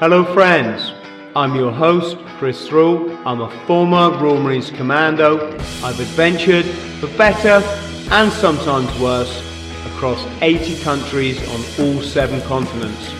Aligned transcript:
Hello, 0.00 0.24
friends. 0.34 0.92
I'm 1.36 1.54
your 1.54 1.70
host, 1.70 2.16
Chris 2.38 2.68
Thrall. 2.68 3.10
I'm 3.26 3.40
a 3.40 3.50
former 3.66 4.10
Royal 4.18 4.40
Marines 4.40 4.70
Commando. 4.70 5.52
I've 5.84 6.00
adventured 6.00 6.64
for 7.00 7.06
better 7.16 7.64
and 8.10 8.32
sometimes 8.32 8.88
worse 8.98 9.40
across 9.86 10.24
80 10.42 10.80
countries 10.82 11.38
on 11.48 11.60
all 11.86 12.02
seven 12.02 12.40
continents. 12.42 13.12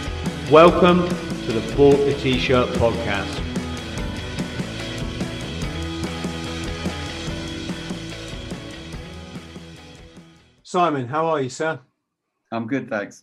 Welcome 0.51 1.09
to 1.09 1.53
the 1.53 1.77
Bought 1.77 1.97
the 1.99 2.15
T-Shirt 2.15 2.69
podcast. 2.71 3.41
Simon, 10.63 11.07
how 11.07 11.27
are 11.27 11.41
you, 11.41 11.51
sir? 11.51 11.79
I'm 12.51 12.67
good, 12.67 12.89
thanks. 12.89 13.23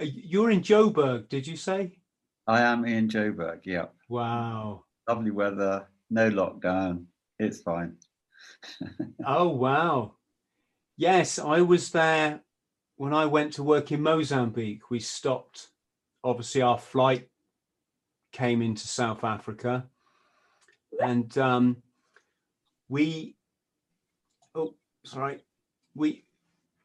Uh, 0.00 0.04
You're 0.04 0.50
in 0.50 0.62
Joburg, 0.62 1.28
did 1.28 1.46
you 1.46 1.56
say? 1.56 1.97
I 2.48 2.62
am 2.62 2.86
in 2.86 3.08
Joburg. 3.08 3.60
Yeah, 3.64 3.86
Wow. 4.08 4.84
lovely 5.06 5.30
weather, 5.30 5.86
no 6.10 6.30
lockdown. 6.30 7.04
It's 7.38 7.60
fine. 7.60 7.96
Oh, 9.26 9.48
wow. 9.48 10.14
Yes, 10.96 11.38
I 11.38 11.60
was 11.60 11.90
there 11.90 12.40
when 12.96 13.12
I 13.12 13.26
went 13.26 13.52
to 13.54 13.62
work 13.62 13.92
in 13.92 14.00
Mozambique. 14.00 14.90
We 14.90 15.00
stopped, 15.00 15.68
obviously, 16.24 16.62
our 16.62 16.78
flight 16.78 17.28
came 18.32 18.62
into 18.62 18.86
South 18.88 19.24
Africa. 19.24 19.86
And 21.00 21.36
um, 21.36 21.82
we, 22.88 23.36
oh, 24.54 24.74
sorry, 25.04 25.40
we, 25.94 26.24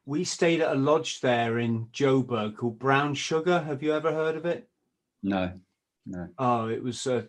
we 0.04 0.24
stayed 0.24 0.60
at 0.60 0.72
a 0.72 0.78
lodge 0.78 1.20
there 1.20 1.58
in 1.58 1.86
Joburg 1.92 2.56
called 2.56 2.78
Brown 2.78 3.14
Sugar. 3.14 3.60
Have 3.60 3.82
you 3.82 3.94
ever 3.94 4.12
heard 4.12 4.36
of 4.36 4.44
it? 4.44 4.68
No, 5.24 5.52
no. 6.04 6.28
Oh, 6.38 6.68
it 6.68 6.82
was, 6.82 7.06
uh, 7.06 7.22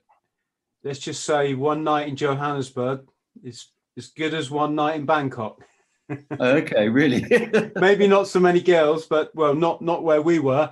let's 0.84 1.00
just 1.00 1.24
say, 1.24 1.54
one 1.54 1.84
night 1.86 2.10
in 2.10 2.18
Johannesburg 2.18 3.08
is 3.42 3.70
as 3.98 4.08
good 4.08 4.34
as 4.34 4.52
one 4.52 4.76
night 4.76 4.98
in 4.98 5.06
Bangkok. 5.06 5.64
Okay, 6.40 6.88
really? 6.88 7.26
maybe 7.78 8.06
not 8.06 8.28
so 8.28 8.40
many 8.40 8.62
girls, 8.62 9.08
but 9.08 9.34
well, 9.34 9.56
not 9.56 9.82
not 9.82 10.04
where 10.04 10.22
we 10.22 10.38
were. 10.38 10.70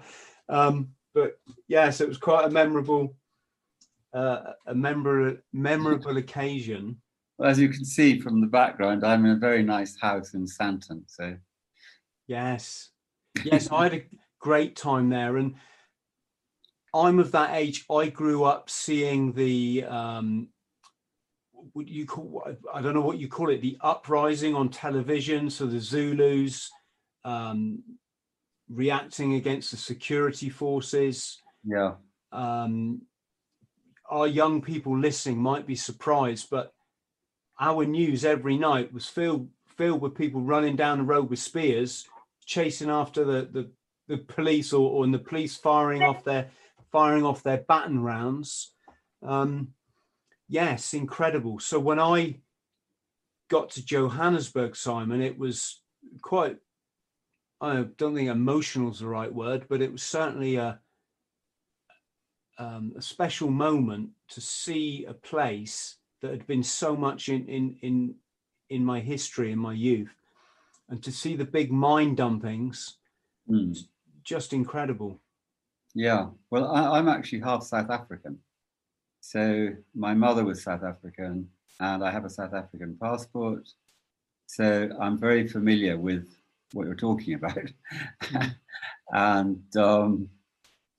Um, 0.47 0.89
but 1.15 1.39
yes, 1.67 2.01
it 2.01 2.07
was 2.07 2.19
quite 2.19 2.45
a 2.45 2.51
memorable, 2.51 3.15
uh, 4.13 4.51
a 4.67 4.75
memorable 4.75 5.39
memorable 5.51 6.17
occasion. 6.17 7.01
Well, 7.39 7.49
As 7.49 7.57
you 7.57 7.69
can 7.69 7.83
see 7.83 8.19
from 8.19 8.41
the 8.41 8.47
background, 8.47 9.03
I'm 9.03 9.25
in 9.25 9.31
a 9.31 9.35
very 9.35 9.63
nice 9.63 9.99
house 9.99 10.35
in 10.35 10.45
Sandton. 10.45 11.01
So 11.07 11.35
Yes, 12.27 12.91
yes, 13.43 13.71
I 13.71 13.85
had 13.85 13.93
a 13.95 14.03
great 14.39 14.75
time 14.75 15.09
there, 15.09 15.37
and 15.37 15.55
I'm 16.93 17.19
of 17.19 17.31
that 17.31 17.55
age. 17.55 17.85
I 17.91 18.07
grew 18.07 18.43
up 18.43 18.69
seeing 18.69 19.33
the. 19.33 19.85
Um, 19.85 20.49
what 21.71 21.87
you 21.87 22.05
call 22.05 22.45
I 22.73 22.81
don't 22.81 22.93
know 22.93 23.01
what 23.01 23.19
you 23.19 23.29
call 23.29 23.49
it 23.49 23.61
the 23.61 23.77
uprising 23.79 24.53
on 24.53 24.67
television 24.67 25.49
so 25.49 25.65
the 25.65 25.79
Zulus 25.79 26.69
um, 27.23 27.81
reacting 28.69 29.35
against 29.35 29.71
the 29.71 29.77
security 29.77 30.49
forces 30.49 31.41
yeah, 31.65 31.93
um, 32.31 33.01
our 34.09 34.27
young 34.27 34.61
people 34.61 34.97
listening 34.97 35.37
might 35.37 35.65
be 35.65 35.75
surprised, 35.75 36.49
but 36.49 36.73
our 37.59 37.85
news 37.85 38.25
every 38.25 38.57
night 38.57 38.93
was 38.93 39.07
filled 39.07 39.49
filled 39.77 40.01
with 40.01 40.15
people 40.15 40.41
running 40.41 40.75
down 40.75 40.99
the 40.99 41.03
road 41.03 41.29
with 41.29 41.39
spears, 41.39 42.05
chasing 42.45 42.89
after 42.89 43.23
the 43.23 43.49
the, 43.51 43.71
the 44.07 44.17
police, 44.17 44.73
or, 44.73 44.89
or 44.89 45.03
and 45.03 45.13
the 45.13 45.19
police 45.19 45.55
firing 45.55 46.03
off 46.03 46.23
their 46.23 46.49
firing 46.93 47.25
off 47.25 47.43
their 47.43 47.57
baton 47.57 47.99
rounds. 48.01 48.71
Um, 49.23 49.73
yes, 50.47 50.93
incredible. 50.93 51.59
So 51.59 51.79
when 51.79 51.99
I 51.99 52.37
got 53.49 53.71
to 53.71 53.85
Johannesburg, 53.85 54.75
Simon, 54.77 55.21
it 55.21 55.37
was 55.37 55.81
quite. 56.21 56.57
I 57.59 57.85
don't 57.97 58.13
think 58.15 58.29
emotional 58.29 58.91
is 58.91 58.99
the 58.99 59.07
right 59.07 59.33
word, 59.33 59.65
but 59.69 59.81
it 59.81 59.91
was 59.91 60.03
certainly 60.03 60.57
a 60.57 60.79
um, 62.59 62.93
a 62.95 63.01
special 63.01 63.49
moment 63.49 64.09
to 64.29 64.41
see 64.41 65.05
a 65.05 65.13
place 65.13 65.95
that 66.21 66.31
had 66.31 66.45
been 66.45 66.63
so 66.63 66.95
much 66.95 67.29
in 67.29 67.47
in 67.47 67.77
in 67.81 68.15
in 68.69 68.85
my 68.85 68.99
history 68.99 69.51
in 69.51 69.59
my 69.59 69.73
youth, 69.73 70.13
and 70.89 71.01
to 71.03 71.11
see 71.11 71.35
the 71.35 71.45
big 71.45 71.71
mine 71.71 72.15
dumpings, 72.15 72.97
Mm. 73.49 73.77
just 74.23 74.53
incredible. 74.53 75.19
Yeah. 75.93 76.27
Well, 76.49 76.71
I, 76.71 76.97
I'm 76.97 77.07
actually 77.07 77.39
half 77.41 77.63
South 77.63 77.89
African. 77.89 78.39
So 79.21 79.69
my 79.95 80.13
mother 80.13 80.43
was 80.43 80.63
South 80.63 80.83
African, 80.83 81.49
and 81.79 82.03
I 82.03 82.11
have 82.11 82.25
a 82.25 82.29
South 82.29 82.53
African 82.53 82.97
passport. 83.01 83.67
So 84.47 84.89
I'm 84.99 85.17
very 85.17 85.47
familiar 85.47 85.97
with 85.97 86.27
what 86.73 86.85
you're 86.85 86.95
talking 86.95 87.35
about. 87.35 87.57
and 89.13 89.63
um, 89.77 90.29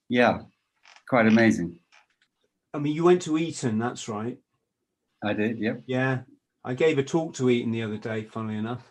yeah, 0.08 0.40
quite 1.08 1.26
amazing. 1.26 1.78
I 2.72 2.78
mean, 2.78 2.94
you 2.94 3.04
went 3.04 3.22
to 3.22 3.38
Eton, 3.38 3.78
that's 3.78 4.08
right. 4.08 4.38
I 5.22 5.32
did, 5.32 5.58
yep. 5.58 5.82
Yeah, 5.86 6.20
I 6.64 6.74
gave 6.74 6.98
a 6.98 7.02
talk 7.02 7.34
to 7.34 7.48
Eton 7.50 7.70
the 7.72 7.82
other 7.82 7.98
day. 7.98 8.24
Funnily 8.24 8.56
enough, 8.56 8.82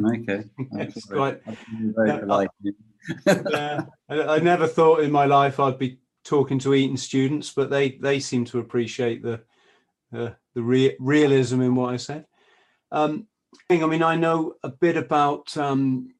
Okay. 0.00 0.44
It's 0.72 1.04
quite- 1.06 1.40
Yeah, 3.26 3.84
I, 4.08 4.22
I 4.22 4.38
never 4.38 4.66
thought 4.66 5.00
in 5.00 5.10
my 5.10 5.26
life 5.26 5.58
I'd 5.60 5.78
be 5.78 5.98
talking 6.24 6.58
to 6.60 6.74
Eton 6.74 6.96
students, 6.96 7.52
but 7.52 7.70
they 7.70 7.92
they 7.92 8.20
seem 8.20 8.44
to 8.46 8.58
appreciate 8.58 9.22
the 9.22 9.40
uh, 10.16 10.30
the 10.54 10.62
rea- 10.62 10.96
realism 11.00 11.60
in 11.60 11.74
what 11.74 11.92
I 11.92 11.96
said. 11.96 12.26
Um, 12.90 13.26
I 13.70 13.86
mean, 13.86 14.02
I 14.02 14.16
know 14.16 14.54
a 14.62 14.68
bit 14.68 14.96
about 14.96 15.56
um, 15.56 16.14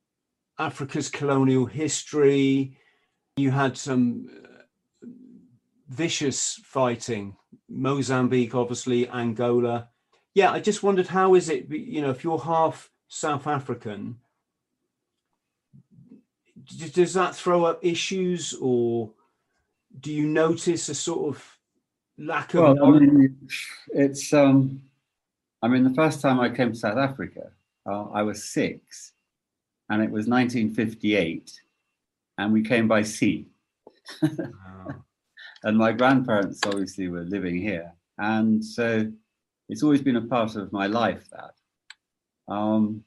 Africa's 0.59 1.09
colonial 1.09 1.67
history. 1.67 2.77
You 3.37 3.51
had 3.51 3.77
some 3.77 4.29
uh, 4.45 5.07
vicious 5.89 6.61
fighting, 6.65 7.37
Mozambique, 7.69 8.55
obviously, 8.55 9.09
Angola. 9.09 9.89
Yeah, 10.35 10.51
I 10.51 10.61
just 10.61 10.83
wondered 10.83 11.09
how 11.09 11.35
is 11.35 11.49
it? 11.49 11.71
You 11.71 12.01
know, 12.03 12.11
if 12.11 12.25
you're 12.25 12.39
half 12.39 12.91
South 13.09 13.47
African, 13.47 14.17
does 16.93 17.15
that 17.15 17.35
throw 17.35 17.65
up 17.65 17.79
issues 17.83 18.55
or 18.61 19.11
do 20.01 20.13
you 20.13 20.27
notice 20.27 20.89
a 20.89 20.95
sort 20.95 21.35
of 21.35 21.59
lack 22.19 22.55
of 22.55 22.79
Well, 22.79 22.95
I 22.95 22.99
mean, 22.99 23.39
it's. 23.89 24.33
Um, 24.33 24.83
I 25.63 25.69
mean, 25.69 25.85
the 25.85 25.95
first 25.95 26.21
time 26.21 26.41
I 26.41 26.49
came 26.49 26.73
to 26.73 26.79
South 26.79 26.99
Africa, 26.99 27.51
uh, 27.87 28.05
I 28.11 28.23
was 28.23 28.45
six, 28.45 29.13
and 29.91 30.03
it 30.03 30.11
was 30.11 30.27
1958, 30.27 31.61
and 32.39 32.53
we 32.53 32.63
came 32.63 32.89
by 32.89 33.03
sea. 33.03 33.49
Oh, 34.23 34.95
And 35.65 35.79
my 35.79 35.93
grandparents 35.93 36.59
obviously 36.67 37.07
were 37.07 37.23
living 37.23 37.57
here, 37.57 37.93
and 38.19 38.65
so 38.65 39.09
it's 39.69 39.85
always 39.85 40.03
been 40.03 40.17
a 40.17 40.23
part 40.23 40.57
of 40.57 40.73
my 40.73 40.89
life 40.89 41.29
that. 41.31 41.55
Um, 42.53 43.05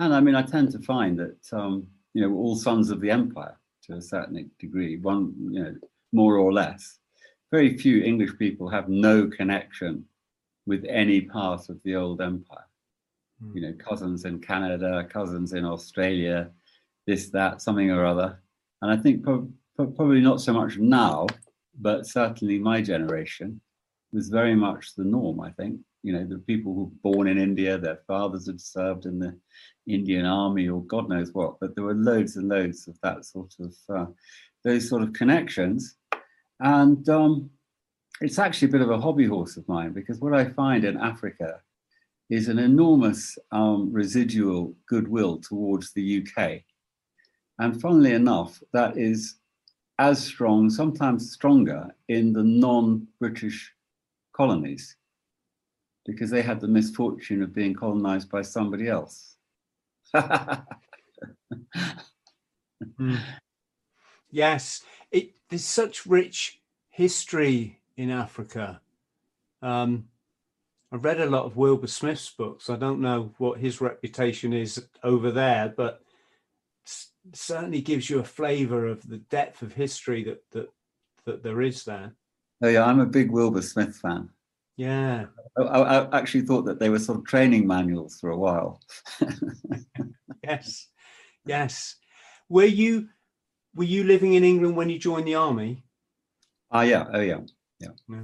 and 0.00 0.12
I 0.12 0.18
mean, 0.18 0.34
I 0.34 0.42
tend 0.42 0.72
to 0.72 0.80
find 0.80 1.16
that 1.20 1.38
um, 1.52 1.86
you 2.14 2.22
know 2.22 2.34
all 2.34 2.56
sons 2.56 2.90
of 2.90 3.00
the 3.00 3.10
empire 3.10 3.58
to 3.82 3.94
a 3.94 4.02
certain 4.02 4.50
degree, 4.58 4.96
one 4.98 5.34
you 5.50 5.62
know 5.62 5.74
more 6.12 6.36
or 6.36 6.52
less. 6.52 6.98
Very 7.50 7.76
few 7.76 8.02
English 8.02 8.38
people 8.38 8.68
have 8.68 8.88
no 8.88 9.28
connection 9.28 10.04
with 10.66 10.84
any 10.88 11.20
part 11.20 11.68
of 11.68 11.80
the 11.82 11.94
old 11.94 12.20
empire. 12.20 12.66
Hmm. 13.42 13.56
You 13.56 13.62
know, 13.62 13.72
cousins 13.74 14.24
in 14.24 14.40
Canada, 14.40 15.06
cousins 15.10 15.52
in 15.52 15.64
Australia, 15.64 16.50
this, 17.06 17.28
that, 17.30 17.60
something 17.60 17.90
or 17.90 18.06
other. 18.06 18.40
And 18.82 18.90
I 18.90 18.96
think 18.96 19.22
prob- 19.22 19.52
prob- 19.76 19.94
probably 19.94 20.20
not 20.20 20.40
so 20.40 20.52
much 20.52 20.78
now, 20.78 21.26
but 21.80 22.06
certainly 22.06 22.58
my 22.58 22.80
generation 22.80 23.60
was 24.12 24.28
very 24.28 24.54
much 24.54 24.94
the 24.94 25.04
norm, 25.04 25.40
I 25.40 25.50
think. 25.50 25.80
You 26.04 26.12
know, 26.12 26.24
the 26.24 26.38
people 26.38 26.74
who 26.74 26.84
were 26.84 27.12
born 27.12 27.26
in 27.26 27.38
India, 27.38 27.78
their 27.78 28.00
fathers 28.06 28.46
had 28.46 28.60
served 28.60 29.06
in 29.06 29.18
the 29.18 29.36
Indian 29.88 30.26
army 30.26 30.68
or 30.68 30.82
God 30.84 31.08
knows 31.08 31.32
what, 31.32 31.58
but 31.58 31.74
there 31.74 31.84
were 31.84 31.94
loads 31.94 32.36
and 32.36 32.48
loads 32.48 32.86
of 32.86 32.96
that 33.02 33.24
sort 33.24 33.54
of, 33.58 33.74
uh, 33.88 34.06
those 34.62 34.88
sort 34.88 35.02
of 35.02 35.14
connections. 35.14 35.96
And 36.60 37.08
um, 37.08 37.50
it's 38.20 38.38
actually 38.38 38.68
a 38.68 38.72
bit 38.72 38.82
of 38.82 38.90
a 38.90 39.00
hobby 39.00 39.26
horse 39.26 39.56
of 39.56 39.66
mine 39.66 39.92
because 39.92 40.20
what 40.20 40.34
I 40.34 40.44
find 40.44 40.84
in 40.84 40.98
Africa 40.98 41.60
is 42.28 42.48
an 42.48 42.58
enormous 42.58 43.38
um, 43.50 43.90
residual 43.90 44.74
goodwill 44.86 45.38
towards 45.38 45.92
the 45.92 46.22
UK. 46.22 46.60
And 47.58 47.80
funnily 47.80 48.12
enough, 48.12 48.62
that 48.72 48.98
is 48.98 49.36
as 49.98 50.22
strong, 50.22 50.68
sometimes 50.68 51.32
stronger, 51.32 51.88
in 52.08 52.34
the 52.34 52.42
non 52.42 53.06
British 53.20 53.72
colonies 54.34 54.96
because 56.04 56.30
they 56.30 56.42
had 56.42 56.60
the 56.60 56.68
misfortune 56.68 57.42
of 57.42 57.54
being 57.54 57.74
colonized 57.74 58.30
by 58.30 58.42
somebody 58.42 58.88
else. 58.88 59.36
Mm. 62.98 63.18
Yes, 64.30 64.82
it 65.10 65.32
there's 65.48 65.64
such 65.64 66.06
rich 66.06 66.60
history 66.90 67.80
in 67.96 68.10
Africa. 68.10 68.80
Um, 69.62 70.08
I've 70.92 71.04
read 71.04 71.20
a 71.20 71.30
lot 71.30 71.44
of 71.44 71.56
Wilbur 71.56 71.86
Smith's 71.86 72.30
books. 72.30 72.68
I 72.68 72.76
don't 72.76 73.00
know 73.00 73.32
what 73.38 73.58
his 73.58 73.80
reputation 73.80 74.52
is 74.52 74.86
over 75.02 75.30
there, 75.30 75.72
but 75.76 76.02
certainly 77.32 77.80
gives 77.80 78.10
you 78.10 78.18
a 78.18 78.24
flavour 78.24 78.86
of 78.86 79.08
the 79.08 79.18
depth 79.18 79.62
of 79.62 79.72
history 79.72 80.24
that 80.24 80.42
that 80.50 80.70
that 81.24 81.42
there 81.42 81.62
is 81.62 81.84
there. 81.84 82.14
Oh 82.62 82.68
yeah, 82.68 82.84
I'm 82.84 83.00
a 83.00 83.06
big 83.06 83.30
Wilbur 83.30 83.62
Smith 83.62 83.96
fan. 83.96 84.28
Yeah, 84.76 85.26
I, 85.56 85.62
I 85.62 86.18
actually 86.18 86.42
thought 86.42 86.64
that 86.66 86.80
they 86.80 86.88
were 86.88 86.98
sort 86.98 87.18
of 87.18 87.26
training 87.26 87.66
manuals 87.66 88.18
for 88.18 88.30
a 88.30 88.36
while. 88.36 88.80
yes, 90.42 90.88
yes. 91.46 91.96
Were 92.48 92.64
you 92.64 93.08
were 93.74 93.84
you 93.84 94.04
living 94.04 94.34
in 94.34 94.44
England 94.44 94.76
when 94.76 94.90
you 94.90 94.98
joined 94.98 95.26
the 95.26 95.36
army? 95.36 95.84
Ah, 96.70 96.82
yeah. 96.82 97.06
Oh, 97.12 97.20
yeah. 97.20 97.40
yeah. 97.78 97.88
Yeah. 98.08 98.22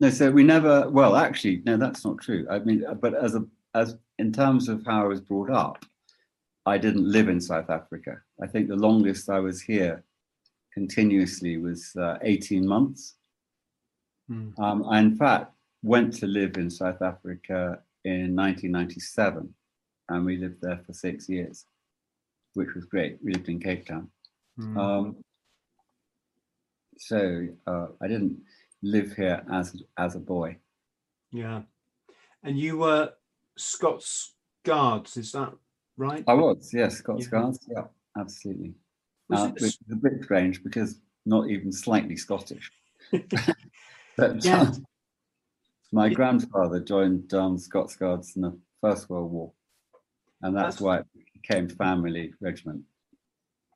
No, 0.00 0.10
so 0.10 0.30
we 0.30 0.42
never. 0.42 0.88
Well, 0.90 1.16
actually, 1.16 1.62
no, 1.64 1.76
that's 1.76 2.04
not 2.04 2.18
true. 2.18 2.46
I 2.50 2.58
mean, 2.58 2.84
but 3.00 3.14
as 3.14 3.34
a 3.34 3.46
as 3.74 3.96
in 4.18 4.32
terms 4.32 4.68
of 4.68 4.84
how 4.84 5.04
I 5.04 5.08
was 5.08 5.20
brought 5.20 5.50
up, 5.50 5.84
I 6.66 6.78
didn't 6.78 7.10
live 7.10 7.28
in 7.28 7.40
South 7.40 7.70
Africa. 7.70 8.20
I 8.42 8.46
think 8.46 8.68
the 8.68 8.76
longest 8.76 9.30
I 9.30 9.38
was 9.38 9.62
here 9.62 10.04
continuously 10.72 11.56
was 11.56 11.94
uh, 11.96 12.18
18 12.22 12.66
months. 12.66 13.14
Mm. 14.30 14.58
Um, 14.58 14.84
in 14.92 15.16
fact, 15.16 15.52
went 15.86 16.12
to 16.12 16.26
live 16.26 16.56
in 16.56 16.68
South 16.68 17.00
Africa 17.00 17.78
in 18.04 18.34
1997, 18.34 19.54
and 20.08 20.24
we 20.24 20.36
lived 20.36 20.60
there 20.60 20.80
for 20.84 20.92
six 20.92 21.28
years, 21.28 21.64
which 22.54 22.74
was 22.74 22.84
great. 22.84 23.18
We 23.22 23.32
lived 23.32 23.48
in 23.48 23.60
Cape 23.60 23.86
Town. 23.86 24.08
Mm. 24.58 24.76
Um, 24.76 25.16
so 26.98 27.46
uh, 27.68 27.86
I 28.02 28.08
didn't 28.08 28.38
live 28.82 29.12
here 29.12 29.44
as 29.52 29.80
as 29.96 30.16
a 30.16 30.18
boy. 30.18 30.56
Yeah, 31.30 31.62
and 32.42 32.58
you 32.58 32.78
were 32.78 33.12
Scots 33.56 34.34
Guards, 34.64 35.16
is 35.16 35.32
that 35.32 35.52
right? 35.96 36.24
I 36.26 36.34
was, 36.34 36.70
yes, 36.74 36.96
Scots 36.98 37.24
yeah. 37.24 37.30
Guards. 37.30 37.60
Yeah, 37.68 37.84
absolutely. 38.18 38.74
Uh, 39.32 39.48
which 39.50 39.62
is 39.62 39.78
a 39.92 39.96
bit 39.96 40.24
strange 40.24 40.62
because 40.64 41.00
not 41.26 41.48
even 41.48 41.72
slightly 41.72 42.16
Scottish. 42.16 42.72
but 44.16 44.44
yeah. 44.44 44.62
um, 44.62 44.86
my 45.92 46.08
grandfather 46.08 46.80
joined 46.80 47.32
um, 47.34 47.58
Scots 47.58 47.96
Guards 47.96 48.36
in 48.36 48.42
the 48.42 48.58
First 48.80 49.08
World 49.08 49.30
War, 49.30 49.52
and 50.42 50.56
that's, 50.56 50.80
why 50.80 50.98
it 50.98 51.06
became 51.34 51.68
family 51.68 52.32
regiment. 52.40 52.82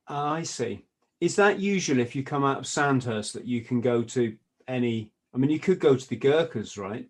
Uh, 0.09 0.25
I 0.25 0.43
see. 0.43 0.85
Is 1.21 1.37
that 1.37 1.61
usual 1.61 2.01
if 2.01 2.17
you 2.17 2.23
come 2.23 2.45
out 2.45 2.59
of 2.59 2.67
Sandhurst 2.67 3.35
that 3.35 3.47
you 3.47 3.63
can 3.63 3.81
go 3.81 4.03
to 4.03 4.37
any? 4.67 5.13
I 5.35 5.39
mean, 5.39 5.51
you 5.51 5.61
could 5.61 5.79
go 5.79 5.95
to 5.95 6.09
the 6.09 6.17
Gurkhas, 6.17 6.77
right? 6.77 7.09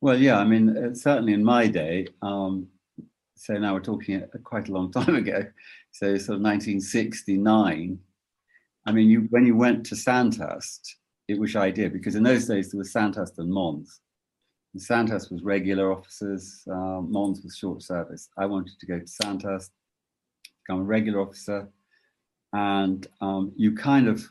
Well, 0.00 0.18
yeah. 0.18 0.38
I 0.38 0.44
mean, 0.44 0.76
uh, 0.76 0.94
certainly 0.94 1.32
in 1.32 1.44
my 1.44 1.66
day. 1.66 2.08
Um, 2.22 2.68
so 3.36 3.54
now 3.54 3.74
we're 3.74 3.80
talking 3.80 4.22
quite 4.42 4.68
a 4.68 4.72
long 4.72 4.90
time 4.92 5.14
ago. 5.14 5.44
So 5.92 6.16
sort 6.18 6.36
of 6.36 6.42
1969. 6.42 7.98
I 8.86 8.92
mean, 8.92 9.10
you 9.10 9.26
when 9.30 9.46
you 9.46 9.56
went 9.56 9.84
to 9.86 9.96
Sandhurst, 9.96 10.96
it 11.28 11.56
i 11.56 11.70
did 11.70 11.92
because 11.92 12.14
in 12.14 12.22
those 12.22 12.46
days 12.46 12.70
there 12.70 12.78
was 12.78 12.92
Sandhurst 12.92 13.38
and 13.38 13.50
Mons. 13.50 14.00
And 14.72 14.82
Sandhurst 14.82 15.32
was 15.32 15.42
regular 15.42 15.92
officers, 15.92 16.62
uh, 16.70 17.00
Mons 17.00 17.42
was 17.42 17.56
short 17.56 17.82
service. 17.82 18.28
I 18.36 18.46
wanted 18.46 18.78
to 18.78 18.86
go 18.86 18.98
to 18.98 19.06
Sandhurst 19.06 19.70
become 20.66 20.80
a 20.80 20.84
regular 20.84 21.20
officer, 21.20 21.68
and 22.52 23.06
um, 23.20 23.52
you 23.56 23.74
kind 23.74 24.08
of 24.08 24.24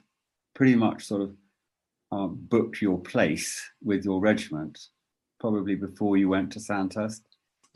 pretty 0.53 0.75
much 0.75 1.05
sort 1.05 1.21
of 1.21 1.35
um, 2.11 2.37
booked 2.49 2.81
your 2.81 2.99
place 2.99 3.61
with 3.83 4.05
your 4.05 4.19
regiment 4.19 4.87
probably 5.39 5.75
before 5.75 6.17
you 6.17 6.29
went 6.29 6.51
to 6.51 6.59
Sandhurst. 6.59 7.23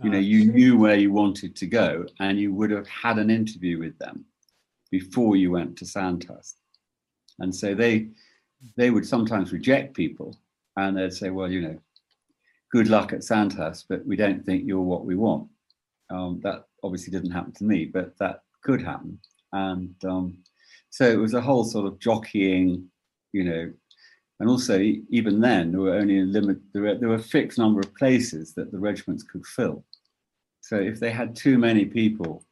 You 0.02 0.10
know, 0.10 0.18
you 0.20 0.46
knew 0.46 0.78
where 0.78 0.96
you 0.96 1.12
wanted 1.12 1.58
to 1.58 1.68
go, 1.68 2.06
and 2.22 2.40
you 2.40 2.54
would 2.54 2.72
have 2.72 2.88
had 2.88 3.20
an 3.20 3.30
interview 3.30 3.80
with 3.80 3.98
them 4.00 4.24
before 4.92 5.36
you 5.36 5.52
went 5.52 5.78
to 5.78 5.86
Sandhurst. 5.86 6.56
And 7.40 7.54
so 7.54 7.76
they 7.76 8.08
they 8.76 8.90
would 8.90 9.06
sometimes 9.06 9.54
reject 9.54 9.96
people, 9.96 10.38
and 10.78 10.98
they'd 10.98 11.14
say, 11.14 11.30
"Well, 11.30 11.52
you 11.52 11.62
know, 11.62 11.80
good 12.72 12.88
luck 12.88 13.14
at 13.14 13.24
Sandhurst, 13.24 13.86
but 13.90 14.06
we 14.06 14.16
don't 14.16 14.46
think 14.46 14.66
you're 14.66 14.82
what 14.82 15.06
we 15.06 15.16
want." 15.16 15.50
Um, 16.10 16.40
that 16.44 16.66
obviously 16.84 17.12
didn't 17.12 17.32
happen 17.32 17.54
to 17.54 17.64
me, 17.64 17.86
but 17.86 18.18
that 18.18 18.44
could 18.64 18.82
happen. 18.82 19.20
And 19.54 19.96
um, 20.04 20.38
so 20.90 21.06
it 21.06 21.18
was 21.18 21.34
a 21.34 21.42
whole 21.42 21.64
sort 21.64 21.86
of 21.86 22.00
jockeying, 22.00 22.90
you 23.32 23.44
know, 23.44 23.72
and 24.40 24.50
also 24.50 24.80
even 25.10 25.42
then 25.42 25.72
there 25.72 25.82
were 25.82 25.96
only 25.96 26.20
a 26.20 26.24
limit, 26.24 26.58
there 26.74 26.84
were, 26.84 26.96
there 26.96 27.10
were 27.10 27.16
a 27.16 27.20
fixed 27.20 27.58
number 27.58 27.80
of 27.80 27.94
places 27.96 28.54
that 28.54 28.72
the 28.72 28.80
regiments 28.80 29.24
could 29.24 29.46
fill. 29.46 29.84
So 30.62 30.78
if 30.78 31.00
they 31.00 31.12
had 31.12 31.36
too 31.36 31.58
many 31.58 31.86
people 31.86 32.44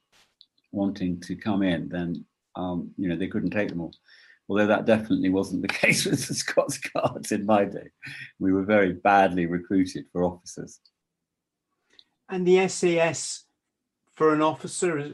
wanting 0.71 1.19
to 1.21 1.35
come 1.35 1.63
in, 1.63 1.87
then 1.89 2.25
um, 2.55 2.91
you 2.97 3.07
know 3.07 3.15
they 3.15 3.27
couldn't 3.27 3.51
take 3.51 3.69
them 3.69 3.81
all. 3.81 3.93
Although 4.49 4.67
that 4.67 4.85
definitely 4.85 5.29
wasn't 5.29 5.61
the 5.61 5.67
case 5.81 6.05
with 6.05 6.25
the 6.27 6.33
Scots 6.33 6.77
Guards 6.77 7.31
in 7.31 7.45
my 7.45 7.65
day. 7.65 7.89
We 8.39 8.53
were 8.53 8.63
very 8.63 8.93
badly 8.93 9.45
recruited 9.45 10.05
for 10.11 10.23
officers. 10.23 10.79
And 12.29 12.47
the 12.47 12.67
SAS 12.67 13.45
for 14.15 14.33
an 14.33 14.41
officer 14.41 15.13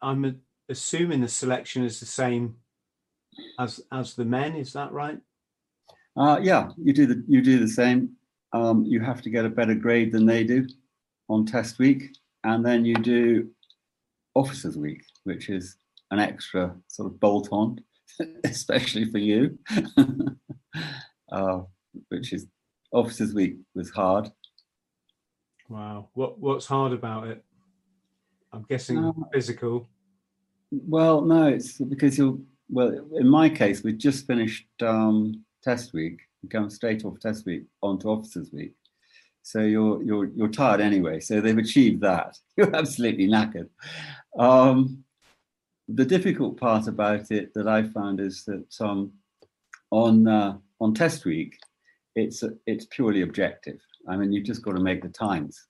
I'm 0.00 0.40
assuming 0.68 1.20
the 1.20 1.28
selection 1.28 1.84
is 1.84 2.00
the 2.00 2.06
same 2.06 2.56
as 3.58 3.80
as 3.92 4.14
the 4.14 4.24
men. 4.24 4.56
Is 4.56 4.72
that 4.72 4.92
right? 4.92 5.18
Uh, 6.16 6.38
yeah, 6.42 6.70
you 6.76 6.92
do 6.92 7.06
the 7.06 7.24
you 7.28 7.42
do 7.42 7.58
the 7.58 7.68
same. 7.68 8.10
Um, 8.52 8.84
you 8.84 9.00
have 9.00 9.22
to 9.22 9.30
get 9.30 9.44
a 9.44 9.50
better 9.50 9.74
grade 9.74 10.12
than 10.12 10.26
they 10.26 10.42
do 10.44 10.66
on 11.28 11.44
test 11.44 11.78
week, 11.78 12.16
and 12.44 12.64
then 12.64 12.84
you 12.84 12.94
do 12.94 13.50
officers 14.34 14.76
week, 14.76 15.04
which 15.24 15.48
is 15.48 15.76
an 16.10 16.18
extra 16.18 16.74
sort 16.88 17.06
of 17.06 17.20
bolt 17.20 17.48
on, 17.52 17.78
especially 18.44 19.10
for 19.10 19.18
you. 19.18 19.58
uh, 21.32 21.60
which 22.08 22.32
is 22.32 22.46
officers 22.92 23.34
week 23.34 23.56
was 23.74 23.90
hard. 23.90 24.30
Wow, 25.68 26.08
what 26.14 26.38
what's 26.38 26.66
hard 26.66 26.92
about 26.92 27.28
it? 27.28 27.44
I'm 28.52 28.64
guessing 28.68 29.04
uh, 29.04 29.12
physical. 29.32 29.88
Well, 30.70 31.20
no, 31.22 31.48
it's 31.48 31.78
because 31.78 32.16
you'll. 32.18 32.40
Well, 32.70 32.92
in 33.14 33.28
my 33.28 33.48
case, 33.48 33.82
we 33.82 33.94
just 33.94 34.26
finished 34.26 34.66
um, 34.82 35.44
test 35.62 35.94
week, 35.94 36.20
come 36.50 36.68
straight 36.70 37.04
off 37.04 37.18
test 37.20 37.46
week 37.46 37.64
onto 37.82 38.08
officers 38.08 38.50
week. 38.52 38.74
So 39.42 39.60
you're 39.60 40.02
you're 40.02 40.26
you're 40.26 40.48
tired 40.48 40.80
anyway. 40.80 41.20
So 41.20 41.40
they've 41.40 41.56
achieved 41.56 42.02
that. 42.02 42.36
You're 42.56 42.76
absolutely 42.76 43.28
knackered. 43.28 43.70
Um, 44.38 45.04
the 45.88 46.04
difficult 46.04 46.58
part 46.58 46.86
about 46.86 47.30
it 47.30 47.54
that 47.54 47.66
I 47.66 47.82
found 47.82 48.20
is 48.20 48.44
that 48.44 48.80
um, 48.80 49.12
on 49.90 50.28
uh, 50.28 50.58
on 50.80 50.94
test 50.94 51.24
week, 51.24 51.58
it's 52.14 52.44
it's 52.66 52.86
purely 52.90 53.22
objective. 53.22 53.80
I 54.06 54.16
mean, 54.16 54.32
you've 54.32 54.46
just 54.46 54.62
got 54.62 54.72
to 54.72 54.82
make 54.82 55.02
the 55.02 55.08
times. 55.08 55.66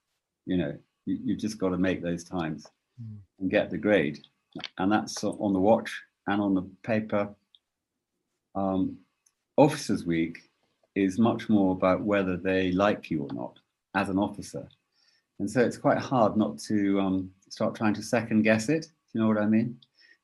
You 0.46 0.56
know, 0.56 0.78
you, 1.06 1.18
you've 1.24 1.38
just 1.38 1.58
got 1.58 1.70
to 1.70 1.78
make 1.78 2.02
those 2.02 2.24
times 2.24 2.66
mm. 3.00 3.16
and 3.38 3.50
get 3.50 3.70
the 3.70 3.78
grade, 3.78 4.18
and 4.78 4.90
that's 4.90 5.22
on 5.22 5.52
the 5.52 5.60
watch 5.60 6.02
and 6.26 6.42
on 6.42 6.54
the 6.54 6.68
paper. 6.82 7.28
Um, 8.54 8.98
Officers 9.56 10.04
Week 10.04 10.38
is 10.94 11.18
much 11.18 11.48
more 11.48 11.72
about 11.72 12.02
whether 12.02 12.36
they 12.36 12.72
like 12.72 13.10
you 13.10 13.22
or 13.22 13.32
not 13.32 13.58
as 13.94 14.08
an 14.08 14.18
officer, 14.18 14.66
and 15.38 15.48
so 15.48 15.60
it's 15.60 15.78
quite 15.78 15.98
hard 15.98 16.36
not 16.36 16.58
to 16.58 16.98
um, 17.00 17.30
start 17.50 17.76
trying 17.76 17.94
to 17.94 18.02
second 18.02 18.42
guess 18.42 18.68
it. 18.68 18.82
Do 18.82 18.88
you 19.14 19.20
know 19.20 19.28
what 19.28 19.38
I 19.38 19.46
mean? 19.46 19.78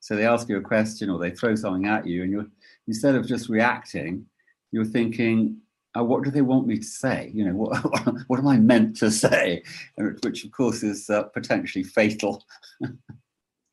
So 0.05 0.15
they 0.15 0.27
ask 0.27 0.47
you 0.49 0.57
a 0.57 0.61
question 0.61 1.09
or 1.09 1.17
they 1.17 1.31
throw 1.31 1.55
something 1.55 1.87
at 1.87 2.05
you, 2.05 2.21
and 2.21 2.31
you're 2.31 2.45
instead 2.87 3.15
of 3.15 3.25
just 3.25 3.49
reacting, 3.49 4.27
you're 4.71 4.85
thinking, 4.85 5.57
uh, 5.97 6.03
what 6.03 6.23
do 6.23 6.29
they 6.29 6.43
want 6.43 6.67
me 6.67 6.77
to 6.77 6.85
say? 6.85 7.31
You 7.33 7.45
know, 7.45 7.55
what, 7.55 7.75
what 8.27 8.37
am 8.37 8.47
I 8.47 8.57
meant 8.57 8.97
to 8.97 9.09
say? 9.09 9.63
Which, 9.97 10.45
of 10.45 10.51
course, 10.51 10.83
is 10.83 11.09
uh, 11.09 11.23
potentially 11.23 11.83
fatal. 11.83 12.45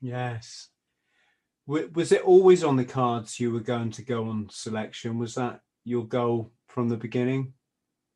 yes. 0.01 0.71
Was 1.67 2.13
it 2.13 2.23
always 2.23 2.65
on 2.65 2.77
the 2.77 2.87
cards 2.87 3.39
you 3.39 3.53
were 3.53 3.61
going 3.61 3.91
to 3.91 4.03
go 4.03 4.25
on 4.25 4.49
selection? 4.51 5.19
Was 5.19 5.35
that 5.35 5.61
your 5.85 6.07
goal 6.07 6.51
from 6.67 6.89
the 6.89 6.97
beginning? 6.97 7.53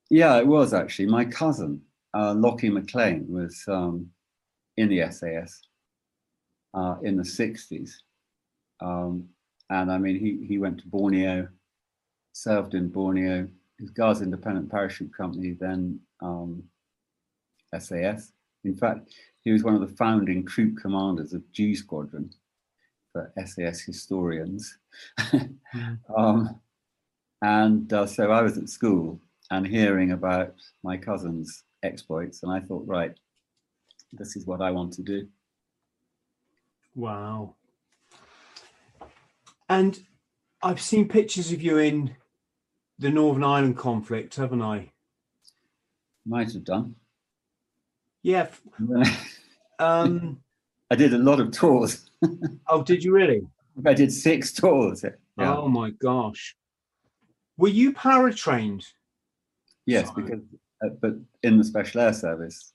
Yeah, 0.08 0.38
it 0.38 0.46
was 0.46 0.72
actually. 0.72 1.08
My 1.08 1.26
cousin, 1.26 1.82
uh, 2.14 2.32
Lockie 2.32 2.70
McLean, 2.70 3.26
was 3.28 3.62
um, 3.68 4.08
in 4.78 4.88
the 4.88 5.02
SAS 5.10 5.65
uh, 6.74 6.96
in 7.02 7.16
the 7.16 7.22
60s. 7.22 7.90
Um, 8.80 9.28
and 9.70 9.90
I 9.90 9.98
mean, 9.98 10.18
he, 10.18 10.46
he 10.46 10.58
went 10.58 10.78
to 10.80 10.88
Borneo, 10.88 11.48
served 12.32 12.74
in 12.74 12.88
Borneo, 12.88 13.48
his 13.78 13.90
Guards 13.90 14.22
Independent 14.22 14.70
Parachute 14.70 15.14
Company, 15.14 15.56
then 15.58 16.00
um, 16.20 16.62
SAS. 17.78 18.32
In 18.64 18.74
fact, 18.74 19.14
he 19.42 19.52
was 19.52 19.62
one 19.62 19.74
of 19.74 19.80
the 19.80 19.96
founding 19.96 20.44
troop 20.44 20.76
commanders 20.76 21.32
of 21.32 21.50
G 21.52 21.74
Squadron 21.74 22.30
for 23.12 23.32
SAS 23.44 23.80
historians. 23.80 24.78
mm. 25.20 25.98
um, 26.16 26.60
And 27.42 27.92
uh, 27.92 28.06
so 28.06 28.30
I 28.30 28.42
was 28.42 28.58
at 28.58 28.68
school 28.68 29.20
and 29.50 29.66
hearing 29.66 30.12
about 30.12 30.54
my 30.82 30.96
cousin's 30.96 31.64
exploits, 31.82 32.42
and 32.42 32.50
I 32.50 32.60
thought, 32.60 32.86
right, 32.86 33.14
this 34.12 34.36
is 34.36 34.46
what 34.46 34.60
I 34.60 34.70
want 34.70 34.92
to 34.94 35.02
do. 35.02 35.28
Wow. 36.96 37.54
And 39.68 40.00
I've 40.62 40.80
seen 40.80 41.08
pictures 41.08 41.52
of 41.52 41.60
you 41.60 41.78
in 41.78 42.16
the 42.98 43.10
Northern 43.10 43.44
Ireland 43.44 43.76
conflict, 43.76 44.34
haven't 44.36 44.62
I? 44.62 44.90
Might 46.24 46.52
have 46.54 46.64
done. 46.64 46.96
Yeah. 48.22 48.48
um, 49.78 50.40
I 50.90 50.96
did 50.96 51.12
a 51.12 51.18
lot 51.18 51.38
of 51.38 51.50
tours. 51.50 52.10
oh, 52.68 52.82
did 52.82 53.04
you 53.04 53.12
really? 53.12 53.46
I 53.84 53.92
did 53.92 54.10
six 54.10 54.52
tours. 54.52 55.04
Yeah. 55.04 55.54
Oh 55.54 55.68
my 55.68 55.90
gosh. 55.90 56.56
Were 57.58 57.68
you 57.68 57.92
paratrained? 57.92 58.84
Yes, 59.84 60.08
Sorry. 60.08 60.22
because 60.22 60.40
uh, 60.82 60.88
but 61.00 61.14
in 61.42 61.58
the 61.58 61.64
Special 61.64 62.00
Air 62.00 62.14
Service. 62.14 62.72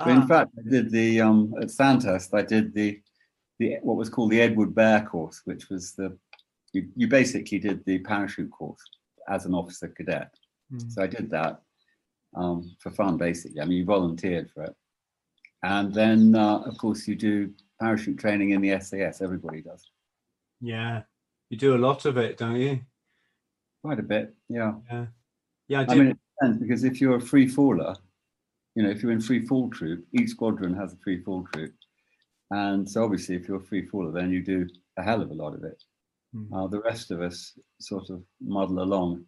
Ah. 0.00 0.08
in 0.08 0.26
fact, 0.26 0.50
I 0.58 0.68
did 0.68 0.90
the 0.90 1.20
um, 1.20 1.54
at 1.60 1.70
Sandhurst. 1.70 2.34
I 2.34 2.42
did 2.42 2.74
the 2.74 3.00
the 3.58 3.78
what 3.82 3.96
was 3.96 4.08
called 4.08 4.30
the 4.30 4.40
Edward 4.40 4.74
Bear 4.74 5.04
course, 5.04 5.42
which 5.44 5.68
was 5.68 5.92
the 5.92 6.16
you, 6.72 6.88
you 6.96 7.06
basically 7.06 7.58
did 7.58 7.84
the 7.84 7.98
parachute 8.00 8.50
course 8.50 8.82
as 9.28 9.46
an 9.46 9.54
officer 9.54 9.88
cadet. 9.88 10.34
Mm. 10.72 10.90
So 10.90 11.02
I 11.02 11.06
did 11.06 11.30
that 11.30 11.62
um, 12.34 12.74
for 12.80 12.90
fun, 12.90 13.16
basically. 13.16 13.60
I 13.60 13.64
mean, 13.64 13.78
you 13.78 13.84
volunteered 13.84 14.50
for 14.50 14.64
it, 14.64 14.74
and 15.62 15.94
then 15.94 16.34
uh, 16.34 16.58
of 16.58 16.76
course 16.78 17.06
you 17.06 17.14
do 17.14 17.52
parachute 17.80 18.18
training 18.18 18.50
in 18.50 18.60
the 18.60 18.78
SAS. 18.80 19.22
Everybody 19.22 19.62
does. 19.62 19.88
Yeah, 20.60 21.02
you 21.50 21.56
do 21.56 21.76
a 21.76 21.78
lot 21.78 22.04
of 22.04 22.16
it, 22.16 22.38
don't 22.38 22.56
you? 22.56 22.80
Quite 23.82 24.00
a 24.00 24.02
bit, 24.02 24.34
yeah. 24.48 24.72
Yeah, 24.90 25.06
yeah. 25.68 25.84
I, 25.86 25.92
I 25.92 25.94
mean, 25.94 26.06
it 26.08 26.18
depends 26.40 26.58
because 26.58 26.84
if 26.84 27.00
you're 27.00 27.16
a 27.16 27.20
free 27.20 27.46
faller, 27.46 27.94
you 28.74 28.82
know, 28.82 28.90
if 28.90 29.02
you're 29.02 29.12
in 29.12 29.20
free 29.20 29.46
fall 29.46 29.70
troop, 29.70 30.04
each 30.12 30.30
squadron 30.30 30.74
has 30.74 30.92
a 30.92 30.96
free 30.96 31.22
fall 31.22 31.46
troop, 31.52 31.74
and 32.54 32.88
so 32.88 33.02
obviously, 33.02 33.34
if 33.34 33.48
you're 33.48 33.56
a 33.56 33.64
free 33.64 33.84
faller, 33.84 34.12
then 34.12 34.30
you 34.30 34.40
do 34.40 34.68
a 34.96 35.02
hell 35.02 35.20
of 35.20 35.30
a 35.30 35.34
lot 35.34 35.54
of 35.54 35.64
it. 35.64 35.82
Mm. 36.34 36.52
Uh, 36.52 36.68
the 36.68 36.80
rest 36.80 37.10
of 37.10 37.20
us 37.20 37.58
sort 37.80 38.10
of 38.10 38.22
muddle 38.40 38.80
along. 38.80 39.24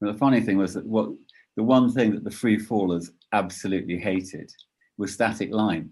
And 0.00 0.12
the 0.12 0.18
funny 0.18 0.40
thing 0.40 0.58
was 0.58 0.74
that 0.74 0.84
what 0.84 1.10
the 1.56 1.62
one 1.62 1.92
thing 1.92 2.12
that 2.12 2.24
the 2.24 2.30
free 2.30 2.58
fallers 2.58 3.10
absolutely 3.32 3.98
hated 3.98 4.50
was 4.98 5.12
static 5.12 5.52
line, 5.52 5.90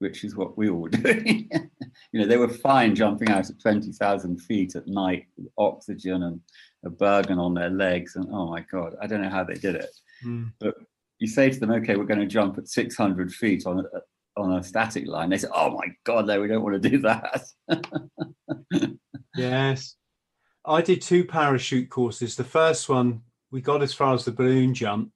which 0.00 0.22
is 0.22 0.36
what 0.36 0.58
we 0.58 0.68
all 0.68 0.80
were 0.80 0.90
doing. 0.90 1.48
you 2.12 2.20
know, 2.20 2.26
they 2.26 2.36
were 2.36 2.48
fine 2.48 2.94
jumping 2.94 3.30
out 3.30 3.48
at 3.48 3.58
20,000 3.58 4.38
feet 4.42 4.76
at 4.76 4.86
night 4.86 5.24
with 5.38 5.48
oxygen 5.56 6.24
and 6.24 6.40
a 6.84 6.90
Bergen 6.90 7.38
on 7.38 7.54
their 7.54 7.70
legs. 7.70 8.16
And 8.16 8.28
oh 8.30 8.50
my 8.50 8.60
God, 8.70 8.94
I 9.00 9.06
don't 9.06 9.22
know 9.22 9.30
how 9.30 9.44
they 9.44 9.54
did 9.54 9.74
it. 9.74 9.90
Mm. 10.24 10.52
But 10.60 10.74
you 11.18 11.26
say 11.26 11.50
to 11.50 11.58
them, 11.58 11.70
okay, 11.72 11.96
we're 11.96 12.04
going 12.04 12.20
to 12.20 12.26
jump 12.26 12.58
at 12.58 12.68
600 12.68 13.32
feet 13.32 13.66
on 13.66 13.80
a, 13.80 13.82
on 14.40 14.52
a 14.52 14.62
static 14.62 15.06
line. 15.06 15.30
They 15.30 15.38
said, 15.38 15.50
oh 15.54 15.70
my 15.70 15.86
God, 16.04 16.26
no, 16.26 16.40
we 16.40 16.48
don't 16.48 16.62
want 16.62 16.82
to 16.82 16.88
do 16.88 16.98
that. 16.98 17.44
yes. 19.36 19.96
I 20.64 20.82
did 20.82 21.02
two 21.02 21.24
parachute 21.24 21.90
courses. 21.90 22.36
The 22.36 22.44
first 22.44 22.88
one, 22.88 23.22
we 23.50 23.60
got 23.60 23.82
as 23.82 23.94
far 23.94 24.14
as 24.14 24.24
the 24.24 24.32
balloon 24.32 24.74
jump, 24.74 25.12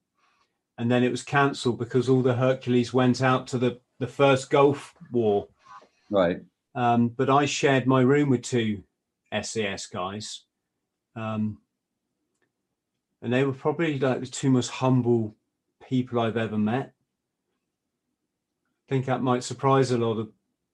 and 0.77 0.91
then 0.91 1.03
it 1.03 1.11
was 1.11 1.23
cancelled 1.23 1.79
because 1.79 2.09
all 2.09 2.21
the 2.21 2.33
Hercules 2.33 2.93
went 2.93 3.21
out 3.21 3.47
to 3.47 3.57
the, 3.57 3.79
the 3.99 4.07
first 4.07 4.49
Gulf 4.49 4.93
War. 5.11 5.47
Right. 6.09 6.41
Um, 6.73 7.09
but 7.09 7.29
I 7.29 7.45
shared 7.45 7.87
my 7.87 8.01
room 8.01 8.29
with 8.29 8.41
two 8.41 8.83
SAS 9.41 9.87
guys. 9.87 10.43
Um, 11.15 11.59
and 13.21 13.31
they 13.31 13.43
were 13.43 13.53
probably 13.53 13.97
like 13.97 14.19
the 14.19 14.27
two 14.27 14.51
most 14.51 14.69
humble 14.69 15.35
people 15.87 16.19
I've 16.19 16.37
ever 16.37 16.57
met. 16.57 16.93
I 18.87 18.93
think 18.93 19.05
that 19.05 19.23
might 19.23 19.43
surprise 19.43 19.91
a 19.91 19.97
lot 19.97 20.19
of 20.19 20.29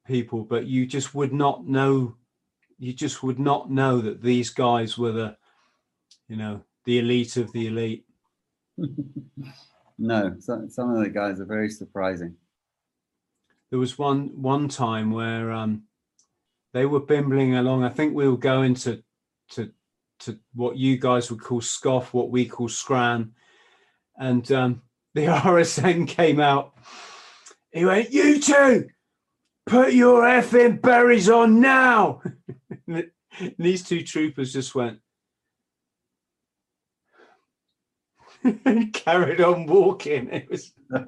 people, 0.06 0.44
but 0.44 0.65
you 0.65 0.86
just 0.86 1.15
would 1.15 1.32
not 1.34 1.65
know, 1.65 2.18
you 2.77 2.94
just 2.94 3.24
would 3.24 3.39
not 3.39 3.72
know 3.72 4.01
that 4.01 4.22
these 4.22 4.50
guys 4.50 4.98
were 4.98 5.12
the, 5.12 5.38
you 6.27 6.36
know, 6.36 6.62
the 6.86 7.00
elite 7.00 7.38
of 7.38 7.51
the 7.53 7.68
elite. 7.68 8.06
no, 9.98 10.36
some, 10.39 10.70
some 10.70 10.94
of 10.94 11.03
the 11.03 11.10
guys 11.10 11.39
are 11.39 11.46
very 11.46 11.70
surprising. 11.70 12.36
There 13.70 13.80
was 13.80 13.98
one 13.98 14.41
one 14.41 14.68
time 14.68 15.12
where 15.12 15.51
um, 15.51 15.84
they 16.74 16.86
were 16.86 17.00
bimbling 17.00 17.56
along. 17.56 17.86
I 17.86 17.89
think 17.89 18.13
we 18.13 18.27
were 18.27 18.38
going 18.38 18.74
to 18.75 19.01
to 19.51 19.72
to 20.20 20.38
what 20.53 20.75
you 20.75 20.98
guys 20.98 21.32
would 21.32 21.41
call 21.41 21.62
scoff, 21.62 22.13
what 22.13 22.30
we 22.30 22.46
call 22.46 22.68
scran, 22.68 23.32
and 24.18 24.51
um, 24.51 24.82
the 25.13 25.27
RSM 25.27 26.08
came 26.08 26.41
out. 26.41 26.74
He 27.72 27.86
went, 27.86 28.12
You 28.12 28.40
two, 28.40 28.90
put 29.66 29.94
your 29.94 30.24
effing 30.24 30.82
berries 30.82 31.30
on 31.30 31.62
now. 31.62 32.22
these 33.58 33.84
two 33.84 34.04
troopers 34.04 34.54
just 34.54 34.75
went, 34.75 35.00
and 38.44 38.94
carried 38.94 39.42
on 39.42 39.66
walking. 39.66 40.30
It 40.30 40.50
was. 40.50 40.74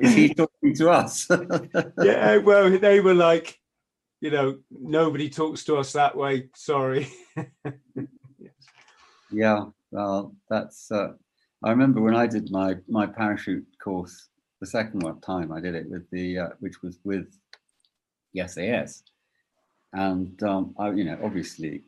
Is 0.00 0.14
he 0.14 0.34
talking 0.34 0.74
to 0.74 0.90
us? 0.90 1.28
yeah, 2.02 2.38
well, 2.38 2.76
they 2.78 2.98
were 2.98 3.14
like, 3.14 3.58
you 4.20 4.30
know, 4.30 4.58
nobody 4.70 5.30
talks 5.30 5.64
to 5.64 5.76
us 5.76 5.92
that 5.92 6.16
way. 6.16 6.48
Sorry. 6.56 7.08
yeah, 9.30 9.66
well, 9.92 10.34
that's 10.50 10.90
uh, 10.90 11.12
I 11.62 11.70
remember 11.70 12.00
when 12.00 12.16
I 12.16 12.26
did 12.26 12.50
my 12.50 12.78
my 12.88 13.06
parachute 13.06 13.66
course 13.82 14.30
the 14.62 14.66
second 14.66 15.02
one 15.02 15.20
time 15.20 15.50
I 15.50 15.58
did 15.58 15.74
it 15.74 15.90
with 15.90 16.08
the 16.12 16.38
uh, 16.38 16.48
which 16.60 16.82
was 16.82 17.00
with 17.02 17.26
the 18.32 18.46
SAS, 18.46 19.02
and 19.92 20.40
um, 20.44 20.72
I 20.78 20.92
you 20.92 21.02
know 21.02 21.18
obviously 21.20 21.82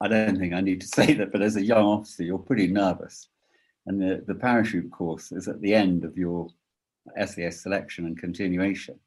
I 0.00 0.08
don't 0.08 0.38
think 0.38 0.54
I 0.54 0.62
need 0.62 0.80
to 0.80 0.86
say 0.98 1.12
that, 1.12 1.32
but 1.32 1.42
as 1.42 1.56
a 1.56 1.62
young 1.62 1.84
officer 1.84 2.22
you're 2.22 2.38
pretty 2.38 2.66
nervous, 2.66 3.28
and 3.84 4.00
the 4.00 4.24
the 4.26 4.34
parachute 4.34 4.90
course 4.90 5.32
is 5.32 5.48
at 5.48 5.60
the 5.60 5.74
end 5.74 6.04
of 6.04 6.16
your 6.16 6.48
SAS 7.26 7.60
selection 7.60 8.06
and 8.06 8.18
continuation, 8.18 8.98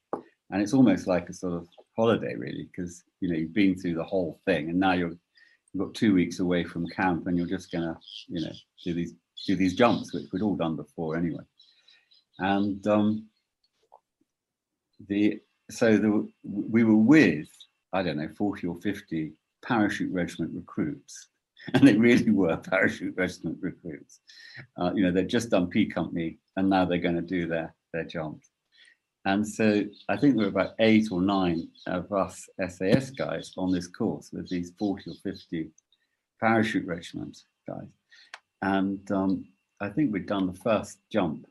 and 0.52 0.62
it's 0.62 0.76
almost 0.76 1.08
like 1.08 1.28
a 1.28 1.34
sort 1.34 1.54
of 1.54 1.68
holiday 1.96 2.36
really 2.36 2.70
because 2.72 3.04
you 3.20 3.30
know 3.30 3.36
you've 3.36 3.62
been 3.62 3.76
through 3.76 3.96
the 3.96 4.04
whole 4.04 4.40
thing 4.46 4.70
and 4.70 4.80
now 4.80 4.94
you're 4.94 5.18
you've 5.74 5.86
got 5.86 5.96
two 5.96 6.14
weeks 6.14 6.40
away 6.40 6.64
from 6.64 6.86
camp 6.88 7.26
and 7.26 7.36
you're 7.36 7.48
just 7.58 7.72
gonna 7.72 7.98
you 8.28 8.42
know 8.42 8.54
do 8.84 8.94
these 8.94 9.16
do 9.48 9.56
these 9.56 9.74
jumps, 9.74 10.14
which 10.14 10.26
we'd 10.32 10.44
all 10.44 10.56
done 10.56 10.76
before 10.76 11.18
anyway. 11.18 11.44
And 12.39 12.86
um, 12.88 13.25
the 15.08 15.39
so 15.69 15.98
the, 15.98 16.27
we 16.43 16.84
were 16.84 16.96
with 16.96 17.48
I 17.93 18.01
don't 18.01 18.17
know 18.17 18.29
forty 18.38 18.67
or 18.67 18.79
fifty 18.81 19.34
parachute 19.65 20.12
regiment 20.12 20.51
recruits, 20.53 21.27
and 21.74 21.88
they 21.88 21.96
really 21.96 22.31
were 22.31 22.58
parachute 22.69 23.15
regiment 23.17 23.58
recruits. 23.62 24.22
Uh, 24.77 24.91
you 24.93 25.03
know, 25.03 25.12
they'd 25.12 25.27
just 25.27 25.50
done 25.50 25.67
P 25.67 25.86
company, 25.86 26.38
and 26.55 26.69
now 26.69 26.86
they're 26.86 26.98
going 26.98 27.15
to 27.15 27.22
do 27.22 27.48
their 27.48 27.75
their 27.93 28.05
jumps. 28.05 28.50
And 29.25 29.46
so 29.48 29.84
I 30.08 30.15
think 30.15 30.36
there 30.36 30.46
were 30.46 30.50
about 30.50 30.75
eight 30.79 31.10
or 31.12 31.22
nine 31.22 31.67
of 31.88 32.12
us 32.12 32.48
SAS 32.69 33.10
guys 33.12 33.51
on 33.58 33.72
this 33.72 33.88
course 33.88 34.29
with 34.31 34.50
these 34.50 34.72
40 34.79 35.12
or 35.12 35.13
50 35.24 35.69
parachute 36.39 36.86
regiment 36.86 37.38
guys. 37.67 37.89
And 38.62 39.12
um, 39.12 39.46
I 39.81 39.89
think 39.89 40.12
we'd 40.12 40.25
done 40.25 40.48
the 40.48 40.60
first 40.60 41.00
jump 41.12 41.46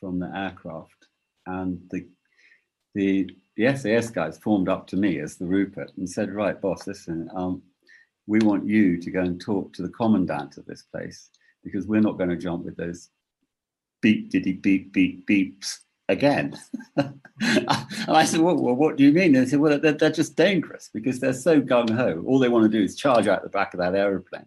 from 0.00 0.18
the 0.18 0.30
aircraft, 0.34 1.06
and 1.46 1.78
the 1.90 2.06
the 2.94 3.30
the 3.56 3.76
SAS 3.76 4.10
guys 4.10 4.38
formed 4.38 4.68
up 4.68 4.86
to 4.88 4.96
me 4.96 5.20
as 5.20 5.36
the 5.36 5.46
Rupert 5.46 5.92
and 5.96 6.08
said, 6.08 6.32
"Right, 6.32 6.60
boss, 6.60 6.86
listen, 6.86 7.28
um, 7.34 7.62
we 8.26 8.38
want 8.40 8.66
you 8.66 8.98
to 9.00 9.10
go 9.10 9.20
and 9.20 9.40
talk 9.40 9.72
to 9.74 9.82
the 9.82 9.90
commandant 9.90 10.56
of 10.56 10.66
this 10.66 10.82
place 10.82 11.30
because 11.62 11.86
we're 11.86 12.00
not 12.00 12.16
going 12.16 12.30
to 12.30 12.36
jump 12.36 12.64
with 12.64 12.76
those 12.76 13.10
beep 14.00 14.30
diddy 14.30 14.54
beep 14.54 14.92
beep 14.92 15.26
beeps 15.26 15.80
again." 16.08 16.56
and 16.96 17.20
I 18.08 18.24
said, 18.24 18.40
well, 18.40 18.56
well, 18.56 18.74
what 18.74 18.96
do 18.96 19.04
you 19.04 19.12
mean?" 19.12 19.36
And 19.36 19.46
they 19.46 19.50
said, 19.50 19.60
"Well, 19.60 19.78
they're, 19.78 19.92
they're 19.92 20.10
just 20.10 20.36
dangerous 20.36 20.90
because 20.92 21.20
they're 21.20 21.32
so 21.32 21.60
gung 21.60 21.90
ho. 21.94 22.24
All 22.26 22.38
they 22.38 22.48
want 22.48 22.70
to 22.70 22.78
do 22.78 22.82
is 22.82 22.96
charge 22.96 23.28
out 23.28 23.42
the 23.42 23.50
back 23.50 23.74
of 23.74 23.80
that 23.80 23.94
aeroplane. 23.94 24.46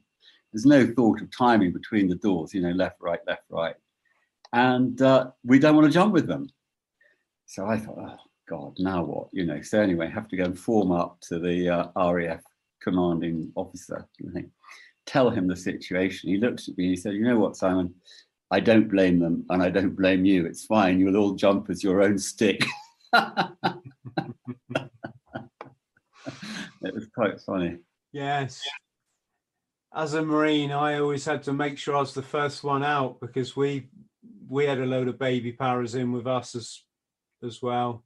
There's 0.51 0.65
no 0.65 0.85
thought 0.85 1.21
of 1.21 1.35
timing 1.35 1.73
between 1.73 2.07
the 2.07 2.15
doors, 2.15 2.53
you 2.53 2.61
know, 2.61 2.71
left, 2.71 3.01
right, 3.01 3.19
left, 3.25 3.43
right. 3.49 3.75
And 4.53 5.01
uh, 5.01 5.31
we 5.43 5.59
don't 5.59 5.75
want 5.75 5.87
to 5.87 5.93
jump 5.93 6.13
with 6.13 6.27
them. 6.27 6.47
So 7.45 7.65
I 7.65 7.77
thought, 7.77 7.97
oh, 7.99 8.17
God, 8.47 8.73
now 8.77 9.03
what? 9.03 9.27
You 9.31 9.45
know, 9.45 9.61
so 9.61 9.81
anyway, 9.81 10.09
have 10.09 10.27
to 10.29 10.37
go 10.37 10.45
and 10.45 10.57
form 10.57 10.91
up 10.91 11.19
to 11.27 11.39
the 11.39 11.69
uh, 11.69 12.11
RAF 12.11 12.41
commanding 12.81 13.51
officer, 13.55 14.07
tell 15.05 15.29
him 15.29 15.47
the 15.47 15.55
situation. 15.55 16.29
He 16.29 16.37
looked 16.37 16.67
at 16.67 16.77
me 16.77 16.85
and 16.85 16.91
he 16.91 16.97
said, 16.97 17.13
You 17.13 17.23
know 17.23 17.39
what, 17.39 17.55
Simon? 17.55 17.93
I 18.51 18.59
don't 18.59 18.89
blame 18.89 19.19
them 19.19 19.45
and 19.49 19.63
I 19.63 19.69
don't 19.69 19.95
blame 19.95 20.25
you. 20.25 20.45
It's 20.45 20.65
fine. 20.65 20.99
You'll 20.99 21.17
all 21.17 21.33
jump 21.33 21.69
as 21.69 21.83
your 21.83 22.03
own 22.03 22.19
stick. 22.19 22.63
it 23.13 23.73
was 26.81 27.07
quite 27.15 27.39
funny. 27.41 27.77
Yes. 28.11 28.61
as 29.95 30.13
a 30.13 30.23
marine, 30.23 30.71
I 30.71 30.99
always 30.99 31.25
had 31.25 31.41
to 31.43 31.53
make 31.53 31.79
sure 31.79 31.95
I 31.95 32.01
was 32.01 32.13
the 32.13 32.21
first 32.21 32.63
one 32.63 32.83
out 32.83 33.19
because 33.19 33.55
we 33.55 33.87
we 34.53 34.65
had 34.65 34.79
a 34.79 34.85
load 34.85 35.07
of 35.07 35.17
baby 35.17 35.51
paras 35.51 35.95
in 35.95 36.11
with 36.11 36.27
us 36.27 36.53
as 36.53 36.83
as 37.43 37.61
well. 37.61 38.03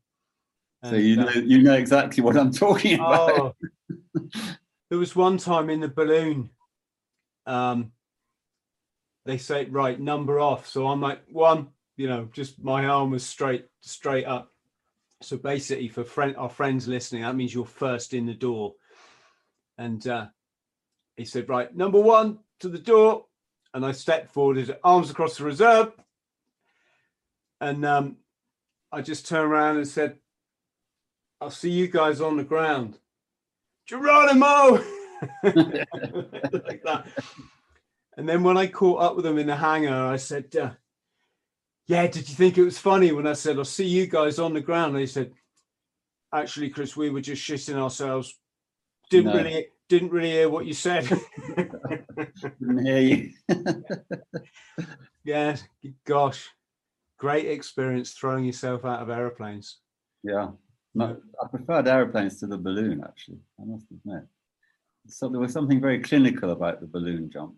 So 0.83 0.95
you 0.95 1.17
know 1.17 1.27
uh, 1.27 1.39
you 1.39 1.61
know 1.61 1.73
exactly 1.73 2.23
what 2.23 2.37
I'm 2.37 2.53
talking 2.53 2.95
about. 2.95 3.31
Oh, 3.39 3.55
there 4.89 4.97
was 4.97 5.15
one 5.15 5.37
time 5.37 5.69
in 5.69 5.81
the 5.81 5.89
balloon. 5.89 6.49
Um, 7.45 7.91
they 9.25 9.37
say 9.37 9.65
right 9.65 9.99
number 9.99 10.39
off, 10.39 10.67
so 10.67 10.87
I'm 10.87 11.01
like 11.01 11.21
one. 11.29 11.67
You 11.97 12.07
know, 12.07 12.29
just 12.31 12.63
my 12.63 12.85
arm 12.85 13.11
was 13.11 13.25
straight 13.25 13.65
straight 13.81 14.25
up. 14.25 14.53
So 15.21 15.35
basically, 15.35 15.89
for 15.89 16.05
friend 16.05 16.37
our 16.37 16.49
friends 16.49 16.87
listening, 16.87 17.23
that 17.23 17.35
means 17.35 17.53
you're 17.53 17.65
first 17.65 18.13
in 18.13 18.25
the 18.25 18.33
door. 18.33 18.75
And 19.77 20.07
uh, 20.07 20.27
he 21.17 21.25
said, 21.25 21.49
right, 21.49 21.75
number 21.75 21.99
one 21.99 22.39
to 22.61 22.69
the 22.69 22.79
door, 22.79 23.25
and 23.73 23.85
I 23.85 23.91
stepped 23.91 24.31
forward, 24.31 24.77
arms 24.83 25.11
across 25.11 25.37
the 25.37 25.43
reserve, 25.43 25.91
and 27.61 27.85
um, 27.85 28.17
I 28.91 29.01
just 29.01 29.27
turned 29.27 29.51
around 29.51 29.77
and 29.77 29.87
said, 29.87 30.17
"I'll 31.41 31.49
see 31.51 31.71
you 31.71 31.87
guys 31.87 32.21
on 32.21 32.37
the 32.37 32.43
ground." 32.43 32.99
Geronimo! 33.87 34.83
like 35.43 36.83
that. 36.83 37.05
And 38.17 38.27
then 38.27 38.43
when 38.43 38.57
I 38.57 38.67
caught 38.67 39.01
up 39.01 39.15
with 39.15 39.25
them 39.25 39.37
in 39.37 39.47
the 39.47 39.55
hangar, 39.55 40.07
I 40.07 40.17
said, 40.17 40.53
uh, 40.55 40.71
Yeah, 41.87 42.07
did 42.07 42.27
you 42.27 42.35
think 42.35 42.57
it 42.57 42.63
was 42.63 42.77
funny 42.79 43.11
when 43.11 43.27
I 43.27 43.33
said, 43.33 43.57
I'll 43.57 43.63
see 43.65 43.85
you 43.87 44.07
guys 44.07 44.39
on 44.39 44.53
the 44.53 44.61
ground? 44.61 44.95
They 44.95 45.05
said, 45.05 45.31
Actually, 46.33 46.69
Chris, 46.69 46.97
we 46.97 47.09
were 47.09 47.21
just 47.21 47.41
shitting 47.47 47.77
ourselves. 47.77 48.37
Didn't 49.09 49.31
No. 49.31 49.37
really 49.37 49.67
didn't 49.87 50.11
really 50.11 50.31
hear 50.31 50.49
what 50.49 50.65
you 50.65 50.73
said. 50.73 51.07
Didn't 51.55 52.85
hear 52.85 52.99
you. 52.99 53.31
yeah, 55.23 55.55
gosh. 56.05 56.49
Great 57.17 57.47
experience 57.47 58.11
throwing 58.11 58.45
yourself 58.45 58.85
out 58.85 59.01
of 59.01 59.09
aeroplanes. 59.09 59.79
Yeah. 60.23 60.49
No, 60.93 61.17
I 61.43 61.47
preferred 61.47 61.87
aeroplanes 61.87 62.39
to 62.39 62.47
the 62.47 62.57
balloon, 62.57 63.03
actually. 63.03 63.39
I 63.59 63.65
must 63.65 63.85
admit. 63.91 64.23
So 65.07 65.29
there 65.29 65.39
was 65.39 65.53
something 65.53 65.79
very 65.79 65.99
clinical 66.01 66.51
about 66.51 66.81
the 66.81 66.87
balloon 66.87 67.29
jump. 67.31 67.55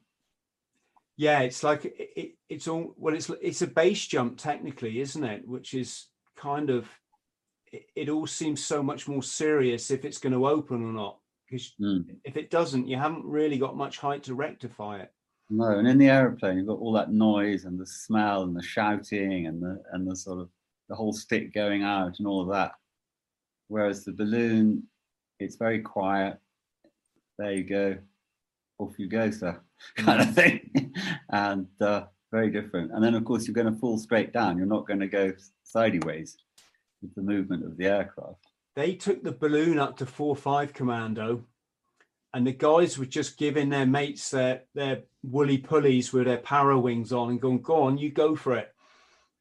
Yeah, 1.18 1.40
it's 1.42 1.64
like 1.64 1.86
it, 1.86 1.96
it, 2.16 2.32
it's 2.48 2.68
all 2.68 2.94
well. 2.98 3.14
It's 3.16 3.30
it's 3.42 3.62
a 3.62 3.68
base 3.68 4.08
jump 4.08 4.38
technically, 4.38 5.02
isn't 5.02 5.24
it? 5.24 5.48
Which 5.48 5.74
is 5.74 6.08
kind 6.38 6.70
of 6.70 6.88
it, 7.72 7.84
it 7.96 8.10
all 8.10 8.28
seems 8.28 8.64
so 8.64 8.82
much 8.82 9.08
more 9.08 9.24
serious 9.24 9.92
if 9.92 10.06
it's 10.06 10.20
going 10.20 10.34
to 10.34 10.48
open 10.48 10.84
or 10.84 10.94
not. 10.94 11.18
Because 11.50 11.74
Mm. 11.82 12.06
if 12.24 12.38
it 12.38 12.52
doesn't, 12.52 12.88
you 12.88 12.96
haven't 12.98 13.26
really 13.26 13.58
got 13.58 13.76
much 13.76 13.98
height 13.98 14.24
to 14.24 14.36
rectify 14.36 15.00
it. 15.00 15.12
No, 15.50 15.80
and 15.80 15.88
in 15.88 15.98
the 15.98 16.10
aeroplane, 16.10 16.58
you've 16.58 16.68
got 16.68 16.80
all 16.80 16.94
that 16.94 17.12
noise 17.12 17.66
and 17.66 17.80
the 17.80 17.86
smell 17.86 18.44
and 18.44 18.56
the 18.56 18.62
shouting 18.62 19.48
and 19.48 19.62
the 19.62 19.82
and 19.94 20.10
the 20.10 20.16
sort 20.16 20.40
of 20.40 20.50
the 20.90 20.96
whole 20.96 21.14
stick 21.14 21.54
going 21.54 21.84
out 21.84 22.20
and 22.20 22.28
all 22.28 22.42
of 22.42 22.50
that. 22.50 22.74
Whereas 23.68 24.06
the 24.06 24.12
balloon, 24.12 24.84
it's 25.40 25.56
very 25.56 25.80
quiet. 25.80 26.38
There 27.38 27.54
you 27.54 27.64
go, 27.64 27.98
off 28.80 28.94
you 28.98 29.08
go, 29.08 29.32
sir, 29.32 29.60
kind 29.98 30.22
of 30.22 30.36
thing, 30.36 30.94
and 31.30 31.68
uh, 31.82 32.04
very 32.32 32.52
different. 32.52 32.92
And 32.92 33.04
then, 33.04 33.16
of 33.16 33.26
course, 33.26 33.48
you're 33.48 33.56
going 33.56 33.74
to 33.74 33.80
fall 33.80 33.98
straight 33.98 34.34
down. 34.34 34.58
You're 34.58 34.68
not 34.68 34.88
going 34.88 35.00
to 35.00 35.08
go 35.08 35.34
sideways 35.64 36.38
with 37.02 37.14
the 37.16 37.22
movement 37.22 37.66
of 37.66 37.78
the 37.78 37.86
aircraft. 37.86 38.46
They 38.76 38.94
took 38.94 39.24
the 39.24 39.32
balloon 39.32 39.80
up 39.80 39.98
to 39.98 40.06
four 40.06 40.36
five 40.36 40.74
commando, 40.74 41.44
and 42.34 42.46
the 42.46 42.52
guys 42.52 42.98
were 42.98 43.06
just 43.06 43.38
giving 43.38 43.70
their 43.70 43.86
mates 43.86 44.30
their 44.32 44.64
their 44.76 45.04
woolly 45.24 45.58
pulleys 45.58 46.14
with 46.14 46.26
their 46.26 46.38
para 46.38 46.80
wings 46.80 47.12
on 47.12 47.30
and 47.32 47.42
going, 47.42 47.62
"Go 47.62 47.84
on, 47.84 47.98
you 47.98 48.12
go 48.12 48.36
for 48.36 48.56
it." 48.56 48.74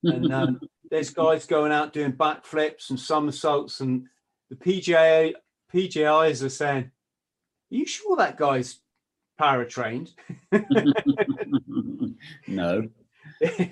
and 0.04 0.32
um, 0.32 0.60
there's 0.90 1.10
guys 1.10 1.46
going 1.46 1.72
out 1.72 1.92
doing 1.92 2.12
backflips 2.12 2.90
and 2.90 2.98
somersaults, 2.98 3.80
and 3.80 4.06
the 4.50 4.56
PGA 4.56 5.34
PJIs 5.72 6.42
are 6.42 6.48
saying, 6.48 6.84
"Are 6.84 6.90
you 7.70 7.86
sure 7.86 8.16
that 8.16 8.36
guy's 8.36 8.80
para 9.38 9.68
trained?" 9.68 10.12
no. 12.46 12.88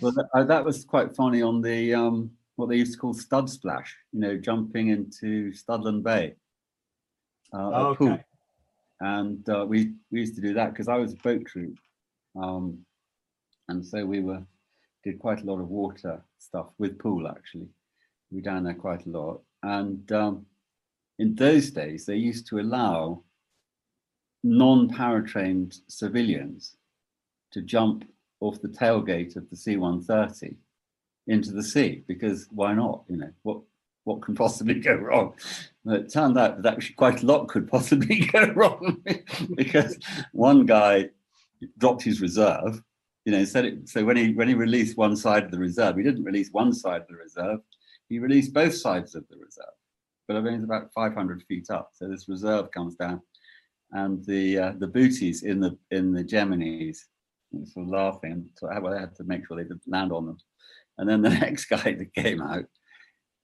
well, 0.00 0.12
that, 0.12 0.28
uh, 0.34 0.44
that 0.44 0.64
was 0.64 0.84
quite 0.84 1.16
funny 1.16 1.42
on 1.42 1.60
the 1.62 1.94
um, 1.94 2.30
what 2.56 2.68
they 2.68 2.76
used 2.76 2.92
to 2.92 2.98
call 2.98 3.14
stud 3.14 3.48
splash. 3.48 3.96
You 4.12 4.20
know, 4.20 4.36
jumping 4.36 4.88
into 4.88 5.52
Studland 5.52 6.02
Bay. 6.02 6.34
Uh, 7.52 7.94
okay. 8.00 8.24
And 9.00 9.46
uh, 9.48 9.66
we 9.68 9.92
we 10.10 10.20
used 10.20 10.36
to 10.36 10.40
do 10.40 10.54
that 10.54 10.72
because 10.72 10.88
I 10.88 10.96
was 10.96 11.12
a 11.12 11.16
boat 11.16 11.44
crew, 11.44 11.74
um, 12.34 12.78
and 13.68 13.84
so 13.84 14.04
we 14.06 14.20
were 14.20 14.42
did 15.04 15.18
quite 15.18 15.42
a 15.42 15.44
lot 15.44 15.60
of 15.60 15.68
water 15.68 16.22
stuff 16.38 16.66
with 16.78 16.98
Poole 16.98 17.28
actually. 17.28 17.68
We 18.30 18.40
down 18.40 18.64
there 18.64 18.74
quite 18.74 19.06
a 19.06 19.10
lot, 19.10 19.42
and 19.62 20.10
um, 20.12 20.46
in 21.18 21.34
those 21.34 21.70
days 21.70 22.06
they 22.06 22.16
used 22.16 22.46
to 22.48 22.58
allow 22.58 23.22
non-paratrained 24.42 25.80
civilians 25.88 26.76
to 27.50 27.60
jump 27.62 28.04
off 28.40 28.60
the 28.60 28.68
tailgate 28.68 29.36
of 29.36 29.48
the 29.50 29.56
C-130 29.56 30.56
into 31.26 31.52
the 31.52 31.62
sea 31.62 32.04
because 32.06 32.46
why 32.50 32.72
not? 32.74 33.04
You 33.08 33.16
know 33.16 33.30
what 33.42 33.60
what 34.06 34.22
can 34.22 34.36
possibly 34.36 34.74
go 34.74 34.94
wrong? 34.94 35.34
But 35.84 36.00
it 36.00 36.12
turned 36.12 36.38
out 36.38 36.62
that 36.62 36.74
actually 36.74 36.94
quite 36.94 37.22
a 37.22 37.26
lot 37.26 37.48
could 37.48 37.68
possibly 37.68 38.20
go 38.32 38.46
wrong 38.52 39.02
because 39.56 39.98
one 40.32 40.64
guy 40.64 41.10
dropped 41.76 42.02
his 42.02 42.20
reserve. 42.20 42.82
You 43.24 43.32
know, 43.32 43.44
said 43.44 43.64
it. 43.64 43.88
So 43.88 44.04
when 44.04 44.16
he 44.16 44.32
when 44.32 44.46
he 44.46 44.54
released 44.54 44.96
one 44.96 45.16
side 45.16 45.42
of 45.42 45.50
the 45.50 45.58
reserve, 45.58 45.96
he 45.96 46.04
didn't 46.04 46.22
release 46.22 46.50
one 46.52 46.72
side 46.72 47.02
of 47.02 47.08
the 47.08 47.16
reserve. 47.16 47.58
He 48.08 48.20
released 48.20 48.54
both 48.54 48.74
sides 48.74 49.16
of 49.16 49.26
the 49.28 49.36
reserve. 49.36 49.74
But 50.28 50.36
I 50.36 50.40
mean, 50.40 50.54
it's 50.54 50.64
about 50.64 50.92
500 50.92 51.42
feet 51.42 51.68
up. 51.70 51.90
So 51.92 52.06
this 52.06 52.28
reserve 52.28 52.70
comes 52.70 52.94
down, 52.94 53.20
and 53.90 54.24
the 54.26 54.58
uh, 54.58 54.72
the 54.78 54.86
booties 54.86 55.42
in 55.42 55.58
the 55.58 55.76
in 55.90 56.12
the 56.12 56.22
Geminis 56.22 56.98
sort 57.64 57.86
of 57.86 57.92
laughing. 57.92 58.48
So 58.54 58.68
I, 58.68 58.78
well, 58.78 58.94
I 58.94 59.00
had 59.00 59.16
to 59.16 59.24
make 59.24 59.44
sure 59.46 59.56
they 59.56 59.64
didn't 59.64 59.82
land 59.88 60.12
on 60.12 60.26
them. 60.26 60.38
And 60.98 61.08
then 61.08 61.22
the 61.22 61.30
next 61.46 61.64
guy 61.64 61.96
that 61.98 62.14
came 62.14 62.40
out 62.40 62.66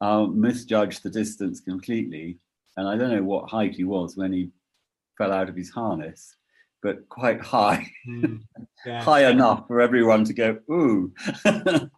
um, 0.03 0.39
misjudged 0.41 1.03
the 1.03 1.11
distance 1.11 1.61
completely. 1.61 2.39
And 2.77 2.87
I 2.89 2.97
don't 2.97 3.11
know 3.15 3.23
what 3.23 3.49
height 3.51 3.75
he 3.75 3.85
was 3.85 4.17
when 4.17 4.33
he 4.33 4.51
fell 5.17 5.33
out 5.33 5.49
of 5.49 5.57
his 5.57 5.71
harness, 5.71 6.37
but 6.83 7.09
quite 7.09 7.41
high, 7.41 7.87
Hmm. 8.05 8.37
Yeah. 8.87 9.01
high 9.03 9.31
enough 9.31 9.69
for 9.69 9.81
everyone 9.81 10.25
to 10.25 10.35
go, 10.35 10.59
ooh. 10.71 11.13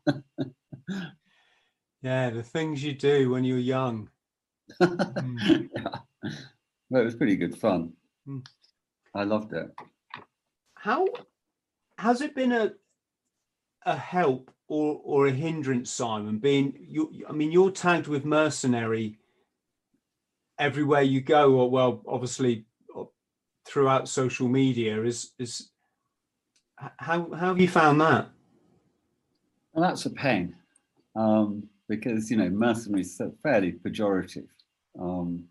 yeah, 2.02 2.28
the 2.30 2.42
things 2.42 2.82
you 2.84 2.92
do 2.92 3.30
when 3.30 3.44
you're 3.44 3.58
young. 3.58 4.08
Hmm. 4.82 5.36
yeah. 5.74 5.98
Well, 6.90 7.02
it 7.02 7.04
was 7.06 7.14
pretty 7.14 7.36
good 7.36 7.56
fun. 7.56 7.92
Hmm. 8.26 8.38
I 9.14 9.24
loved 9.24 9.52
it. 9.54 9.70
How 10.74 11.06
has 11.98 12.20
it 12.20 12.34
been 12.34 12.52
a 12.52 12.72
a 13.86 13.96
help 13.96 14.50
or 14.68 15.00
or 15.04 15.26
a 15.26 15.32
hindrance, 15.32 15.90
Simon? 15.90 16.38
Being 16.38 16.86
you, 16.88 17.24
I 17.28 17.32
mean, 17.32 17.52
you're 17.52 17.70
tagged 17.70 18.06
with 18.06 18.24
mercenary 18.24 19.18
everywhere 20.58 21.02
you 21.02 21.20
go, 21.20 21.54
or 21.54 21.70
well, 21.70 22.02
obviously 22.06 22.64
uh, 22.96 23.04
throughout 23.66 24.08
social 24.08 24.48
media. 24.48 25.02
Is 25.02 25.32
is 25.38 25.70
how 26.78 27.30
how 27.32 27.48
have 27.48 27.60
you 27.60 27.68
found 27.68 28.00
that? 28.00 28.28
And 29.74 29.82
that's 29.82 30.06
a 30.06 30.10
pain 30.10 30.54
um, 31.16 31.68
because, 31.88 32.30
you 32.30 32.36
know, 32.36 32.48
mercenary 32.48 33.02
is 33.02 33.20
a 33.20 33.32
fairly 33.42 33.72
pejorative 33.72 34.46
um, 34.98 35.44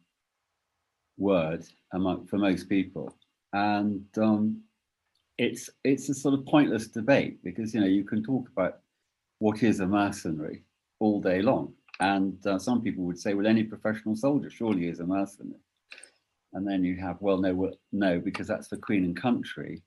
word 1.17 1.65
among, 1.93 2.25
for 2.27 2.37
most 2.37 2.69
people. 2.69 3.13
And 3.51 4.05
um, 4.17 4.61
it's, 5.37 5.69
it's 5.83 6.07
a 6.09 6.13
sort 6.13 6.35
of 6.35 6.45
pointless 6.45 6.87
debate 6.87 7.43
because, 7.43 7.73
you 7.73 7.81
know, 7.81 7.87
you 7.87 8.05
can 8.05 8.23
talk 8.23 8.47
about 8.49 8.79
what 9.43 9.61
is 9.61 9.81
a 9.81 9.85
mercenary 9.85 10.63
all 10.99 11.19
day 11.19 11.41
long. 11.41 11.73
And 11.99 12.37
uh, 12.47 12.57
some 12.57 12.81
people 12.81 13.03
would 13.03 13.19
say, 13.19 13.33
well, 13.33 13.45
any 13.45 13.65
professional 13.65 14.15
soldier 14.15 14.49
surely 14.49 14.87
is 14.87 15.01
a 15.01 15.05
mercenary. 15.05 15.59
And 16.53 16.65
then 16.65 16.81
you 16.85 16.95
have, 17.01 17.17
well, 17.19 17.37
no, 17.37 17.53
well, 17.53 17.73
no, 17.91 18.21
because 18.21 18.47
that's 18.47 18.69
for 18.69 18.77
Queen 18.77 19.03
and 19.03 19.21
Country. 19.21 19.81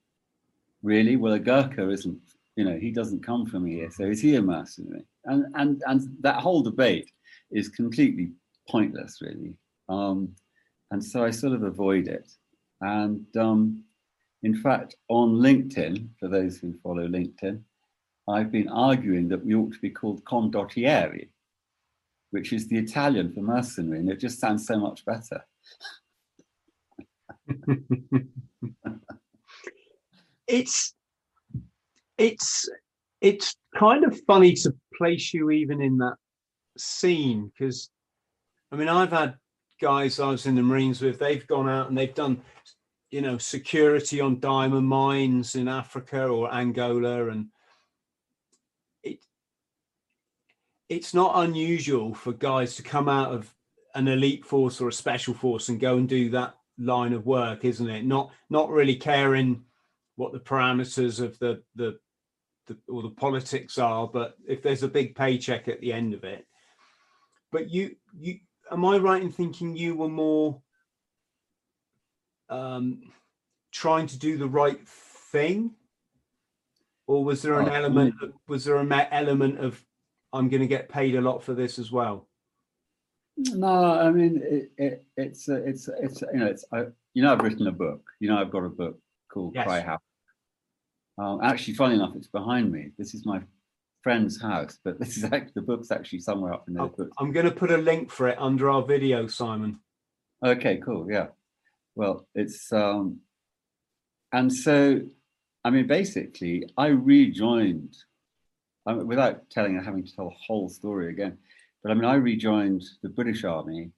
Really? 0.82 1.16
Well, 1.16 1.32
a 1.32 1.38
Gurkha 1.38 1.88
isn't 1.88 2.20
you 2.56 2.64
know 2.64 2.78
he 2.78 2.90
doesn't 2.90 3.22
come 3.22 3.44
from 3.44 3.66
here 3.66 3.90
so 3.90 4.04
is 4.04 4.20
he 4.22 4.34
a 4.36 4.42
mercenary 4.42 5.04
and 5.26 5.44
and 5.54 5.82
and 5.86 6.00
that 6.20 6.40
whole 6.40 6.62
debate 6.62 7.10
is 7.50 7.68
completely 7.68 8.32
pointless 8.66 9.18
really 9.20 9.52
um 9.90 10.34
and 10.90 11.04
so 11.04 11.22
i 11.22 11.30
sort 11.30 11.52
of 11.52 11.62
avoid 11.64 12.08
it 12.08 12.32
and 12.80 13.26
um 13.36 13.84
in 14.42 14.54
fact 14.54 14.96
on 15.08 15.34
linkedin 15.34 16.08
for 16.18 16.28
those 16.28 16.56
who 16.56 16.72
follow 16.82 17.06
linkedin 17.06 17.60
i've 18.28 18.52
been 18.52 18.68
arguing 18.68 19.28
that 19.28 19.44
we 19.44 19.54
ought 19.54 19.72
to 19.72 19.80
be 19.80 19.90
called 19.90 20.24
condottieri 20.24 21.28
which 22.30 22.52
is 22.52 22.68
the 22.68 22.78
italian 22.78 23.32
for 23.32 23.40
mercenary 23.40 23.98
and 23.98 24.10
it 24.10 24.20
just 24.20 24.40
sounds 24.40 24.66
so 24.66 24.78
much 24.78 25.04
better. 25.04 25.44
It's 30.46 30.94
it's 32.18 32.68
it's 33.20 33.56
kind 33.76 34.04
of 34.04 34.18
funny 34.26 34.52
to 34.54 34.74
place 34.96 35.34
you 35.34 35.50
even 35.50 35.82
in 35.82 35.98
that 35.98 36.16
scene 36.78 37.50
because 37.50 37.90
I 38.70 38.76
mean 38.76 38.88
I've 38.88 39.10
had 39.10 39.34
guys 39.80 40.20
I 40.20 40.30
was 40.30 40.46
in 40.46 40.54
the 40.54 40.62
Marines 40.62 41.02
with, 41.02 41.18
they've 41.18 41.46
gone 41.46 41.68
out 41.68 41.88
and 41.88 41.98
they've 41.98 42.14
done, 42.14 42.40
you 43.10 43.20
know, 43.20 43.38
security 43.38 44.20
on 44.20 44.40
diamond 44.40 44.86
mines 44.86 45.54
in 45.54 45.68
Africa 45.68 46.26
or 46.26 46.52
Angola, 46.52 47.28
and 47.28 47.48
it 49.02 49.18
it's 50.88 51.14
not 51.14 51.44
unusual 51.44 52.14
for 52.14 52.33
guys 52.33 52.77
to 52.77 52.83
come 52.83 53.09
out 53.09 53.33
of 53.33 53.53
an 53.94 54.09
elite 54.09 54.44
force 54.44 54.81
or 54.81 54.88
a 54.88 54.92
special 54.92 55.35
force 55.35 55.68
and 55.68 55.81
go 55.81 55.96
and 55.96 56.09
do 56.09 56.31
that 56.31 56.55
line 56.79 57.12
of 57.12 57.27
work, 57.27 57.64
isn't 57.64 57.88
it? 57.88 58.05
Not 58.05 58.31
not 58.51 58.70
really 58.70 58.96
caring 58.96 59.64
what 60.16 60.33
the 60.33 60.40
parameters 60.40 61.20
of 61.20 61.38
the 61.38 61.62
the, 61.75 61.99
the 62.66 62.77
or 62.88 63.03
the 63.03 63.11
politics 63.11 63.79
are, 63.79 64.07
but 64.07 64.37
if 64.46 64.62
there's 64.62 64.83
a 64.83 64.88
big 64.88 65.14
paycheck 65.14 65.68
at 65.68 65.81
the 65.81 65.92
end 65.92 66.14
of 66.14 66.25
it. 66.25 66.46
But 67.51 67.70
you 67.70 67.96
you 68.16 68.40
am 68.70 68.85
I 68.85 68.99
right 68.99 69.22
in 69.22 69.33
thinking 69.33 69.77
you 69.77 69.94
were 69.96 70.09
more 70.09 70.61
um, 72.49 73.03
trying 73.72 74.07
to 74.09 74.18
do 74.18 74.37
the 74.37 74.49
right 74.49 74.87
thing, 74.87 75.72
or 77.07 77.25
was 77.25 77.42
there 77.42 77.59
an 77.59 77.68
oh, 77.68 77.72
element? 77.72 78.14
Of, 78.22 78.33
was 78.46 78.64
there 78.64 78.77
an 78.77 78.92
element 78.92 79.59
of 79.59 79.83
I'm 80.37 80.49
going 80.49 80.61
to 80.61 80.66
get 80.66 80.88
paid 80.88 81.14
a 81.14 81.20
lot 81.20 81.42
for 81.42 81.55
this 81.55 81.79
as 81.79 81.90
well? 81.90 82.29
No, 83.37 84.01
I 84.01 84.11
mean 84.11 84.40
it, 84.42 84.72
it, 84.79 85.05
it's 85.16 85.49
it's 85.49 85.88
it's 86.01 86.22
you 86.33 86.40
know 86.40 86.46
it's 86.46 86.64
I, 86.72 86.87
you 87.12 87.22
know 87.22 87.33
I've 87.33 87.42
written 87.42 87.66
a 87.66 87.72
book. 87.72 88.03
You 88.18 88.31
know 88.31 88.38
I've 88.38 88.51
got 88.51 88.64
a 88.64 88.70
book 88.70 88.99
called 89.31 89.55
yes. 89.55 89.66
Cry 89.66 89.81
Havoc. 89.81 90.01
Um, 91.18 91.40
actually, 91.42 91.75
funny 91.75 91.96
enough, 91.96 92.14
it's 92.16 92.29
behind 92.29 92.72
me. 92.72 92.92
This 92.99 93.14
is 93.14 93.27
my 93.27 93.42
friend's 94.03 94.40
house, 94.40 94.79
but 94.85 94.99
this 94.99 95.16
is 95.16 95.25
actually 95.25 95.53
the 95.55 95.62
book's 95.62 95.90
actually 95.90 96.20
somewhere 96.20 96.53
up 96.53 96.68
in 96.68 96.75
there. 96.75 96.88
I'm 97.18 97.33
going 97.33 97.46
to 97.46 97.53
put 97.53 97.70
a 97.70 97.77
link 97.77 98.11
for 98.11 98.29
it 98.29 98.38
under 98.38 98.70
our 98.70 98.83
video, 98.83 99.27
Simon. 99.27 99.81
Okay, 100.44 100.81
cool. 100.85 101.11
Yeah. 101.11 101.29
Well, 101.94 102.27
it's 102.35 102.72
um, 102.72 103.20
and 104.33 104.53
so, 104.53 105.01
I 105.64 105.70
mean, 105.70 105.87
basically, 105.87 106.68
I 106.77 106.88
rejoined. 106.88 107.96
I 108.87 108.94
mean, 108.94 109.07
without 109.07 109.49
telling, 109.51 109.83
having 109.83 110.05
to 110.05 110.14
tell 110.14 110.29
the 110.29 110.37
whole 110.46 110.68
story 110.68 111.11
again, 111.11 111.38
but 111.83 111.90
I 111.90 111.94
mean, 111.94 112.05
I 112.05 112.14
rejoined 112.14 112.85
the 113.03 113.09
British 113.09 113.44
Army 113.44 113.90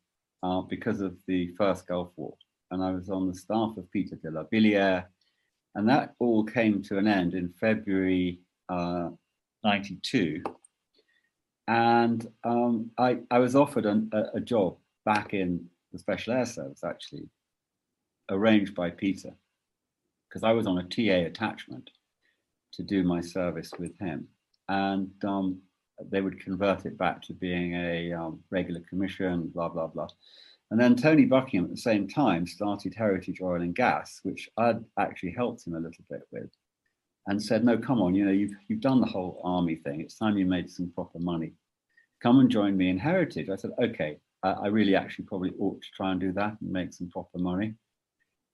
uh, 0.43 0.63
because 0.63 1.01
of 1.01 1.17
the 1.27 1.55
First 1.57 1.87
Gulf 1.87 2.11
War, 2.17 2.35
and 2.71 2.83
I 2.83 2.93
was 2.93 3.11
on 3.11 3.27
the 3.27 3.35
staff 3.35 3.77
of 3.77 3.91
Peter 3.93 4.17
de 4.17 4.31
la 4.31 4.45
Billière, 4.45 5.05
and 5.75 5.89
that 5.89 6.15
all 6.19 6.45
came 6.45 6.83
to 6.83 6.99
an 6.99 7.07
end 7.07 7.35
in 7.35 7.53
February 7.61 8.41
uh, 8.69 9.11
92. 9.65 10.43
And 11.67 12.27
um, 12.45 12.91
I, 12.97 13.19
I 13.31 13.39
was 13.39 13.55
offered 13.55 13.85
an, 13.85 14.11
a, 14.13 14.37
a 14.39 14.41
job 14.41 14.79
back 15.05 15.35
in 15.35 15.67
the 15.93 15.99
Special 15.99 16.33
Air 16.33 16.47
Service, 16.47 16.83
actually, 16.85 17.29
arranged 18.31 18.75
by 18.75 18.91
Peter, 18.91 19.31
because 20.29 20.43
I 20.43 20.53
was 20.53 20.67
on 20.67 20.79
a 20.79 20.83
TA 20.83 21.27
attachment 21.27 21.91
to 22.73 22.83
do 22.83 23.03
my 23.03 23.21
service 23.21 23.71
with 23.79 23.99
him. 23.99 24.29
And 24.69 25.11
um, 25.25 25.61
they 26.11 26.21
would 26.21 26.41
convert 26.41 26.87
it 26.87 26.99
back 26.99 27.23
to 27.23 27.33
being 27.33 27.75
a 27.75 28.13
um, 28.13 28.41
regular 28.51 28.81
commission, 28.89 29.49
blah, 29.55 29.69
blah, 29.69 29.87
blah. 29.87 30.09
And 30.71 30.79
then 30.79 30.97
Tony 30.97 31.25
Buckingham 31.25 31.65
at 31.65 31.71
the 31.71 31.81
same 31.81 32.07
time 32.07 32.47
started 32.47 32.95
Heritage 32.95 33.41
Oil 33.41 33.63
and 33.63 33.75
Gas, 33.75 34.21
which 34.23 34.51
I'd 34.59 34.85
actually 34.99 35.33
helped 35.33 35.67
him 35.67 35.75
a 35.75 35.81
little 35.81 36.05
bit 36.11 36.23
with 36.31 36.51
and 37.27 37.43
said, 37.43 37.65
no, 37.65 37.77
come 37.79 38.01
on, 38.01 38.15
you 38.15 38.25
know, 38.25 38.33
you've, 38.33 38.53
you've 38.69 38.81
done 38.81 39.01
the 39.01 39.07
whole 39.07 39.41
army 39.45 39.77
thing. 39.77 40.01
It's 40.01 40.17
time 40.17 40.39
you 40.39 40.47
made 40.47 40.71
some 40.71 40.91
proper 40.95 41.19
money. 41.19 41.53
Come 42.23 42.41
and 42.41 42.51
join 42.51 42.77
me 42.77 42.91
in 42.91 42.99
Heritage. 42.99 43.49
I 43.51 43.57
said, 43.57 43.73
okay, 43.83 44.19
I, 44.43 44.51
I 44.51 44.67
really 44.69 44.95
actually 44.95 45.27
probably 45.27 45.53
ought 45.59 45.81
to 45.81 45.89
try 45.95 46.11
and 46.11 46.21
do 46.21 46.33
that 46.33 46.57
and 46.61 46.71
make 46.71 46.93
some 46.93 47.09
proper 47.11 47.39
money. 47.39 47.75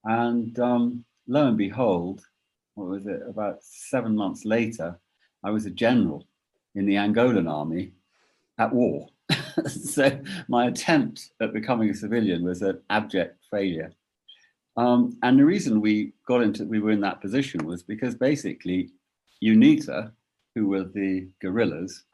And 0.04 0.58
um, 0.58 1.04
lo 1.28 1.48
and 1.48 1.56
behold, 1.56 2.20
what 2.74 2.88
was 2.88 3.06
it, 3.06 3.22
about 3.28 3.58
seven 3.62 4.16
months 4.16 4.44
later, 4.44 5.00
I 5.44 5.50
was 5.50 5.66
a 5.66 5.70
general 5.70 6.26
in 6.74 6.86
the 6.86 6.94
Angolan 6.94 7.48
army 7.48 7.92
at 8.58 8.72
war. 8.72 9.08
so 9.66 10.20
my 10.48 10.66
attempt 10.66 11.30
at 11.40 11.52
becoming 11.52 11.90
a 11.90 11.94
civilian 11.94 12.44
was 12.44 12.62
an 12.62 12.80
abject 12.90 13.44
failure. 13.50 13.92
Um, 14.76 15.16
and 15.22 15.38
the 15.38 15.44
reason 15.44 15.80
we 15.80 16.14
got 16.26 16.42
into 16.42 16.64
we 16.64 16.80
were 16.80 16.90
in 16.90 17.00
that 17.02 17.20
position 17.20 17.64
was 17.64 17.82
because 17.82 18.14
basically 18.16 18.90
UNITA, 19.42 20.10
who 20.54 20.68
were 20.68 20.84
the 20.84 21.28
guerrillas, 21.40 22.04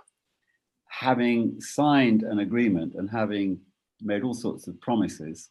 having 0.89 1.61
signed 1.61 2.23
an 2.23 2.41
agreement 2.41 2.95
and 2.95 3.09
having 3.09 3.61
made 4.03 4.23
all 4.23 4.35
sorts 4.35 4.67
of 4.67 4.81
promises, 4.81 5.51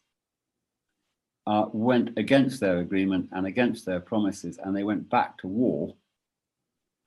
uh, 1.46 1.66
went 1.72 2.10
against 2.16 2.60
their 2.60 2.78
agreement 2.78 3.28
and 3.32 3.46
against 3.46 3.86
their 3.86 4.00
promises, 4.00 4.58
and 4.62 4.76
they 4.76 4.84
went 4.84 5.08
back 5.08 5.38
to 5.38 5.48
war, 5.48 5.94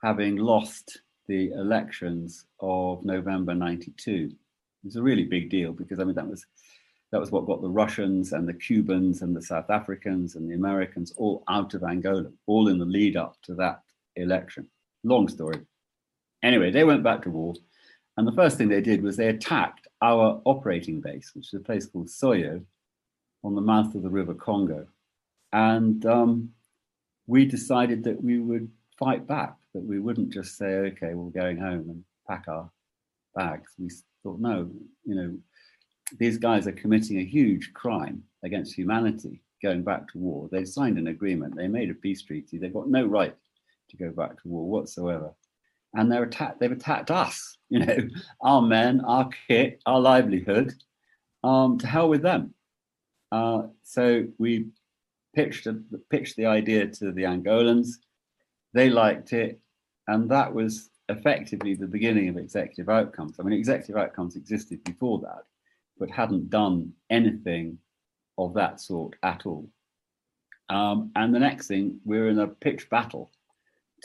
having 0.03 0.35
lost 0.35 0.99
the 1.27 1.51
elections 1.53 2.45
of 2.59 3.03
November 3.05 3.55
92. 3.55 4.29
It 4.31 4.35
was 4.83 4.97
a 4.97 5.01
really 5.01 5.23
big 5.23 5.49
deal 5.49 5.71
because 5.71 5.99
I 5.99 6.03
mean 6.03 6.15
that 6.15 6.27
was 6.27 6.45
that 7.11 7.21
was 7.21 7.31
what 7.31 7.45
got 7.45 7.61
the 7.61 7.69
Russians 7.69 8.33
and 8.33 8.47
the 8.47 8.53
Cubans 8.53 9.21
and 9.21 9.35
the 9.35 9.41
South 9.41 9.69
Africans 9.69 10.35
and 10.35 10.49
the 10.49 10.55
Americans 10.55 11.13
all 11.15 11.43
out 11.47 11.73
of 11.73 11.83
Angola, 11.83 12.29
all 12.47 12.67
in 12.67 12.79
the 12.79 12.85
lead 12.85 13.15
up 13.15 13.37
to 13.43 13.53
that 13.55 13.81
election. 14.15 14.67
Long 15.03 15.27
story. 15.27 15.61
Anyway, 16.43 16.71
they 16.71 16.83
went 16.83 17.03
back 17.03 17.21
to 17.21 17.29
war. 17.29 17.53
And 18.17 18.27
the 18.27 18.31
first 18.31 18.57
thing 18.57 18.67
they 18.67 18.81
did 18.81 19.03
was 19.03 19.15
they 19.15 19.27
attacked 19.27 19.87
our 20.01 20.41
operating 20.43 21.01
base, 21.01 21.31
which 21.33 21.47
is 21.47 21.53
a 21.53 21.63
place 21.63 21.85
called 21.85 22.07
Soyo 22.07 22.63
on 23.43 23.55
the 23.55 23.61
mouth 23.61 23.95
of 23.95 24.01
the 24.01 24.09
River 24.09 24.33
Congo. 24.33 24.87
And 25.51 26.03
um, 26.05 26.49
we 27.27 27.45
decided 27.45 28.03
that 28.03 28.23
we 28.23 28.39
would 28.39 28.69
fight 28.97 29.27
back, 29.27 29.55
that 29.73 29.83
we 29.83 29.99
wouldn't 29.99 30.31
just 30.31 30.57
say, 30.57 30.65
okay, 30.65 31.13
we're 31.13 31.29
going 31.29 31.57
home 31.57 31.89
and 31.89 32.03
pack 32.27 32.45
our 32.47 32.69
bags. 33.35 33.71
We 33.77 33.89
thought, 34.23 34.39
no, 34.39 34.69
you 35.05 35.15
know, 35.15 35.37
these 36.19 36.37
guys 36.37 36.67
are 36.67 36.73
committing 36.73 37.19
a 37.19 37.25
huge 37.25 37.73
crime 37.73 38.23
against 38.43 38.75
humanity 38.75 39.41
going 39.61 39.83
back 39.83 40.11
to 40.11 40.17
war. 40.17 40.49
They 40.51 40.65
signed 40.65 40.97
an 40.97 41.07
agreement, 41.07 41.55
they 41.55 41.67
made 41.67 41.89
a 41.89 41.95
peace 41.95 42.21
treaty, 42.21 42.57
they've 42.57 42.73
got 42.73 42.89
no 42.89 43.05
right 43.05 43.35
to 43.89 43.97
go 43.97 44.11
back 44.11 44.41
to 44.41 44.47
war 44.47 44.67
whatsoever. 44.67 45.33
And 45.95 46.11
they're 46.11 46.23
attacked, 46.23 46.59
they've 46.59 46.71
attacked 46.71 47.11
us, 47.11 47.57
you 47.69 47.79
know, 47.79 47.97
our 48.41 48.61
men, 48.61 49.01
our 49.01 49.29
kit, 49.47 49.81
our 49.85 49.99
livelihood. 49.99 50.73
Um, 51.43 51.77
to 51.79 51.87
hell 51.87 52.07
with 52.07 52.21
them. 52.21 52.53
Uh, 53.29 53.63
so 53.83 54.25
we 54.37 54.67
pitched, 55.35 55.67
a, 55.67 55.77
pitched 56.09 56.37
the 56.37 56.45
idea 56.45 56.87
to 56.87 57.11
the 57.11 57.23
Angolans. 57.23 57.97
They 58.73 58.89
liked 58.89 59.33
it. 59.33 59.59
And 60.07 60.29
that 60.31 60.53
was 60.53 60.89
effectively 61.09 61.75
the 61.75 61.87
beginning 61.87 62.29
of 62.29 62.37
executive 62.37 62.89
outcomes. 62.89 63.35
I 63.39 63.43
mean, 63.43 63.57
executive 63.57 63.97
outcomes 63.97 64.35
existed 64.35 64.83
before 64.83 65.19
that 65.19 65.43
but 65.97 66.09
hadn't 66.09 66.49
done 66.49 66.93
anything 67.09 67.77
of 68.37 68.53
that 68.55 68.81
sort 68.81 69.15
at 69.23 69.45
all. 69.45 69.69
Um, 70.69 71.11
and 71.15 71.33
the 71.33 71.39
next 71.39 71.67
thing, 71.67 71.99
we're 72.03 72.29
in 72.29 72.39
a 72.39 72.47
pitched 72.47 72.89
battle 72.89 73.31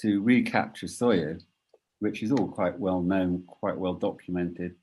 to 0.00 0.22
recapture 0.22 0.86
Soyo, 0.86 1.40
which 2.00 2.22
is 2.22 2.30
all 2.30 2.48
quite 2.48 2.78
well 2.78 3.00
known, 3.00 3.44
quite 3.46 3.76
well 3.76 3.94
documented. 3.94 4.74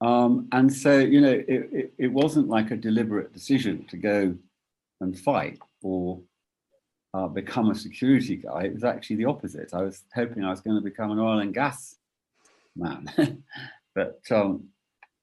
Um, 0.00 0.48
and 0.52 0.72
so, 0.72 0.98
you 0.98 1.20
know, 1.20 1.32
it, 1.32 1.46
it, 1.48 1.94
it, 1.98 2.12
wasn't 2.12 2.48
like 2.48 2.70
a 2.70 2.76
deliberate 2.76 3.32
decision 3.32 3.86
to 3.86 3.96
go 3.96 4.34
and 5.00 5.18
fight 5.18 5.58
or 5.82 6.20
uh, 7.14 7.28
become 7.28 7.70
a 7.70 7.74
security 7.74 8.36
guy. 8.36 8.64
It 8.64 8.74
was 8.74 8.84
actually 8.84 9.16
the 9.16 9.26
opposite. 9.26 9.72
I 9.72 9.82
was 9.82 10.02
hoping 10.14 10.44
I 10.44 10.50
was 10.50 10.60
going 10.60 10.76
to 10.76 10.82
become 10.82 11.12
an 11.12 11.18
oil 11.18 11.38
and 11.38 11.54
gas 11.54 11.96
man. 12.76 13.06
but 13.94 14.20
um, 14.30 14.64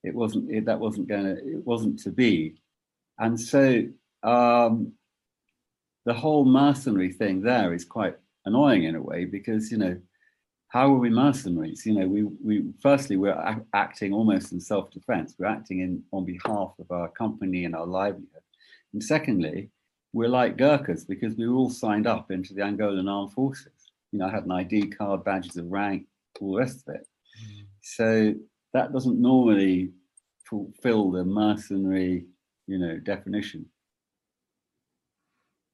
it 0.02 0.14
wasn't 0.14 0.50
it, 0.50 0.64
that 0.64 0.80
wasn't 0.80 1.08
going 1.08 1.24
to 1.24 1.36
it 1.36 1.64
wasn't 1.64 1.98
to 2.00 2.10
be 2.10 2.56
and 3.18 3.38
so 3.38 3.84
um, 4.22 4.92
the 6.04 6.14
whole 6.14 6.44
mercenary 6.44 7.12
thing 7.12 7.42
there 7.42 7.72
is 7.72 7.84
quite 7.84 8.16
annoying 8.46 8.84
in 8.84 8.96
a 8.96 9.02
way 9.02 9.24
because 9.24 9.70
you 9.70 9.78
know 9.78 10.00
how 10.68 10.92
are 10.92 10.98
we 10.98 11.10
mercenaries 11.10 11.84
you 11.86 11.94
know 11.94 12.06
we 12.06 12.24
we 12.42 12.64
firstly 12.80 13.16
we're 13.16 13.30
a- 13.30 13.64
acting 13.74 14.12
almost 14.12 14.52
in 14.52 14.60
self-defense 14.60 15.34
we're 15.38 15.46
acting 15.46 15.80
in 15.80 16.02
on 16.12 16.24
behalf 16.24 16.72
of 16.80 16.90
our 16.90 17.08
company 17.08 17.64
and 17.64 17.74
our 17.74 17.86
livelihood 17.86 18.42
and 18.92 19.02
secondly 19.02 19.70
we're 20.12 20.28
like 20.28 20.56
gurkhas 20.56 21.04
because 21.04 21.36
we 21.36 21.48
were 21.48 21.56
all 21.56 21.70
signed 21.70 22.06
up 22.06 22.30
into 22.30 22.54
the 22.54 22.60
angolan 22.60 23.10
armed 23.10 23.32
forces 23.32 23.90
you 24.12 24.18
know 24.18 24.26
i 24.26 24.30
had 24.30 24.44
an 24.44 24.52
id 24.52 24.90
card 24.90 25.24
badges 25.24 25.56
of 25.56 25.70
rank 25.70 26.06
all 26.40 26.52
the 26.52 26.58
rest 26.58 26.84
of 26.86 26.94
it 26.94 27.06
mm. 27.42 27.64
so 27.80 28.34
that 28.72 28.92
doesn't 28.92 29.20
normally 29.20 29.92
fulfill 30.52 31.10
the 31.10 31.24
mercenary, 31.24 32.26
you 32.66 32.78
know, 32.78 32.98
definition. 32.98 33.66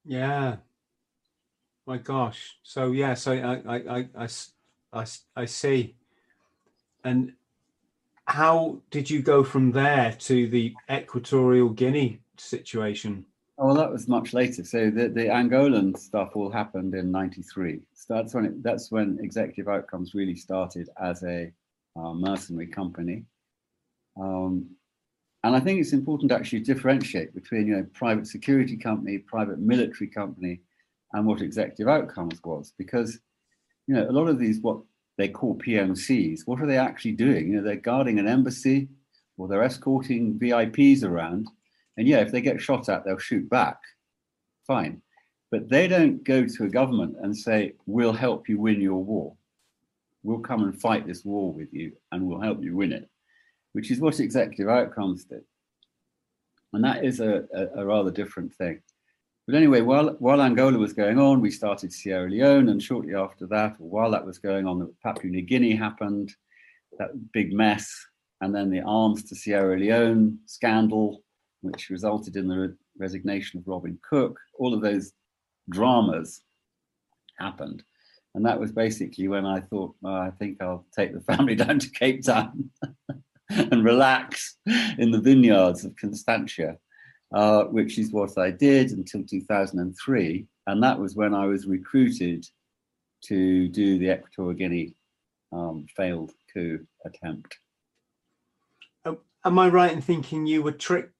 Yeah. 0.04 0.56
My 1.84 1.98
gosh. 1.98 2.58
So 2.62 2.92
yeah, 2.92 3.14
so 3.14 3.32
i 3.32 4.06
i 4.16 4.28
i 5.36 5.44
see. 5.46 5.96
And 7.02 7.32
how 8.26 8.82
did 8.90 9.10
you 9.10 9.22
go 9.22 9.42
from 9.42 9.72
there 9.72 10.14
to 10.20 10.48
the 10.48 10.74
Equatorial 10.90 11.70
Guinea 11.70 12.20
situation? 12.36 13.24
Oh, 13.58 13.66
well, 13.66 13.74
that 13.74 13.90
was 13.90 14.06
much 14.06 14.34
later. 14.34 14.64
So 14.64 14.88
the, 14.88 15.08
the 15.08 15.24
Angolan 15.26 15.98
stuff 15.98 16.36
all 16.36 16.50
happened 16.50 16.94
in 16.94 17.10
'93. 17.10 17.80
So 17.92 18.14
that's 18.14 18.32
when 18.32 18.44
it, 18.44 18.62
that's 18.62 18.92
when 18.92 19.18
Executive 19.20 19.68
Outcomes 19.68 20.14
really 20.14 20.36
started 20.36 20.88
as 21.02 21.24
a 21.24 21.52
uh, 21.96 22.12
mercenary 22.14 22.68
company. 22.68 23.24
Um, 24.20 24.70
and 25.42 25.56
I 25.56 25.60
think 25.60 25.80
it's 25.80 25.92
important 25.92 26.30
to 26.30 26.36
actually 26.36 26.60
differentiate 26.60 27.34
between 27.34 27.66
you 27.66 27.76
know 27.76 27.86
private 27.94 28.28
security 28.28 28.76
company, 28.76 29.18
private 29.18 29.58
military 29.58 30.08
company, 30.08 30.60
and 31.12 31.26
what 31.26 31.40
Executive 31.42 31.88
Outcomes 31.88 32.40
was, 32.44 32.72
because 32.78 33.18
you 33.88 33.94
know 33.94 34.08
a 34.08 34.12
lot 34.12 34.28
of 34.28 34.38
these 34.38 34.60
what 34.60 34.78
they 35.16 35.28
call 35.28 35.56
PMCs, 35.58 36.42
what 36.46 36.60
are 36.60 36.66
they 36.66 36.78
actually 36.78 37.12
doing? 37.12 37.48
You 37.48 37.56
know, 37.56 37.62
they're 37.64 37.74
guarding 37.76 38.20
an 38.20 38.28
embassy 38.28 38.88
or 39.36 39.48
they're 39.48 39.64
escorting 39.64 40.38
VIPs 40.38 41.02
around 41.02 41.48
and 41.98 42.06
yeah, 42.06 42.20
if 42.20 42.30
they 42.30 42.40
get 42.40 42.60
shot 42.60 42.88
at, 42.88 43.04
they'll 43.04 43.18
shoot 43.18 43.50
back. 43.50 43.76
Fine. 44.66 45.02
But 45.50 45.68
they 45.68 45.88
don't 45.88 46.22
go 46.22 46.46
to 46.46 46.64
a 46.64 46.68
government 46.68 47.16
and 47.20 47.36
say, 47.36 47.74
we'll 47.86 48.12
help 48.12 48.48
you 48.48 48.60
win 48.60 48.80
your 48.80 49.02
war. 49.02 49.34
We'll 50.22 50.38
come 50.38 50.62
and 50.62 50.80
fight 50.80 51.06
this 51.06 51.24
war 51.24 51.52
with 51.52 51.72
you 51.72 51.92
and 52.12 52.24
we'll 52.24 52.40
help 52.40 52.62
you 52.62 52.76
win 52.76 52.92
it, 52.92 53.08
which 53.72 53.90
is 53.90 53.98
what 53.98 54.20
executive 54.20 54.68
outcomes 54.68 55.24
did. 55.24 55.42
And 56.72 56.84
that 56.84 57.04
is 57.04 57.18
a, 57.18 57.44
a, 57.52 57.80
a 57.80 57.86
rather 57.86 58.12
different 58.12 58.54
thing. 58.54 58.80
But 59.48 59.56
anyway, 59.56 59.80
while, 59.80 60.10
while 60.20 60.42
Angola 60.42 60.78
was 60.78 60.92
going 60.92 61.18
on, 61.18 61.40
we 61.40 61.50
started 61.50 61.92
Sierra 61.92 62.30
Leone. 62.30 62.68
And 62.68 62.80
shortly 62.80 63.16
after 63.16 63.46
that, 63.46 63.74
while 63.80 64.12
that 64.12 64.24
was 64.24 64.38
going 64.38 64.68
on, 64.68 64.92
Papua 65.02 65.32
New 65.32 65.42
Guinea 65.42 65.74
happened, 65.74 66.32
that 66.98 67.32
big 67.32 67.52
mess. 67.52 67.92
And 68.40 68.54
then 68.54 68.70
the 68.70 68.82
arms 68.82 69.24
to 69.24 69.34
Sierra 69.34 69.76
Leone 69.76 70.38
scandal 70.46 71.24
which 71.60 71.90
resulted 71.90 72.36
in 72.36 72.48
the 72.48 72.58
re- 72.58 72.74
resignation 72.98 73.58
of 73.58 73.68
Robin 73.68 73.98
Cook. 74.08 74.38
All 74.58 74.74
of 74.74 74.82
those 74.82 75.12
dramas 75.70 76.42
happened. 77.38 77.82
And 78.34 78.44
that 78.46 78.60
was 78.60 78.72
basically 78.72 79.28
when 79.28 79.46
I 79.46 79.60
thought, 79.60 79.94
oh, 80.04 80.14
I 80.14 80.30
think 80.38 80.62
I'll 80.62 80.86
take 80.96 81.12
the 81.12 81.20
family 81.32 81.54
down 81.54 81.78
to 81.78 81.90
Cape 81.90 82.22
Town 82.22 82.70
and 83.50 83.84
relax 83.84 84.56
in 84.98 85.10
the 85.10 85.20
vineyards 85.20 85.84
of 85.84 85.96
Constantia, 85.96 86.78
uh, 87.34 87.64
which 87.64 87.98
is 87.98 88.12
what 88.12 88.38
I 88.38 88.50
did 88.50 88.92
until 88.92 89.24
2003. 89.24 90.46
And 90.66 90.82
that 90.82 90.98
was 90.98 91.16
when 91.16 91.34
I 91.34 91.46
was 91.46 91.66
recruited 91.66 92.46
to 93.24 93.68
do 93.68 93.98
the 93.98 94.12
Equatorial 94.12 94.54
Guinea 94.54 94.94
um, 95.52 95.86
failed 95.96 96.32
coup 96.52 96.86
attempt. 97.04 97.58
Am 99.44 99.58
I 99.58 99.68
right 99.68 99.92
in 99.92 100.02
thinking 100.02 100.46
you 100.46 100.62
were 100.62 100.72
tricked 100.72 101.14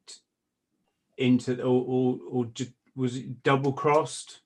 into 1.19 1.61
or 1.63 1.85
or, 1.87 2.19
or 2.31 2.45
ju- 2.47 2.73
was 2.97 3.17
it 3.17 3.43
double 3.43 3.73
crossed? 3.73 4.41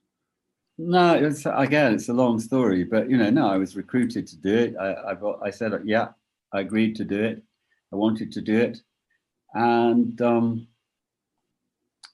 No, 0.77 1.13
it's 1.13 1.45
again, 1.45 1.93
it's 1.93 2.09
a 2.09 2.13
long 2.13 2.39
story, 2.39 2.83
but 2.83 3.09
you 3.09 3.17
know, 3.17 3.29
no, 3.29 3.47
I 3.47 3.57
was 3.57 3.75
recruited 3.75 4.25
to 4.27 4.37
do 4.37 4.55
it. 4.55 4.75
I, 4.79 5.13
I, 5.13 5.45
I 5.45 5.49
said, 5.51 5.71
yeah, 5.85 6.09
I 6.51 6.61
agreed 6.61 6.95
to 6.95 7.03
do 7.03 7.21
it. 7.23 7.43
I 7.91 7.95
wanted 7.95 8.31
to 8.31 8.41
do 8.41 8.59
it, 8.59 8.79
and 9.53 10.19
um, 10.21 10.67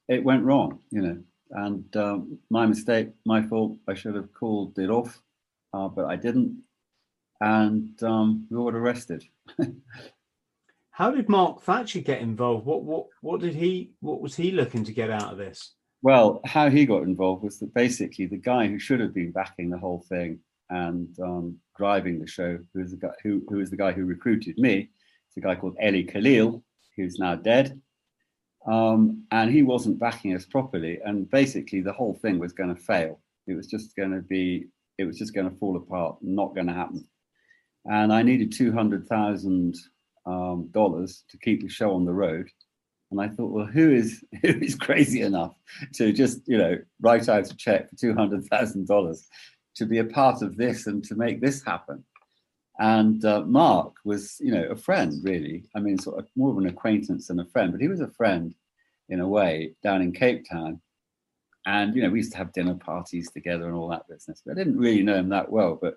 it 0.09 0.23
went 0.23 0.43
wrong, 0.43 0.79
you 0.91 1.01
know. 1.01 1.17
And 1.51 1.95
um, 1.95 2.37
my 2.49 2.65
mistake, 2.65 3.09
my 3.25 3.41
fault. 3.41 3.77
I 3.87 3.93
should 3.93 4.15
have 4.15 4.33
called 4.33 4.77
it 4.77 4.89
off, 4.89 5.21
uh, 5.73 5.87
but 5.87 6.05
I 6.05 6.17
didn't, 6.17 6.61
and 7.39 8.01
um, 8.03 8.45
we 8.49 8.57
got 8.57 8.75
arrested. 8.75 9.23
How 10.99 11.11
did 11.11 11.29
Mark 11.29 11.61
Thatcher 11.61 12.01
get 12.01 12.19
involved? 12.19 12.65
What 12.65 12.83
what 12.83 13.05
what 13.21 13.39
did 13.39 13.55
he 13.55 13.93
what 14.01 14.19
was 14.19 14.35
he 14.35 14.51
looking 14.51 14.83
to 14.83 14.91
get 14.91 15.09
out 15.09 15.31
of 15.31 15.37
this? 15.37 15.75
Well, 16.01 16.41
how 16.43 16.69
he 16.69 16.85
got 16.85 17.03
involved 17.03 17.41
was 17.41 17.57
that 17.59 17.73
basically 17.73 18.25
the 18.25 18.35
guy 18.35 18.67
who 18.67 18.77
should 18.77 18.99
have 18.99 19.13
been 19.13 19.31
backing 19.31 19.69
the 19.69 19.77
whole 19.77 20.03
thing 20.09 20.39
and 20.69 21.07
um, 21.21 21.57
driving 21.77 22.19
the 22.19 22.27
show, 22.27 22.59
who 22.73 22.81
was 22.81 22.91
the 22.91 22.97
guy 22.97 23.13
who, 23.23 23.41
who 23.47 23.59
was 23.59 23.69
the 23.69 23.77
guy 23.77 23.93
who 23.93 24.03
recruited 24.03 24.57
me, 24.57 24.89
it's 25.27 25.37
a 25.37 25.39
guy 25.39 25.55
called 25.55 25.77
Ely 25.81 26.03
Calil, 26.03 26.61
who's 26.97 27.17
now 27.17 27.35
dead. 27.35 27.81
Um, 28.67 29.23
and 29.31 29.49
he 29.49 29.63
wasn't 29.63 29.99
backing 29.99 30.35
us 30.35 30.45
properly, 30.45 30.99
and 31.05 31.31
basically 31.31 31.79
the 31.79 31.93
whole 31.93 32.15
thing 32.15 32.39
was 32.39 32.51
going 32.51 32.75
to 32.75 32.81
fail. 32.81 33.21
It 33.47 33.55
was 33.55 33.67
just 33.67 33.95
going 33.95 34.11
to 34.11 34.21
be, 34.21 34.67
it 34.97 35.05
was 35.05 35.17
just 35.17 35.33
going 35.33 35.49
to 35.49 35.55
fall 35.59 35.77
apart, 35.77 36.17
not 36.21 36.55
going 36.55 36.67
to 36.67 36.73
happen. 36.73 37.07
And 37.85 38.11
I 38.11 38.21
needed 38.21 38.51
two 38.51 38.73
hundred 38.73 39.07
thousand 39.07 39.77
um, 40.29 40.67
dollars 40.71 41.23
to 41.29 41.37
keep 41.37 41.61
the 41.61 41.69
show 41.69 41.93
on 41.93 42.05
the 42.05 42.13
road. 42.13 42.47
And 43.11 43.19
I 43.19 43.27
thought, 43.27 43.51
well, 43.51 43.65
who 43.65 43.91
is 43.91 44.23
who 44.41 44.49
is 44.59 44.75
crazy 44.75 45.21
enough 45.21 45.55
to 45.95 46.13
just 46.13 46.47
you 46.47 46.57
know 46.57 46.77
write 47.01 47.27
out 47.27 47.51
a 47.51 47.55
check 47.55 47.89
for 47.89 47.95
two 47.95 48.13
hundred 48.13 48.45
thousand 48.45 48.87
dollars 48.87 49.27
to 49.75 49.85
be 49.85 49.99
a 49.99 50.03
part 50.03 50.41
of 50.41 50.57
this 50.57 50.87
and 50.87 51.03
to 51.05 51.15
make 51.15 51.41
this 51.41 51.63
happen? 51.63 52.03
And 52.81 53.25
uh, 53.25 53.41
Mark 53.41 53.95
was, 54.05 54.37
you 54.39 54.53
know, 54.53 54.63
a 54.69 54.75
friend 54.75 55.13
really. 55.21 55.65
I 55.75 55.79
mean, 55.79 55.97
sort 55.99 56.19
of 56.19 56.29
more 56.37 56.51
of 56.51 56.57
an 56.57 56.67
acquaintance 56.67 57.27
than 57.27 57.41
a 57.41 57.45
friend, 57.45 57.73
but 57.73 57.81
he 57.81 57.89
was 57.89 57.99
a 57.99 58.07
friend 58.07 58.55
in 59.09 59.19
a 59.19 59.27
way 59.27 59.73
down 59.83 60.01
in 60.01 60.13
Cape 60.13 60.47
Town. 60.49 60.79
And 61.65 61.93
you 61.93 62.01
know, 62.01 62.09
we 62.09 62.19
used 62.19 62.31
to 62.31 62.37
have 62.37 62.53
dinner 62.53 62.75
parties 62.75 63.31
together 63.31 63.65
and 63.65 63.75
all 63.75 63.89
that 63.89 64.07
business. 64.07 64.41
But 64.45 64.53
I 64.53 64.55
didn't 64.55 64.77
really 64.77 65.03
know 65.03 65.15
him 65.15 65.29
that 65.29 65.51
well, 65.51 65.77
but 65.81 65.95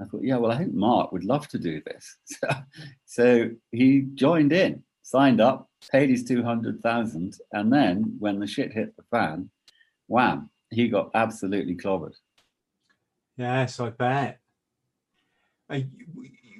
I 0.00 0.04
thought, 0.04 0.22
yeah, 0.24 0.36
well, 0.36 0.52
I 0.52 0.58
think 0.58 0.74
Mark 0.74 1.12
would 1.12 1.24
love 1.24 1.48
to 1.48 1.58
do 1.58 1.80
this. 1.86 2.18
so 3.06 3.50
he 3.72 4.02
joined 4.14 4.52
in, 4.52 4.82
signed 5.02 5.40
up, 5.40 5.70
paid 5.90 6.10
his 6.10 6.24
200,000. 6.24 7.34
And 7.52 7.72
then 7.72 8.16
when 8.18 8.38
the 8.38 8.46
shit 8.46 8.72
hit 8.72 8.94
the 8.96 9.04
fan, 9.10 9.50
wham, 10.06 10.50
he 10.70 10.88
got 10.88 11.10
absolutely 11.14 11.76
clobbered. 11.76 12.14
Yes, 13.38 13.80
I 13.80 13.90
bet. 13.90 14.40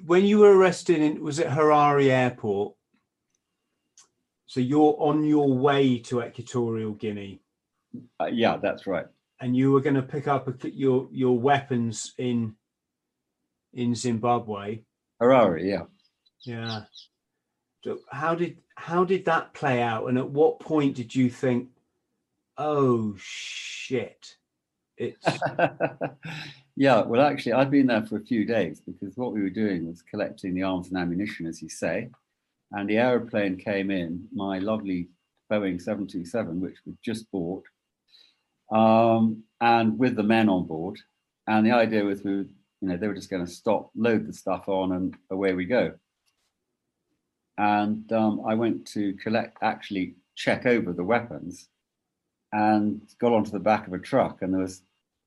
When 0.05 0.25
you 0.25 0.39
were 0.39 0.55
arrested 0.57 0.99
in 1.01 1.21
was 1.23 1.39
it 1.39 1.47
Harare 1.47 2.09
Airport? 2.09 2.75
So 4.45 4.59
you're 4.59 4.95
on 4.99 5.23
your 5.25 5.53
way 5.53 5.99
to 5.99 6.21
Equatorial 6.23 6.93
Guinea, 6.93 7.41
Uh, 8.19 8.25
yeah, 8.27 8.57
that's 8.57 8.87
right. 8.87 9.05
and 9.41 9.55
you 9.55 9.71
were 9.71 9.81
going 9.81 9.95
to 9.95 10.01
pick 10.01 10.27
up 10.27 10.47
a, 10.47 10.69
your 10.71 11.07
your 11.11 11.37
weapons 11.37 12.13
in 12.17 12.55
in 13.77 13.95
Zimbabwe. 13.95 14.81
Harare, 15.21 15.63
yeah. 15.63 15.83
Yeah. 16.43 16.81
So 17.83 17.99
how 18.11 18.35
did 18.35 18.57
how 18.75 19.05
did 19.05 19.25
that 19.25 19.53
play 19.53 19.81
out? 19.81 20.07
And 20.07 20.17
at 20.17 20.29
what 20.29 20.59
point 20.59 20.95
did 20.95 21.15
you 21.15 21.29
think, 21.29 21.69
oh 22.57 23.15
shit, 23.17 24.35
it's 24.97 25.25
yeah, 26.75 27.01
well, 27.03 27.21
actually, 27.21 27.53
I'd 27.53 27.71
been 27.71 27.87
there 27.87 28.05
for 28.05 28.17
a 28.17 28.25
few 28.25 28.45
days 28.45 28.81
because 28.81 29.15
what 29.15 29.33
we 29.33 29.41
were 29.41 29.49
doing 29.49 29.87
was 29.87 30.01
collecting 30.01 30.53
the 30.53 30.63
arms 30.63 30.89
and 30.89 30.97
ammunition, 30.97 31.45
as 31.45 31.61
you 31.61 31.69
say. 31.69 32.09
And 32.71 32.89
the 32.89 32.97
aeroplane 32.97 33.57
came 33.57 33.91
in, 33.91 34.27
my 34.33 34.59
lovely 34.59 35.07
Boeing 35.51 35.81
727, 35.81 36.59
which 36.59 36.77
we 36.85 36.93
just 37.03 37.31
bought, 37.31 37.63
um, 38.71 39.43
and 39.61 39.97
with 39.97 40.15
the 40.15 40.23
men 40.23 40.49
on 40.49 40.67
board. 40.67 40.99
And 41.47 41.65
the 41.65 41.71
idea 41.71 42.03
was 42.03 42.23
we 42.23 42.37
would, 42.37 42.53
you 42.81 42.87
know, 42.87 42.97
they 42.97 43.07
were 43.07 43.15
just 43.15 43.29
going 43.29 43.45
to 43.45 43.51
stop, 43.51 43.91
load 43.95 44.27
the 44.27 44.33
stuff 44.33 44.67
on, 44.67 44.91
and 44.91 45.15
away 45.31 45.53
we 45.53 45.65
go. 45.65 45.93
And 47.57 48.11
um, 48.11 48.41
I 48.47 48.53
went 48.53 48.85
to 48.89 49.13
collect, 49.13 49.57
actually 49.61 50.15
check 50.35 50.65
over 50.65 50.93
the 50.93 51.03
weapons, 51.03 51.69
and 52.51 53.01
got 53.19 53.33
onto 53.33 53.51
the 53.51 53.59
back 53.59 53.87
of 53.87 53.93
a 53.93 53.99
truck, 53.99 54.41
and 54.41 54.53
there 54.53 54.61
was 54.61 54.81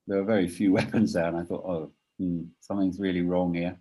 there 0.06 0.18
were 0.18 0.24
very 0.24 0.48
few 0.48 0.72
weapons 0.78 1.12
there, 1.12 1.26
and 1.26 1.36
I 1.36 1.42
thought, 1.42 1.64
oh, 1.64 1.90
hmm, 2.18 2.42
something's 2.60 3.00
really 3.00 3.22
wrong 3.22 3.54
here. 3.54 3.76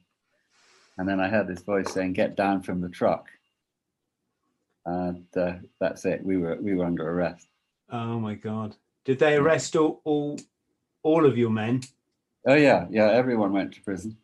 And 0.97 1.07
then 1.07 1.19
I 1.19 1.29
heard 1.29 1.47
this 1.47 1.61
voice 1.61 1.91
saying, 1.93 2.13
"Get 2.13 2.35
down 2.35 2.61
from 2.61 2.81
the 2.81 2.89
truck." 2.89 3.27
And 4.85 5.25
uh, 5.37 5.53
that's 5.79 6.05
it. 6.05 6.23
We 6.25 6.37
were 6.37 6.57
we 6.59 6.75
were 6.75 6.85
under 6.85 7.09
arrest. 7.09 7.47
oh 7.91 8.19
my 8.19 8.33
god. 8.33 8.75
Did 9.05 9.19
they 9.19 9.35
arrest 9.35 9.75
all 9.75 10.01
all, 10.03 10.39
all 11.03 11.25
of 11.25 11.37
your 11.37 11.51
men? 11.51 11.83
Oh 12.49 12.55
yeah, 12.55 12.87
yeah. 12.89 13.11
Everyone 13.11 13.53
went 13.53 13.73
to 13.75 13.81
prison. 13.81 14.17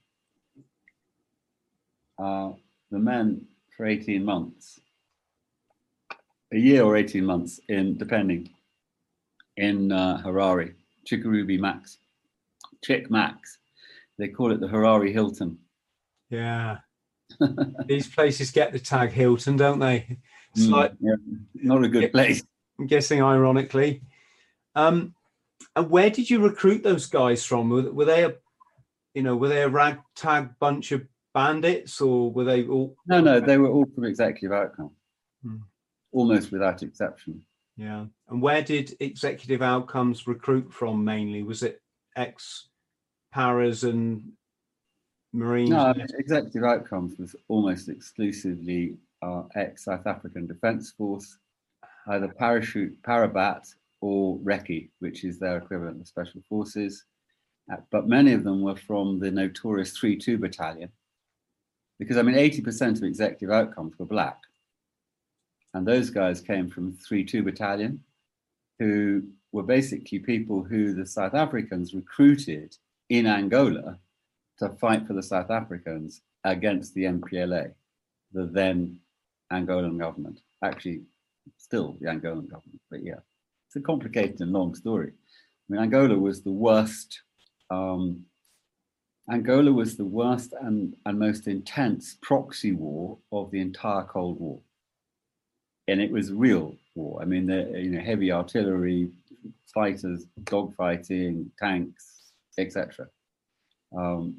Uh, 2.17 2.53
the 2.89 2.97
men 2.97 3.45
for 3.77 3.85
eighteen 3.85 4.25
months, 4.25 4.79
a 6.51 6.57
year 6.57 6.83
or 6.83 6.97
eighteen 6.97 7.23
months 7.23 7.59
in, 7.69 7.99
depending, 7.99 8.49
in 9.57 9.91
uh, 9.91 10.23
Harare, 10.25 10.73
Chikurubi 11.07 11.59
Max, 11.59 11.99
Chick 12.83 13.11
Max. 13.11 13.59
They 14.17 14.29
call 14.29 14.51
it 14.51 14.59
the 14.59 14.67
Harare 14.67 15.11
Hilton. 15.11 15.59
Yeah. 16.31 16.77
These 17.85 18.07
places 18.07 18.49
get 18.49 18.71
the 18.71 18.79
tag 18.79 19.11
Hilton, 19.11 19.55
don't 19.55 19.77
they? 19.77 20.17
It's 20.55 20.65
Mm, 20.65 20.71
like 20.71 20.93
yeah, 20.99 21.15
not 21.53 21.83
a 21.83 21.87
good 21.87 22.11
place. 22.11 22.41
I'm 22.79 22.87
guessing 22.87 23.21
ironically. 23.21 24.01
Um, 24.73 25.13
And 25.75 25.89
where 25.89 26.09
did 26.09 26.29
you 26.29 26.41
recruit 26.41 26.83
those 26.83 27.07
guys 27.07 27.43
from? 27.43 27.69
Were, 27.69 27.91
were 27.91 28.05
they 28.05 28.23
a, 28.23 28.35
you 29.13 29.23
know, 29.23 29.35
were 29.35 29.49
they 29.49 29.63
a 29.63 29.69
ragtag 29.69 30.57
bunch 30.59 30.91
of 30.91 31.05
bandits, 31.33 31.99
or 31.99 32.31
were 32.31 32.45
they 32.45 32.65
all? 32.65 32.95
No, 33.07 33.19
no, 33.21 33.39
they 33.39 33.57
were 33.57 33.69
all 33.69 33.85
from 33.93 34.05
Executive 34.05 34.53
Outcome, 34.53 34.91
Hmm. 35.43 35.57
almost 36.11 36.51
without 36.51 36.81
exception. 36.81 37.43
Yeah. 37.77 38.05
And 38.29 38.41
where 38.41 38.61
did 38.61 38.95
Executive 39.01 39.61
Outcomes 39.61 40.27
recruit 40.27 40.71
from 40.73 41.03
mainly? 41.03 41.43
Was 41.43 41.61
it 41.61 41.81
ex 42.15 42.69
paras 43.33 43.83
and 43.83 44.31
Marines? 45.33 45.71
No, 45.71 45.79
I 45.79 45.93
mean, 45.93 46.07
Executive 46.17 46.63
Outcomes 46.63 47.19
was 47.19 47.35
almost 47.49 47.89
exclusively 47.89 48.95
uh, 49.21 49.43
ex 49.55 49.83
South 49.83 50.07
African 50.07 50.47
Defence 50.47 50.91
Force, 50.91 51.37
either 52.07 52.29
parachute, 52.29 53.01
parabat, 53.03 53.67
or 54.05 54.37
recce, 54.39 54.87
which 54.99 55.23
is 55.23 55.39
their 55.39 55.57
equivalent 55.57 55.99
of 55.99 56.07
Special 56.07 56.39
Forces. 56.47 57.05
Uh, 57.71 57.77
but 57.91 58.07
many 58.07 58.33
of 58.33 58.43
them 58.43 58.61
were 58.61 58.75
from 58.75 59.17
the 59.17 59.31
notorious 59.31 59.97
3 59.97 60.15
2 60.15 60.37
Battalion, 60.37 60.91
because 61.97 62.17
I 62.17 62.21
mean, 62.21 62.35
80% 62.35 62.97
of 62.97 63.03
Executive 63.03 63.49
Outcomes 63.49 63.97
were 63.97 64.05
black. 64.05 64.37
And 65.73 65.87
those 65.87 66.11
guys 66.11 66.39
came 66.39 66.69
from 66.69 66.93
3 66.93 67.25
2 67.25 67.41
Battalion, 67.41 68.03
who 68.77 69.23
were 69.51 69.63
basically 69.63 70.19
people 70.19 70.63
who 70.63 70.93
the 70.93 71.07
South 71.07 71.33
Africans 71.33 71.95
recruited 71.95 72.77
in 73.09 73.25
Angola 73.25 73.97
to 74.59 74.69
fight 74.69 75.07
for 75.07 75.13
the 75.13 75.23
South 75.23 75.49
Africans 75.49 76.21
against 76.43 76.93
the 76.93 77.05
MPLA, 77.05 77.73
the 78.33 78.45
then 78.45 78.99
Angolan 79.51 79.97
government. 79.97 80.41
Actually, 80.63 81.01
still 81.57 81.97
the 81.99 82.07
Angolan 82.07 82.47
government, 82.47 82.81
but 82.91 83.03
yeah, 83.03 83.21
it's 83.75 83.83
a 83.83 83.85
complicated 83.85 84.39
and 84.41 84.53
long 84.53 84.73
story. 84.73 85.11
I 85.11 85.73
mean, 85.73 85.81
Angola 85.81 86.17
was 86.17 86.41
the 86.41 86.51
worst. 86.51 87.21
Um, 87.69 88.25
Angola 89.29 89.71
was 89.71 89.97
the 89.97 90.05
worst 90.05 90.53
and, 90.61 90.95
and 91.05 91.19
most 91.19 91.47
intense 91.47 92.17
proxy 92.21 92.71
war 92.71 93.17
of 93.31 93.51
the 93.51 93.59
entire 93.59 94.03
Cold 94.03 94.39
War, 94.39 94.59
and 95.87 95.99
it 95.99 96.11
was 96.11 96.31
real 96.31 96.75
war. 96.93 97.21
I 97.21 97.25
mean, 97.25 97.47
the 97.47 97.71
you 97.75 97.89
know 97.89 98.01
heavy 98.01 98.31
artillery, 98.31 99.09
fighters, 99.73 100.25
dogfighting, 100.43 101.47
tanks, 101.59 102.31
etc. 102.57 103.07
Um, 103.97 104.37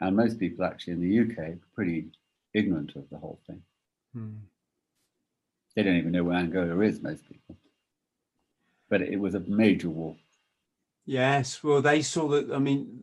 and 0.00 0.14
most 0.14 0.38
people 0.38 0.64
actually 0.64 0.92
in 0.94 1.00
the 1.00 1.20
UK 1.20 1.38
are 1.38 1.58
pretty 1.74 2.06
ignorant 2.52 2.94
of 2.96 3.08
the 3.10 3.18
whole 3.18 3.40
thing. 3.46 3.62
Hmm. 4.12 4.36
They 5.74 5.82
don't 5.82 5.96
even 5.96 6.12
know 6.12 6.24
where 6.24 6.36
Angola 6.36 6.78
is, 6.80 7.02
most 7.02 7.26
people. 7.28 7.56
But 8.88 9.02
it 9.02 9.18
was 9.18 9.34
a 9.34 9.40
major 9.40 9.90
war. 9.90 10.16
Yes. 11.04 11.62
Well, 11.62 11.82
they 11.82 12.02
saw 12.02 12.28
that. 12.28 12.50
I 12.52 12.58
mean, 12.58 13.00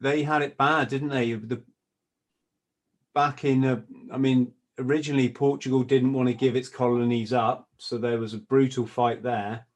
they 0.00 0.22
had 0.22 0.42
it 0.42 0.56
bad, 0.56 0.88
didn't 0.88 1.08
they? 1.08 1.32
The 1.32 1.62
back 3.14 3.44
in, 3.44 3.64
uh, 3.64 3.80
I 4.12 4.18
mean, 4.18 4.52
originally 4.78 5.28
Portugal 5.28 5.82
didn't 5.82 6.12
want 6.12 6.28
to 6.28 6.34
give 6.34 6.56
its 6.56 6.68
colonies 6.68 7.32
up, 7.32 7.68
so 7.78 7.98
there 7.98 8.18
was 8.18 8.34
a 8.34 8.38
brutal 8.38 8.86
fight 8.86 9.22
there. 9.22 9.66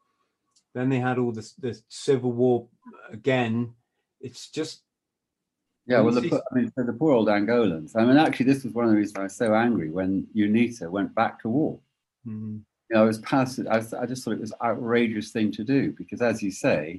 Then 0.75 0.89
they 0.89 1.01
had 1.01 1.19
all 1.19 1.33
this 1.33 1.53
the 1.53 1.79
civil 1.89 2.33
war 2.33 2.69
again. 3.11 3.75
It's 4.21 4.49
just 4.49 4.83
Yeah, 5.87 6.01
well, 6.01 6.15
the, 6.15 6.43
I 6.51 6.55
mean, 6.55 6.73
the 6.77 6.93
poor 6.93 7.13
old 7.13 7.29
Angolans. 7.29 7.93
I 7.97 8.05
mean, 8.05 8.17
actually, 8.17 8.47
this 8.47 8.65
was 8.65 8.73
one 8.73 8.87
of 8.87 8.93
the 8.93 8.97
reasons 8.97 9.19
I 9.19 9.23
was 9.25 9.37
so 9.37 9.55
angry 9.55 9.91
when 9.91 10.27
UNITA 10.35 10.91
went 10.91 11.15
back 11.15 11.43
to 11.43 11.49
war. 11.49 11.79
mm, 12.27 12.61
You 12.93 12.99
know, 12.99 13.05
I 13.05 13.07
was 13.07 13.21
past 13.21 13.59
it. 13.59 13.67
I, 13.67 13.83
I 13.99 14.05
just 14.05 14.23
thought 14.23 14.35
it 14.35 14.41
was 14.41 14.53
outrageous 14.63 15.31
thing 15.31 15.51
to 15.53 15.65
do 15.65 15.95
because, 15.97 16.21
as 16.21 16.43
you 16.43 16.51
say, 16.51 16.99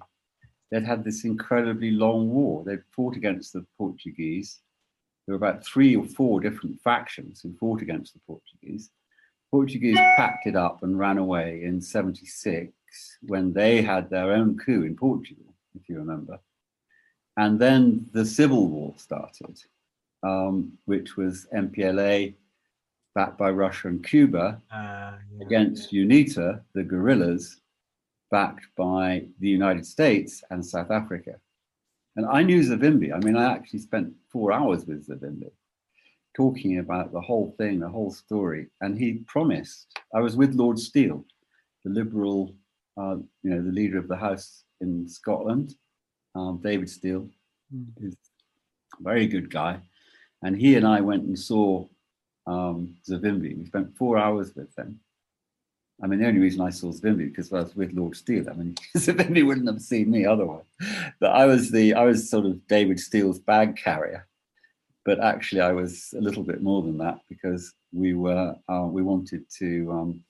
they'd 0.72 0.84
had 0.84 1.04
this 1.04 1.24
incredibly 1.24 1.92
long 1.92 2.32
war. 2.32 2.64
They'd 2.64 2.82
fought 2.96 3.16
against 3.16 3.54
the 3.54 3.64
Portuguese. 3.78 4.60
There 5.28 5.38
were 5.38 5.48
about 5.48 5.64
three 5.64 5.96
or 5.96 6.04
four 6.04 6.40
different 6.40 6.82
factions 6.82 7.42
who 7.42 7.54
fought 7.60 7.84
against 7.84 8.14
the 8.14 8.22
Portuguese. 8.26 8.90
Portuguese 9.52 10.00
packed 10.18 10.48
it 10.48 10.56
up 10.56 10.82
and 10.82 10.98
ran 10.98 11.20
away 11.20 11.62
in 11.64 11.80
76 11.80 12.74
when 13.22 13.54
they 13.54 13.84
had 13.84 14.10
their 14.10 14.32
own 14.32 14.58
coup 14.58 14.82
in 14.82 14.96
Portugal, 14.96 15.54
if 15.76 15.88
you 15.88 15.98
remember. 15.98 16.40
And 17.38 17.60
then 17.60 18.08
the 18.14 18.26
civil 18.26 18.68
war 18.68 18.96
started, 18.98 19.62
um, 20.24 20.74
which 20.86 21.18
was 21.18 21.46
MPLA 21.56 22.34
backed 23.16 23.38
by 23.38 23.50
Russia 23.50 23.88
and 23.90 24.04
Cuba 24.04 24.62
uh, 24.72 24.76
yeah. 24.76 25.46
against 25.46 25.92
UNITA, 25.94 26.62
the 26.74 26.84
guerrillas, 26.84 27.62
backed 28.32 28.68
by 28.76 29.26
the 29.40 29.50
United 29.50 29.86
States 29.86 30.44
and 30.50 30.66
South 30.66 30.92
Africa. 30.92 31.36
And 32.16 32.26
I 32.26 32.44
knew 32.44 32.62
Savimbi. 32.62 33.14
I 33.14 33.20
mean, 33.20 33.36
I 33.36 33.54
actually 33.54 33.80
spent 33.80 34.14
four 34.32 34.52
hours 34.52 34.86
with 34.86 35.08
Savimbi 35.08 35.52
talking 36.36 36.80
about 36.80 37.12
the 37.12 37.22
whole 37.22 37.54
thing, 37.58 37.80
the 37.80 37.88
whole 37.88 38.12
story. 38.12 38.68
And 38.82 38.98
he 38.98 39.24
promised, 39.28 39.88
I 40.16 40.20
was 40.20 40.36
with 40.36 40.56
Lord 40.56 40.80
Steel, 40.80 41.26
the 41.84 41.92
Liberal, 41.92 42.56
uh, 42.98 43.18
you 43.44 43.50
know, 43.52 43.62
the 43.62 43.72
leader 43.72 44.00
of 44.00 44.08
the 44.08 44.16
House 44.16 44.64
in 44.82 45.08
Scotland, 45.08 45.76
um, 46.36 46.60
David 46.64 46.90
Steel, 46.90 47.30
Mm. 47.74 47.88
who's 48.00 48.16
a 49.00 49.04
very 49.04 49.28
good 49.28 49.50
guy. 49.50 49.80
And 50.42 50.56
he 50.56 50.76
and 50.76 50.86
I 50.86 51.02
went 51.02 51.24
and 51.24 51.38
saw 51.40 51.88
um, 52.48 52.96
Savimbi. 53.08 53.58
We 53.58 53.66
spent 53.66 53.96
four 53.98 54.18
hours 54.18 54.56
with 54.56 54.74
them. 54.76 55.00
I 56.02 56.08
mean, 56.08 56.20
the 56.20 56.28
only 56.28 56.40
reason 56.40 56.62
I 56.62 56.70
saw 56.70 56.92
Savimbi 56.92 57.30
because 57.30 57.54
I 57.54 57.62
was 57.62 57.76
with 57.76 57.94
Lord 57.94 58.16
Steel. 58.16 58.50
I 58.50 58.54
mean, 58.54 58.76
Savimbi 58.98 59.46
wouldn't 59.46 59.68
have 59.68 59.82
seen 59.82 60.12
me 60.12 60.26
otherwise. 60.26 60.66
But 61.20 61.32
I 61.32 61.46
was 61.46 61.72
the 61.72 61.94
I 61.94 62.04
was 62.06 62.30
sort 62.30 62.46
of 62.46 62.68
David 62.68 63.00
Steel's 63.00 63.40
bag 63.40 63.78
carrier. 63.78 64.28
But 65.06 65.20
actually, 65.20 65.62
I 65.62 65.74
was 65.74 66.14
a 66.18 66.22
little 66.22 66.44
bit 66.44 66.64
more 66.64 66.82
than 66.82 66.98
that 67.00 67.20
because 67.30 67.74
we 67.92 68.14
were 68.14 68.56
uh, 68.68 68.88
we 68.90 69.02
wanted 69.02 69.46
to 69.60 69.92
um, 69.92 70.24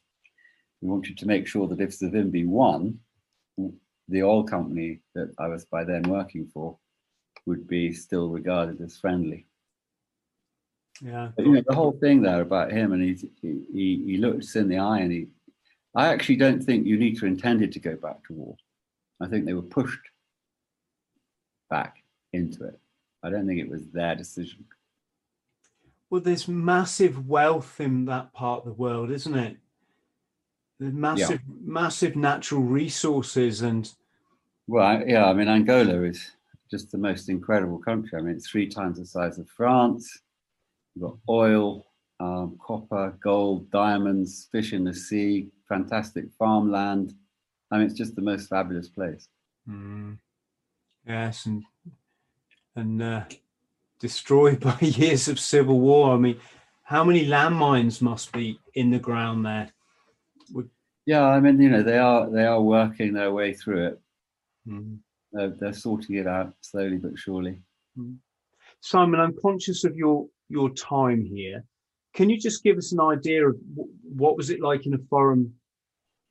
we 0.81 0.89
wanted 0.89 1.17
to 1.17 1.27
make 1.27 1.47
sure 1.47 1.67
that 1.67 1.79
if 1.79 1.97
Zavimbi 1.97 2.45
won, 2.45 2.99
the 4.09 4.23
oil 4.23 4.43
company 4.43 4.99
that 5.15 5.33
I 5.39 5.47
was 5.47 5.65
by 5.65 5.83
then 5.83 6.03
working 6.03 6.49
for 6.53 6.77
would 7.45 7.67
be 7.67 7.93
still 7.93 8.29
regarded 8.29 8.81
as 8.81 8.97
friendly. 8.97 9.45
Yeah. 11.03 11.29
But, 11.35 11.45
you 11.45 11.51
know, 11.53 11.63
the 11.67 11.75
whole 11.75 11.91
thing 11.91 12.21
there 12.21 12.41
about 12.41 12.71
him, 12.71 12.93
and 12.93 13.03
he, 13.03 13.29
he, 13.41 14.03
he 14.05 14.17
looked 14.17 14.43
us 14.43 14.55
in 14.55 14.69
the 14.69 14.77
eye, 14.77 14.99
and 14.99 15.11
he, 15.11 15.27
I 15.95 16.07
actually 16.07 16.37
don't 16.37 16.63
think 16.63 16.85
UNITA 16.85 17.23
intended 17.23 17.71
to 17.73 17.79
go 17.79 17.95
back 17.95 18.23
to 18.27 18.33
war. 18.33 18.55
I 19.21 19.27
think 19.27 19.45
they 19.45 19.53
were 19.53 19.61
pushed 19.61 19.99
back 21.69 22.03
into 22.31 22.65
it. 22.65 22.79
I 23.21 23.29
don't 23.29 23.47
think 23.47 23.59
it 23.59 23.69
was 23.69 23.87
their 23.87 24.15
decision. 24.15 24.65
Well, 26.09 26.21
there's 26.21 26.47
massive 26.47 27.27
wealth 27.27 27.81
in 27.81 28.05
that 28.05 28.33
part 28.33 28.59
of 28.59 28.65
the 28.65 28.73
world, 28.73 29.11
isn't 29.11 29.35
it? 29.35 29.57
There's 30.79 30.93
massive, 30.93 31.41
massive 31.63 32.15
natural 32.15 32.61
resources, 32.61 33.61
and 33.61 33.91
Well, 34.67 34.85
I, 34.85 35.03
yeah, 35.05 35.25
I 35.25 35.33
mean, 35.33 35.47
Angola 35.47 36.01
is 36.03 36.31
just 36.69 36.91
the 36.91 36.97
most 36.97 37.29
incredible 37.29 37.79
country. 37.79 38.17
I 38.17 38.21
mean, 38.21 38.35
it's 38.35 38.47
three 38.47 38.67
times 38.67 38.99
the 38.99 39.05
size 39.05 39.37
of 39.37 39.49
France. 39.49 40.19
You've 40.95 41.03
got 41.03 41.17
oil, 41.27 41.85
um, 42.19 42.57
copper, 42.61 43.17
gold, 43.21 43.69
diamonds, 43.71 44.47
fish 44.51 44.73
in 44.73 44.83
the 44.83 44.93
sea, 44.93 45.49
fantastic 45.67 46.25
farmland. 46.37 47.13
I 47.71 47.77
mean, 47.77 47.87
it's 47.87 47.97
just 47.97 48.15
the 48.15 48.21
most 48.21 48.47
fabulous 48.47 48.87
place. 48.87 49.27
Mm. 49.67 50.17
yes, 51.07 51.45
and 51.45 51.63
and 52.75 53.01
uh, 53.01 53.23
destroyed 53.99 54.59
by 54.69 54.77
years 54.79 55.27
of 55.27 55.39
civil 55.39 55.79
war. 55.79 56.13
I 56.13 56.17
mean, 56.17 56.39
how 56.83 57.03
many 57.03 57.25
landmines 57.27 58.01
must 58.01 58.31
be 58.31 58.59
in 58.75 58.91
the 58.91 58.99
ground 58.99 59.45
there? 59.45 59.69
Yeah, 61.05 61.25
I 61.25 61.39
mean, 61.39 61.59
you 61.59 61.69
know, 61.69 61.83
they 61.83 61.97
are 61.97 62.29
they 62.29 62.45
are 62.45 62.61
working 62.61 63.13
their 63.13 63.31
way 63.31 63.53
through 63.53 63.87
it. 63.87 64.01
Mm. 64.67 64.99
They're, 65.31 65.49
they're 65.49 65.73
sorting 65.73 66.15
it 66.15 66.27
out 66.27 66.53
slowly 66.61 66.97
but 66.97 67.17
surely. 67.17 67.59
Simon, 68.81 69.19
I'm 69.19 69.35
conscious 69.41 69.83
of 69.83 69.95
your 69.95 70.27
your 70.49 70.69
time 70.71 71.25
here. 71.25 71.63
Can 72.13 72.29
you 72.29 72.39
just 72.39 72.63
give 72.63 72.77
us 72.77 72.91
an 72.91 72.99
idea 72.99 73.47
of 73.47 73.55
wh- 73.75 74.17
what 74.17 74.37
was 74.37 74.49
it 74.49 74.61
like 74.61 74.85
in 74.85 74.93
a 74.93 74.99
foreign 75.09 75.53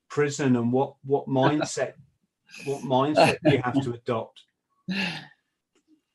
prison, 0.09 0.57
and 0.57 0.73
what 0.73 0.95
what 1.05 1.27
mindset 1.27 1.95
what 2.65 2.83
mindset 2.83 3.39
do 3.43 3.53
you 3.53 3.63
have 3.63 3.81
to 3.83 3.93
adopt? 3.93 4.43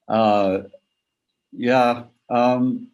Uh, 0.08 0.60
yeah, 1.52 2.04
um, 2.30 2.88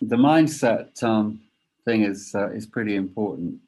the 0.00 0.16
mindset 0.16 1.02
um, 1.02 1.40
thing 1.84 2.02
is 2.02 2.34
uh, 2.34 2.50
is 2.50 2.66
pretty 2.66 2.94
important. 2.94 3.58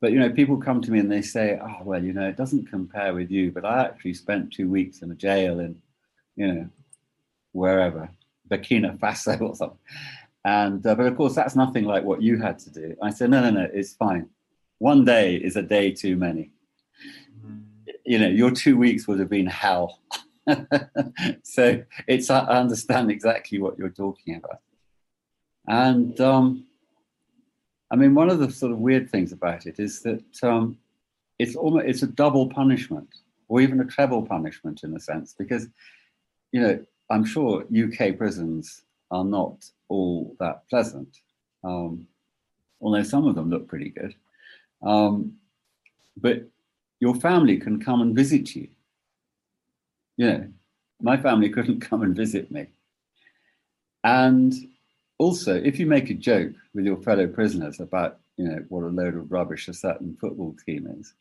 But 0.00 0.12
you 0.12 0.18
know, 0.18 0.30
people 0.30 0.56
come 0.56 0.80
to 0.82 0.90
me 0.90 0.98
and 0.98 1.10
they 1.10 1.22
say, 1.22 1.58
"Oh, 1.62 1.84
well, 1.84 2.02
you 2.02 2.12
know, 2.12 2.28
it 2.28 2.36
doesn't 2.36 2.68
compare 2.68 3.14
with 3.14 3.30
you." 3.30 3.50
But 3.50 3.64
I 3.64 3.84
actually 3.84 4.14
spent 4.14 4.52
two 4.52 4.68
weeks 4.68 5.02
in 5.02 5.10
a 5.10 5.14
jail 5.14 5.60
in, 5.60 5.80
you 6.36 6.52
know, 6.52 6.68
wherever 7.52 8.10
Burkina 8.50 8.98
Faso 8.98 9.40
or 9.40 9.54
something. 9.54 9.78
And 10.44 10.84
uh, 10.86 10.94
but 10.94 11.06
of 11.06 11.16
course, 11.16 11.34
that's 11.34 11.56
nothing 11.56 11.84
like 11.84 12.04
what 12.04 12.22
you 12.22 12.38
had 12.38 12.58
to 12.60 12.70
do. 12.70 12.96
I 13.02 13.10
said, 13.10 13.30
"No, 13.30 13.40
no, 13.42 13.50
no, 13.50 13.68
it's 13.72 13.94
fine. 13.94 14.28
One 14.78 15.04
day 15.04 15.36
is 15.36 15.56
a 15.56 15.62
day 15.62 15.92
too 15.92 16.16
many." 16.16 16.50
you 18.04 18.18
know, 18.18 18.28
your 18.28 18.50
two 18.50 18.76
weeks 18.76 19.06
would 19.06 19.20
have 19.20 19.28
been 19.28 19.46
hell. 19.46 20.00
so 21.42 21.82
it's 22.06 22.30
I 22.30 22.40
understand 22.40 23.10
exactly 23.10 23.60
what 23.60 23.78
you're 23.78 23.88
talking 23.88 24.36
about. 24.36 24.60
And 25.68 26.20
um, 26.20 26.66
I 27.90 27.96
mean, 27.96 28.14
one 28.14 28.30
of 28.30 28.38
the 28.38 28.50
sort 28.50 28.72
of 28.72 28.78
weird 28.78 29.10
things 29.10 29.32
about 29.32 29.66
it 29.66 29.78
is 29.78 30.02
that 30.02 30.24
um, 30.42 30.78
it's 31.38 31.54
almost 31.54 31.86
it's 31.86 32.02
a 32.02 32.08
double 32.08 32.48
punishment, 32.48 33.08
or 33.48 33.60
even 33.60 33.80
a 33.80 33.84
treble 33.84 34.22
punishment 34.22 34.82
in 34.82 34.96
a 34.96 35.00
sense, 35.00 35.34
because 35.38 35.68
you 36.52 36.60
know 36.60 36.84
I'm 37.10 37.24
sure 37.24 37.64
UK 37.64 38.16
prisons 38.16 38.82
are 39.10 39.24
not 39.24 39.68
all 39.88 40.36
that 40.38 40.68
pleasant, 40.70 41.18
um, 41.64 42.06
although 42.80 43.02
some 43.02 43.26
of 43.26 43.34
them 43.34 43.50
look 43.50 43.68
pretty 43.68 43.90
good. 43.90 44.14
Um, 44.82 45.34
but 46.16 46.44
your 47.00 47.14
family 47.16 47.56
can 47.58 47.82
come 47.82 48.00
and 48.00 48.14
visit 48.14 48.54
you. 48.54 48.68
You 50.16 50.26
know, 50.26 50.48
my 51.00 51.16
family 51.16 51.48
couldn't 51.54 51.80
come 51.80 52.02
and 52.02 52.14
visit 52.14 52.50
me. 52.50 52.68
And 54.04 54.54
also, 55.18 55.54
if 55.54 55.78
you 55.78 55.86
make 55.86 56.10
a 56.10 56.14
joke 56.14 56.52
with 56.74 56.84
your 56.84 56.96
fellow 56.96 57.26
prisoners 57.26 57.80
about, 57.80 58.20
you 58.36 58.46
know, 58.46 58.64
what 58.68 58.84
a 58.84 58.88
load 58.88 59.16
of 59.16 59.30
rubbish 59.30 59.68
a 59.68 59.74
certain 59.74 60.16
football 60.20 60.56
team 60.64 60.86
is, 60.98 61.12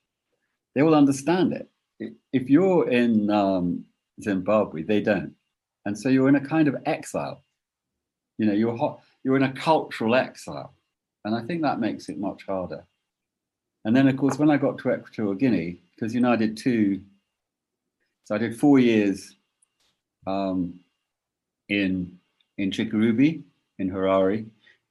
they 0.75 0.83
will 0.83 0.95
understand 0.95 1.53
it. 1.53 2.15
If 2.31 2.49
you're 2.49 2.89
in 2.89 3.29
um, 3.29 3.85
Zimbabwe, 4.21 4.83
they 4.83 5.01
don't. 5.01 5.35
And 5.85 5.97
so 5.97 6.09
you're 6.09 6.29
in 6.29 6.35
a 6.35 6.45
kind 6.45 6.67
of 6.67 6.75
exile. 6.85 7.43
You 8.37 8.45
know, 8.45 8.53
you're 8.53 8.77
hot, 8.77 9.01
you're 9.23 9.35
in 9.35 9.43
a 9.43 9.53
cultural 9.53 10.15
exile. 10.15 10.73
And 11.25 11.35
I 11.35 11.41
think 11.43 11.61
that 11.61 11.79
makes 11.79 12.09
it 12.09 12.17
much 12.17 12.45
harder. 12.47 12.85
And 13.85 13.95
then, 13.95 14.07
of 14.07 14.17
course, 14.17 14.37
when 14.37 14.51
I 14.51 14.57
got 14.57 14.77
to 14.79 14.93
Equatorial 14.93 15.35
Guinea, 15.35 15.81
because 15.95 16.13
you 16.13 16.21
know 16.21 16.31
I 16.31 16.35
did 16.35 16.57
two, 16.57 17.01
so 18.25 18.35
I 18.35 18.37
did 18.37 18.59
four 18.59 18.79
years 18.79 19.35
um, 20.27 20.79
in 21.69 22.17
in 22.57 22.71
Chikurubi 22.71 23.43
in 23.79 23.89
Harare, 23.89 24.45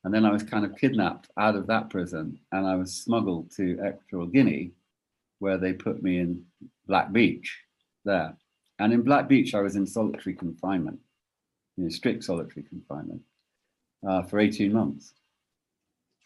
and 0.04 0.14
then 0.14 0.24
I 0.24 0.32
was 0.32 0.42
kind 0.42 0.64
of 0.64 0.76
kidnapped 0.76 1.28
out 1.38 1.54
of 1.54 1.66
that 1.66 1.90
prison, 1.90 2.38
and 2.52 2.66
I 2.66 2.76
was 2.76 2.94
smuggled 2.94 3.50
to 3.56 3.72
Equatorial 3.74 4.28
Guinea, 4.28 4.72
where 5.38 5.58
they 5.58 5.72
put 5.72 6.02
me 6.02 6.18
in 6.18 6.44
Black 6.86 7.12
Beach 7.12 7.58
there. 8.04 8.34
And 8.78 8.92
in 8.92 9.02
Black 9.02 9.28
Beach, 9.28 9.54
I 9.54 9.60
was 9.60 9.76
in 9.76 9.86
solitary 9.86 10.34
confinement, 10.34 11.00
you 11.76 11.84
know, 11.84 11.90
strict 11.90 12.24
solitary 12.24 12.64
confinement 12.64 13.22
uh, 14.06 14.22
for 14.22 14.38
18 14.38 14.72
months. 14.72 15.14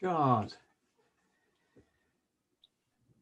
God. 0.03 0.53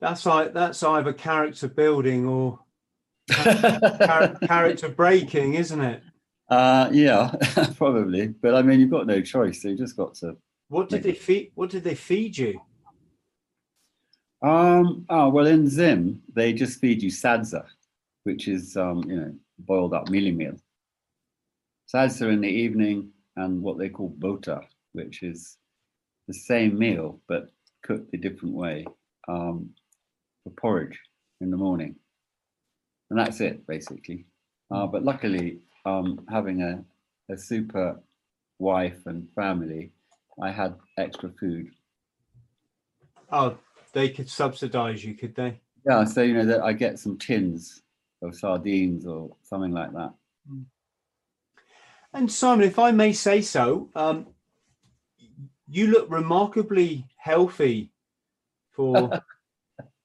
That's 0.00 0.24
like 0.24 0.54
that's 0.54 0.82
either 0.82 1.12
character 1.12 1.68
building 1.68 2.26
or 2.26 2.58
character 3.28 4.88
breaking, 4.88 5.54
isn't 5.54 5.80
it? 5.80 6.02
Uh, 6.48 6.88
yeah, 6.90 7.32
probably. 7.76 8.28
But 8.28 8.54
I 8.54 8.62
mean, 8.62 8.80
you've 8.80 8.90
got 8.90 9.06
no 9.06 9.20
choice. 9.20 9.62
So 9.62 9.68
you 9.68 9.76
just 9.76 9.96
got 9.96 10.14
to. 10.16 10.36
What 10.68 10.88
did 10.88 11.02
they 11.02 11.12
feed? 11.12 11.52
What 11.54 11.70
did 11.70 11.84
they 11.84 11.94
feed 11.94 12.36
you? 12.36 12.60
Um. 14.42 15.04
Oh 15.10 15.28
well, 15.28 15.46
in 15.46 15.68
Zim 15.68 16.22
they 16.34 16.54
just 16.54 16.80
feed 16.80 17.02
you 17.02 17.10
sadza, 17.10 17.66
which 18.24 18.48
is 18.48 18.76
um, 18.76 19.02
you 19.06 19.16
know 19.16 19.34
boiled 19.58 19.94
up 19.94 20.08
mealie 20.08 20.36
meal. 20.36 20.56
Sadza 21.92 22.32
in 22.32 22.40
the 22.40 22.48
evening, 22.48 23.10
and 23.36 23.62
what 23.62 23.78
they 23.78 23.88
call 23.88 24.08
bota, 24.18 24.60
which 24.92 25.22
is 25.22 25.56
the 26.28 26.34
same 26.34 26.78
meal 26.78 27.20
but 27.28 27.50
cooked 27.82 28.14
a 28.14 28.16
different 28.16 28.54
way. 28.54 28.86
Um, 29.28 29.70
for 30.44 30.50
porridge 30.50 30.98
in 31.40 31.50
the 31.50 31.56
morning. 31.56 31.96
And 33.10 33.18
that's 33.18 33.40
it, 33.40 33.66
basically. 33.66 34.26
Uh, 34.70 34.86
but 34.86 35.04
luckily, 35.04 35.60
um, 35.84 36.24
having 36.30 36.62
a, 36.62 36.84
a 37.32 37.36
super 37.36 38.00
wife 38.58 39.06
and 39.06 39.28
family, 39.32 39.90
I 40.40 40.50
had 40.50 40.76
extra 40.96 41.30
food. 41.30 41.70
Oh, 43.32 43.56
they 43.92 44.10
could 44.10 44.28
subsidize 44.28 45.04
you, 45.04 45.14
could 45.14 45.34
they? 45.34 45.60
Yeah, 45.86 46.04
so 46.04 46.22
you 46.22 46.34
know 46.34 46.44
that 46.44 46.62
I 46.62 46.72
get 46.72 46.98
some 46.98 47.18
tins 47.18 47.82
of 48.22 48.34
sardines 48.34 49.06
or 49.06 49.36
something 49.42 49.72
like 49.72 49.92
that. 49.92 50.12
Hmm. 50.48 50.62
And 52.12 52.30
Simon, 52.30 52.66
if 52.66 52.78
I 52.78 52.90
may 52.90 53.12
say 53.12 53.40
so, 53.40 53.88
um, 53.94 54.26
you 55.68 55.86
look 55.86 56.10
remarkably 56.10 57.06
healthy 57.16 57.92
for 58.72 59.22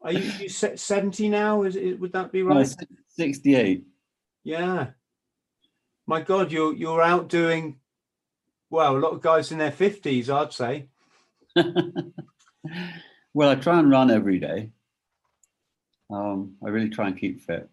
Are 0.05 0.13
you, 0.13 0.31
you 0.39 0.49
70 0.49 1.29
now? 1.29 1.63
Is 1.63 1.75
it, 1.75 1.99
would 1.99 2.13
that 2.13 2.31
be 2.31 2.43
right? 2.43 2.67
68. 3.07 3.83
Yeah. 4.43 4.87
My 6.05 6.21
God, 6.21 6.51
you're 6.51 6.75
you're 6.75 7.01
out 7.01 7.27
doing 7.27 7.77
well, 8.69 8.95
a 8.95 8.99
lot 8.99 9.13
of 9.13 9.21
guys 9.21 9.51
in 9.51 9.57
their 9.57 9.71
50s, 9.71 10.29
I'd 10.29 10.53
say. 10.53 10.89
well, 13.33 13.49
I 13.49 13.55
try 13.55 13.79
and 13.79 13.89
run 13.89 14.11
every 14.11 14.37
day. 14.37 14.69
Um, 16.11 16.55
I 16.63 16.69
really 16.69 16.89
try 16.89 17.07
and 17.07 17.17
keep 17.17 17.41
fit. 17.41 17.67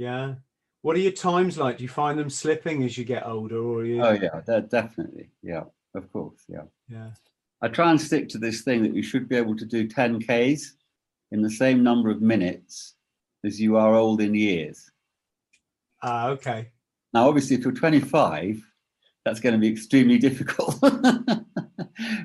Yeah. 0.00 0.36
What 0.80 0.96
are 0.96 1.00
your 1.00 1.12
times 1.12 1.58
like? 1.58 1.76
Do 1.76 1.82
you 1.82 1.90
find 1.90 2.18
them 2.18 2.30
slipping 2.30 2.82
as 2.84 2.96
you 2.96 3.04
get 3.04 3.26
older, 3.26 3.58
or 3.58 3.84
you? 3.84 4.02
Oh 4.02 4.12
yeah, 4.12 4.60
definitely. 4.60 5.28
Yeah, 5.42 5.64
of 5.94 6.10
course. 6.10 6.42
Yeah. 6.48 6.62
Yeah. 6.88 7.10
I 7.60 7.68
try 7.68 7.90
and 7.90 8.00
stick 8.00 8.30
to 8.30 8.38
this 8.38 8.62
thing 8.62 8.82
that 8.82 8.94
you 8.94 9.02
should 9.02 9.28
be 9.28 9.36
able 9.36 9.54
to 9.56 9.66
do 9.66 9.86
10 9.86 10.20
Ks 10.20 10.76
in 11.32 11.42
the 11.42 11.50
same 11.50 11.82
number 11.82 12.08
of 12.08 12.22
minutes 12.22 12.94
as 13.44 13.60
you 13.60 13.76
are 13.76 13.94
old 13.94 14.22
in 14.22 14.34
years. 14.34 14.90
Ah, 16.02 16.28
uh, 16.28 16.30
okay. 16.30 16.70
Now, 17.12 17.28
obviously, 17.28 17.56
if 17.56 17.62
you're 17.62 17.74
25, 17.74 18.62
that's 19.26 19.40
going 19.40 19.52
to 19.52 19.58
be 19.58 19.68
extremely 19.70 20.16
difficult. 20.16 20.80
but 20.80 21.44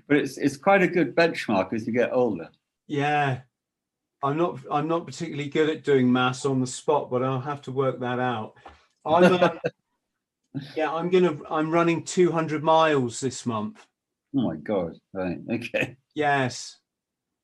it's 0.10 0.38
it's 0.38 0.56
quite 0.56 0.82
a 0.82 0.88
good 0.88 1.14
benchmark 1.14 1.74
as 1.74 1.86
you 1.86 1.92
get 1.92 2.14
older. 2.14 2.48
Yeah, 2.88 3.42
I'm 4.26 4.38
not 4.38 4.60
I'm 4.72 4.88
not 4.88 5.06
particularly 5.06 5.50
good 5.50 5.70
at 5.70 5.84
doing 5.84 6.12
maths 6.12 6.46
on 6.46 6.60
the 6.60 6.66
spot, 6.66 7.12
but 7.12 7.22
I'll 7.22 7.40
have 7.40 7.62
to 7.64 7.72
work 7.72 8.00
that 8.00 8.18
out. 8.18 8.56
I'm 9.06 9.24
uh, 9.34 9.50
yeah, 10.76 10.92
I'm 10.92 11.12
gonna 11.12 11.38
I'm 11.48 11.70
running 11.70 12.04
200 12.04 12.64
miles 12.64 13.20
this 13.20 13.46
month. 13.46 13.86
Oh 14.36 14.42
my 14.42 14.56
god! 14.56 14.98
Right, 15.14 15.38
okay. 15.52 15.98
Yes, 16.16 16.78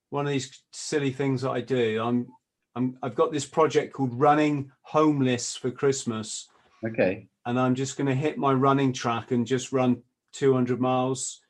one 0.10 0.26
of 0.26 0.32
these 0.32 0.64
silly 0.72 1.12
things 1.12 1.44
that 1.44 1.52
I 1.52 1.62
do. 1.62 2.02
I'm 2.02 2.28
I'm 2.76 2.98
I've 3.04 3.16
got 3.16 3.32
this 3.32 3.46
project 3.46 3.94
called 3.94 4.20
Running 4.20 4.72
Homeless 4.82 5.56
for 5.56 5.70
Christmas. 5.70 6.50
Okay. 6.84 7.28
And 7.46 7.60
I'm 7.60 7.76
just 7.76 7.96
going 7.96 8.08
to 8.08 8.16
hit 8.16 8.38
my 8.40 8.54
running 8.54 8.92
track 8.92 9.32
and 9.32 9.46
just 9.46 9.72
run 9.72 10.02
200 10.34 10.80
miles. 10.80 11.42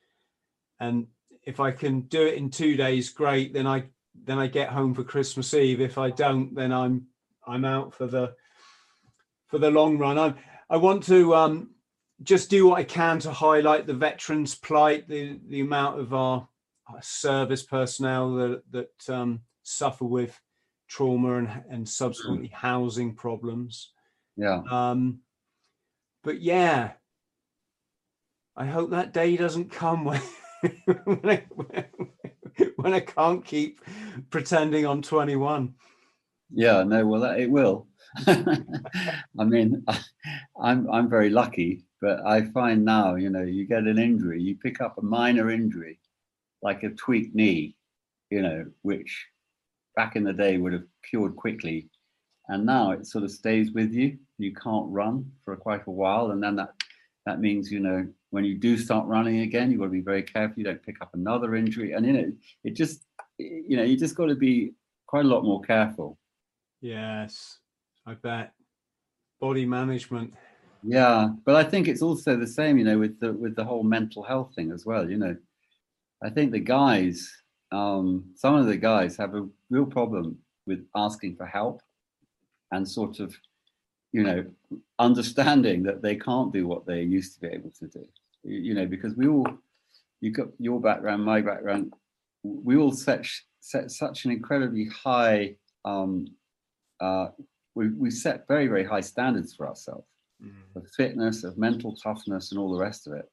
And 0.80 1.08
if 1.44 1.60
I 1.60 1.72
can 1.72 2.02
do 2.02 2.26
it 2.26 2.36
in 2.36 2.50
two 2.50 2.76
days, 2.76 3.10
great. 3.10 3.54
Then 3.54 3.68
I 3.68 3.86
then 4.24 4.38
I 4.38 4.48
get 4.48 4.70
home 4.70 4.94
for 4.94 5.04
Christmas 5.04 5.54
Eve. 5.54 5.82
If 5.82 5.98
I 5.98 6.12
don't, 6.12 6.54
then 6.56 6.72
I'm 6.72 7.08
I'm 7.46 7.66
out 7.66 7.94
for 7.94 8.08
the 8.08 8.34
for 9.48 9.58
the 9.58 9.72
long 9.72 9.98
run. 9.98 10.18
I 10.18 10.34
I 10.70 10.78
want 10.78 11.04
to 11.04 11.36
um, 11.36 11.72
just 12.24 12.50
do 12.50 12.68
what 12.68 12.80
I 12.80 12.84
can 12.84 13.20
to 13.20 13.32
highlight 13.32 13.88
the 13.88 13.94
veterans' 13.94 14.56
plight, 14.56 15.08
the 15.08 15.40
the 15.48 15.62
amount 15.62 16.00
of 16.00 16.14
our 16.14 16.48
service 17.02 17.64
personnel 17.64 18.36
that 18.36 18.64
that 18.72 19.10
um, 19.10 19.42
suffer 19.64 20.06
with 20.06 20.40
trauma 20.88 21.38
and 21.38 21.64
and 21.70 21.90
subsequently 21.90 22.50
mm. 22.50 22.54
housing 22.54 23.16
problems. 23.16 23.92
Yeah. 24.38 24.62
Um, 24.70 25.20
but 26.24 26.42
yeah, 26.42 26.92
I 28.56 28.66
hope 28.66 28.92
that 28.92 29.14
day 29.14 29.36
doesn't 29.38 29.72
come 29.72 30.06
when 30.06 30.22
when, 31.06 31.30
I, 31.30 31.44
when 31.56 31.86
I 32.84 33.00
can't 33.00 33.44
keep 33.46 33.82
pretending 34.30 34.86
I'm 34.86 35.02
21. 35.02 35.74
Yeah, 36.54 36.84
no, 36.84 37.06
well, 37.06 37.22
that, 37.22 37.40
it 37.40 37.50
will. 37.50 37.88
I 38.28 39.44
mean, 39.44 39.84
I, 39.88 40.00
I'm 40.62 40.90
I'm 40.92 41.10
very 41.10 41.30
lucky, 41.30 41.86
but 42.02 42.26
I 42.26 42.42
find 42.42 42.84
now, 42.84 43.16
you 43.16 43.30
know, 43.30 43.44
you 43.44 43.66
get 43.66 43.84
an 43.84 43.98
injury, 43.98 44.42
you 44.42 44.56
pick 44.56 44.82
up 44.82 44.98
a 44.98 45.02
minor 45.02 45.50
injury, 45.50 46.00
like 46.62 46.84
a 46.84 46.90
tweaked 46.90 47.36
knee, 47.36 47.76
you 48.30 48.42
know, 48.42 48.66
which 48.82 49.28
back 49.96 50.16
in 50.16 50.24
the 50.24 50.34
day 50.34 50.58
would 50.58 50.74
have 50.74 50.86
cured 51.10 51.36
quickly. 51.36 51.90
And 52.48 52.66
now 52.66 52.92
it 52.92 53.08
sort 53.08 53.24
of 53.24 53.32
stays 53.32 53.72
with 53.72 53.94
you. 53.94 54.18
You 54.38 54.54
can't 54.54 54.90
run 54.90 55.32
for 55.46 55.56
quite 55.56 55.86
a 55.88 55.92
while. 55.92 56.32
And 56.32 56.44
then 56.44 56.56
that, 56.58 56.74
that 57.26 57.40
means, 57.40 57.72
you 57.72 57.80
know, 57.80 58.08
when 58.32 58.44
you 58.44 58.56
do 58.58 58.78
start 58.78 59.08
running 59.08 59.42
again, 59.42 59.70
you've 59.70 59.80
got 59.80 59.86
to 59.86 59.92
be 59.92 60.02
very 60.02 60.24
careful. 60.24 60.58
You 60.58 60.66
don't 60.66 60.84
pick 60.84 61.02
up 61.02 61.12
another 61.14 61.56
injury. 61.56 61.94
And, 61.94 62.06
you 62.06 62.14
know, 62.14 62.32
it 62.64 62.72
just, 62.76 63.06
you 63.38 63.78
know, 63.78 63.84
you 63.84 63.96
just 63.96 64.16
got 64.16 64.28
to 64.28 64.36
be 64.36 64.74
quite 65.06 65.26
a 65.26 65.28
lot 65.28 65.44
more 65.44 65.62
careful. 65.62 66.18
Yes, 66.82 67.60
I 68.06 68.14
bet. 68.16 68.54
Body 69.40 69.66
management. 69.66 70.34
Yeah, 70.84 71.30
but 71.46 71.56
I 71.56 71.64
think 71.64 71.88
it's 71.88 72.02
also 72.02 72.36
the 72.36 72.48
same, 72.48 72.78
you 72.78 72.86
know, 72.86 72.98
with 72.98 73.20
the 73.20 73.34
with 73.34 73.56
the 73.56 73.64
whole 73.64 73.84
mental 73.84 74.24
health 74.24 74.54
thing 74.56 74.72
as 74.72 74.86
well. 74.86 75.10
You 75.10 75.18
know, 75.18 75.36
I 76.24 76.30
think 76.30 76.52
the 76.52 76.60
guys, 76.60 77.32
um, 77.72 78.32
some 78.36 78.56
of 78.56 78.66
the 78.66 78.78
guys 78.78 79.18
have 79.18 79.36
a 79.36 79.48
real 79.70 79.86
problem 79.86 80.38
with 80.66 80.86
asking 80.96 81.36
for 81.36 81.46
help. 81.46 81.82
and 82.72 82.88
sort 82.88 83.20
of, 83.20 83.36
you 84.14 84.24
know, 84.24 84.46
understanding 85.00 85.84
that 85.84 86.02
they 86.02 86.16
can't 86.16 86.54
do 86.54 86.68
what 86.68 86.86
they 86.86 87.02
used 87.02 87.34
to 87.34 87.42
be 87.42 87.48
able 87.48 87.72
to 87.72 87.88
do. 87.88 88.08
You, 88.44 88.74
know, 88.74 88.86
because 88.86 89.16
we 89.16 89.28
all, 89.28 89.48
you 90.20 90.32
got 90.32 90.48
your 90.58 90.82
background, 90.82 91.24
my 91.24 91.42
background, 91.42 91.94
we 92.44 92.76
all 92.78 92.92
set 92.92 93.28
set 93.60 93.92
such 93.92 94.26
an 94.26 94.32
incredibly 94.32 94.86
high. 94.86 95.56
Um, 95.86 96.28
uh, 97.00 97.28
we 97.76 97.90
we 97.90 98.10
set 98.10 98.48
very 98.48 98.68
very 98.68 98.84
high 98.84 99.02
standards 99.02 99.54
for 99.54 99.68
ourselves 99.68 100.06
of 100.76 100.88
fitness, 100.96 101.44
of 101.44 101.58
mental 101.58 101.96
toughness, 101.96 102.52
and 102.52 102.60
all 102.60 102.72
the 102.72 102.80
rest 102.80 103.08
of 103.08 103.14
it. 103.14 103.30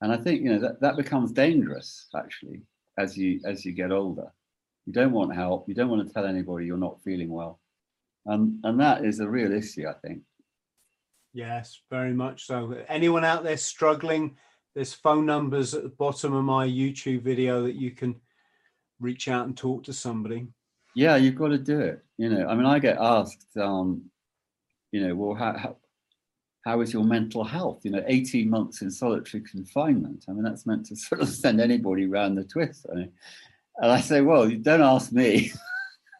And 0.00 0.12
I 0.12 0.16
think 0.16 0.42
you 0.42 0.50
know 0.50 0.58
that 0.60 0.80
that 0.80 0.96
becomes 0.96 1.32
dangerous 1.32 2.08
actually 2.16 2.62
as 2.98 3.16
you 3.16 3.40
as 3.44 3.64
you 3.64 3.72
get 3.72 3.92
older. 3.92 4.32
You 4.86 4.92
don't 4.92 5.12
want 5.12 5.34
help. 5.34 5.68
You 5.68 5.74
don't 5.74 5.90
want 5.90 6.06
to 6.06 6.12
tell 6.12 6.26
anybody 6.26 6.66
you're 6.66 6.76
not 6.76 7.02
feeling 7.02 7.30
well, 7.30 7.60
um, 8.28 8.60
and 8.64 8.80
that 8.80 9.04
is 9.04 9.20
a 9.20 9.28
real 9.28 9.52
issue. 9.52 9.86
I 9.86 9.94
think. 10.06 10.22
Yes, 11.32 11.80
very 11.90 12.12
much 12.12 12.46
so. 12.46 12.76
Anyone 12.88 13.24
out 13.24 13.44
there 13.44 13.56
struggling? 13.56 14.36
There's 14.74 14.94
phone 14.94 15.26
numbers 15.26 15.74
at 15.74 15.82
the 15.82 15.88
bottom 15.88 16.34
of 16.34 16.44
my 16.44 16.66
YouTube 16.66 17.22
video 17.22 17.62
that 17.62 17.74
you 17.74 17.92
can 17.92 18.16
reach 19.00 19.28
out 19.28 19.46
and 19.46 19.56
talk 19.56 19.84
to 19.84 19.92
somebody. 19.92 20.48
Yeah, 20.94 21.16
you've 21.16 21.36
got 21.36 21.48
to 21.48 21.58
do 21.58 21.80
it. 21.80 22.04
You 22.18 22.30
know, 22.30 22.46
I 22.46 22.54
mean, 22.54 22.66
I 22.66 22.78
get 22.78 22.98
asked, 22.98 23.46
um, 23.56 24.10
you 24.92 25.06
know, 25.06 25.14
well, 25.14 25.34
how, 25.34 25.56
how 25.56 25.76
how 26.62 26.80
is 26.82 26.92
your 26.92 27.04
mental 27.04 27.42
health? 27.42 27.80
You 27.84 27.92
know, 27.92 28.04
18 28.06 28.48
months 28.48 28.82
in 28.82 28.90
solitary 28.90 29.42
confinement. 29.42 30.26
I 30.28 30.32
mean, 30.32 30.42
that's 30.42 30.66
meant 30.66 30.86
to 30.86 30.96
sort 30.96 31.22
of 31.22 31.28
send 31.42 31.60
anybody 31.60 32.06
round 32.06 32.36
the 32.36 32.44
twist. 32.44 32.86
I 32.90 32.96
mean, 32.96 33.12
and 33.78 33.90
I 33.90 34.00
say, 34.00 34.20
well, 34.20 34.48
don't 34.48 34.82
ask 34.82 35.12
me. 35.12 35.52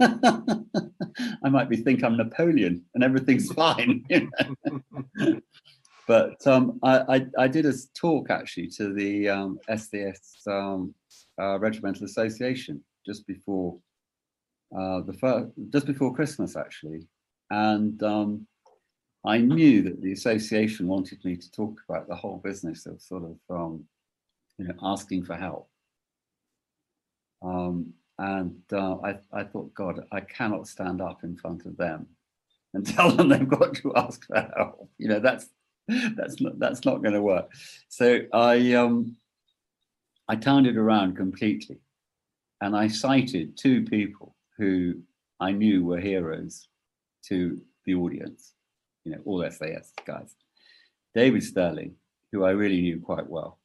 I 1.45 1.49
might 1.49 1.69
be 1.69 1.77
think 1.77 2.03
I'm 2.03 2.17
Napoleon 2.17 2.85
and 2.95 3.05
everything's 3.05 3.53
fine. 3.65 4.05
You 4.09 4.31
know? 4.67 5.41
but 6.07 6.47
um, 6.47 6.79
I, 6.83 7.17
I, 7.17 7.27
I, 7.39 7.49
did 7.49 7.67
a 7.67 7.75
talk 7.95 8.31
actually 8.31 8.69
to 8.69 8.93
the 8.95 9.29
um, 9.29 9.59
SAS 9.77 10.43
um, 10.47 10.95
uh, 11.41 11.59
Regimental 11.59 12.05
Association 12.05 12.83
just 13.07 13.27
before 13.27 13.79
uh, 14.77 15.01
the 15.01 15.13
first, 15.13 15.49
just 15.71 15.87
before 15.87 16.15
Christmas 16.15 16.57
actually, 16.57 17.07
and 17.51 18.03
um, 18.03 18.47
I 19.25 19.39
knew 19.39 19.83
that 19.83 20.01
the 20.01 20.13
association 20.13 20.87
wanted 20.87 21.23
me 21.25 21.37
to 21.37 21.51
talk 21.51 21.81
about 21.89 22.09
the 22.09 22.15
whole 22.15 22.39
business 22.39 22.87
of 22.87 23.03
sort 23.03 23.25
of, 23.25 23.37
um, 23.51 23.85
you 24.59 24.67
know, 24.67 24.75
asking 24.83 25.25
for 25.25 25.35
help. 25.35 25.69
Um, 27.43 27.93
and 28.21 28.63
uh, 28.73 28.97
I, 29.03 29.19
I 29.33 29.45
thought, 29.45 29.75
God, 29.75 30.05
I 30.13 30.21
cannot 30.21 30.69
stand 30.69 31.01
up 31.01 31.25
in 31.25 31.37
front 31.37 31.65
of 31.65 31.77
them 31.77 32.07
and 32.75 32.87
tell 32.95 33.11
them 33.11 33.29
they've 33.31 33.49
got 33.49 33.75
to 33.77 33.93
ask 33.97 34.27
for 34.27 34.49
help. 34.57 34.89
You 34.99 35.09
know, 35.09 35.21
that's 35.21 35.49
that's 35.89 36.41
not 36.41 36.59
that's 36.59 36.85
not 36.85 37.03
going 37.03 37.15
to 37.15 37.23
work. 37.23 37.51
So 37.89 38.21
I 38.33 38.75
um, 38.75 39.17
I 40.29 40.37
turned 40.37 40.67
it 40.67 40.77
around 40.77 41.17
completely, 41.17 41.81
and 42.61 42.77
I 42.77 42.89
cited 42.89 43.57
two 43.57 43.85
people 43.85 44.37
who 44.59 45.01
I 45.41 45.53
knew 45.53 45.85
were 45.85 46.01
heroes 46.01 46.69
to 47.25 47.61
the 47.87 47.95
audience 47.95 48.53
you 49.05 49.13
know, 49.13 49.19
all 49.25 49.49
SAS 49.51 49.93
guys. 50.05 50.35
David 51.15 51.43
Stirling, 51.43 51.95
who 52.33 52.45
I 52.45 52.51
really 52.51 52.81
knew 52.81 53.01
quite 53.01 53.29
well, 53.29 53.59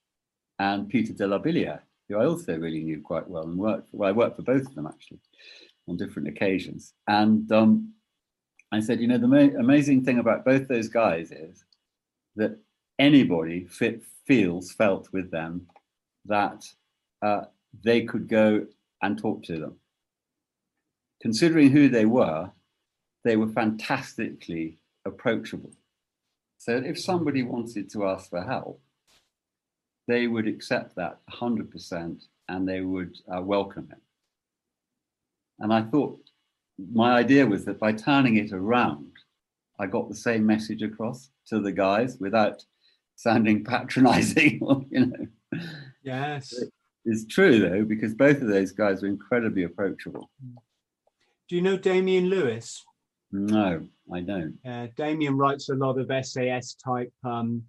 and 0.57 0.89
Peter 0.89 1.13
de 1.13 1.27
la 1.27 1.39
Billière, 1.39 1.81
who 2.07 2.17
I 2.17 2.25
also 2.25 2.57
really 2.57 2.83
knew 2.83 3.01
quite 3.01 3.27
well 3.27 3.43
and 3.43 3.57
worked. 3.57 3.89
Well, 3.91 4.09
I 4.09 4.11
worked 4.11 4.35
for 4.35 4.43
both 4.43 4.67
of 4.67 4.75
them 4.75 4.87
actually 4.87 5.19
on 5.87 5.97
different 5.97 6.27
occasions. 6.27 6.93
And 7.07 7.51
um, 7.51 7.93
I 8.71 8.79
said, 8.79 8.99
you 8.99 9.07
know, 9.07 9.17
the 9.17 9.27
ma- 9.27 9.59
amazing 9.59 10.03
thing 10.03 10.19
about 10.19 10.45
both 10.45 10.67
those 10.67 10.87
guys 10.87 11.31
is 11.31 11.63
that 12.35 12.57
anybody 12.99 13.65
fit, 13.65 14.03
feels, 14.25 14.71
felt 14.71 15.09
with 15.11 15.31
them 15.31 15.67
that 16.25 16.65
uh, 17.21 17.45
they 17.83 18.03
could 18.03 18.27
go 18.27 18.65
and 19.01 19.17
talk 19.17 19.43
to 19.43 19.57
them. 19.57 19.75
Considering 21.21 21.69
who 21.69 21.89
they 21.89 22.05
were, 22.05 22.51
they 23.23 23.35
were 23.35 23.47
fantastically 23.47 24.77
approachable. 25.05 25.71
So 26.57 26.77
if 26.77 26.99
somebody 26.99 27.43
wanted 27.43 27.89
to 27.91 28.07
ask 28.07 28.29
for 28.29 28.43
help, 28.43 28.81
they 30.07 30.27
would 30.27 30.47
accept 30.47 30.95
that 30.95 31.19
100% 31.31 32.23
and 32.47 32.67
they 32.67 32.81
would 32.81 33.17
uh, 33.33 33.41
welcome 33.41 33.87
it. 33.91 34.01
And 35.59 35.73
I 35.73 35.81
thought 35.83 36.19
my 36.77 37.13
idea 37.13 37.45
was 37.45 37.65
that 37.65 37.79
by 37.79 37.93
turning 37.93 38.37
it 38.37 38.51
around, 38.51 39.11
I 39.79 39.87
got 39.87 40.09
the 40.09 40.15
same 40.15 40.45
message 40.45 40.83
across 40.83 41.29
to 41.47 41.59
the 41.59 41.71
guys 41.71 42.17
without 42.19 42.63
sounding 43.15 43.63
patronizing, 43.63 44.59
you 44.89 45.05
know. 45.05 45.61
Yes. 46.03 46.53
It's 47.05 47.25
true 47.25 47.59
though, 47.59 47.83
because 47.83 48.13
both 48.13 48.41
of 48.41 48.47
those 48.47 48.71
guys 48.71 49.01
were 49.01 49.07
incredibly 49.07 49.63
approachable. 49.63 50.29
Do 51.47 51.55
you 51.55 51.61
know 51.61 51.77
Damien 51.77 52.25
Lewis? 52.25 52.83
No, 53.31 53.87
I 54.13 54.21
don't. 54.21 54.57
Uh, 54.65 54.87
Damien 54.95 55.37
writes 55.37 55.69
a 55.69 55.75
lot 55.75 55.97
of 55.99 56.25
SAS 56.25 56.75
type 56.75 57.11
um, 57.23 57.63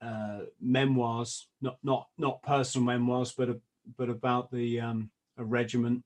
uh, 0.00 0.40
memoirs, 0.60 1.48
not 1.60 1.78
not 1.82 2.08
not 2.18 2.42
personal 2.42 2.86
memoirs, 2.86 3.32
but 3.36 3.60
but 3.96 4.08
about 4.08 4.50
the 4.50 4.80
um, 4.80 5.10
a 5.38 5.44
regiment. 5.44 6.04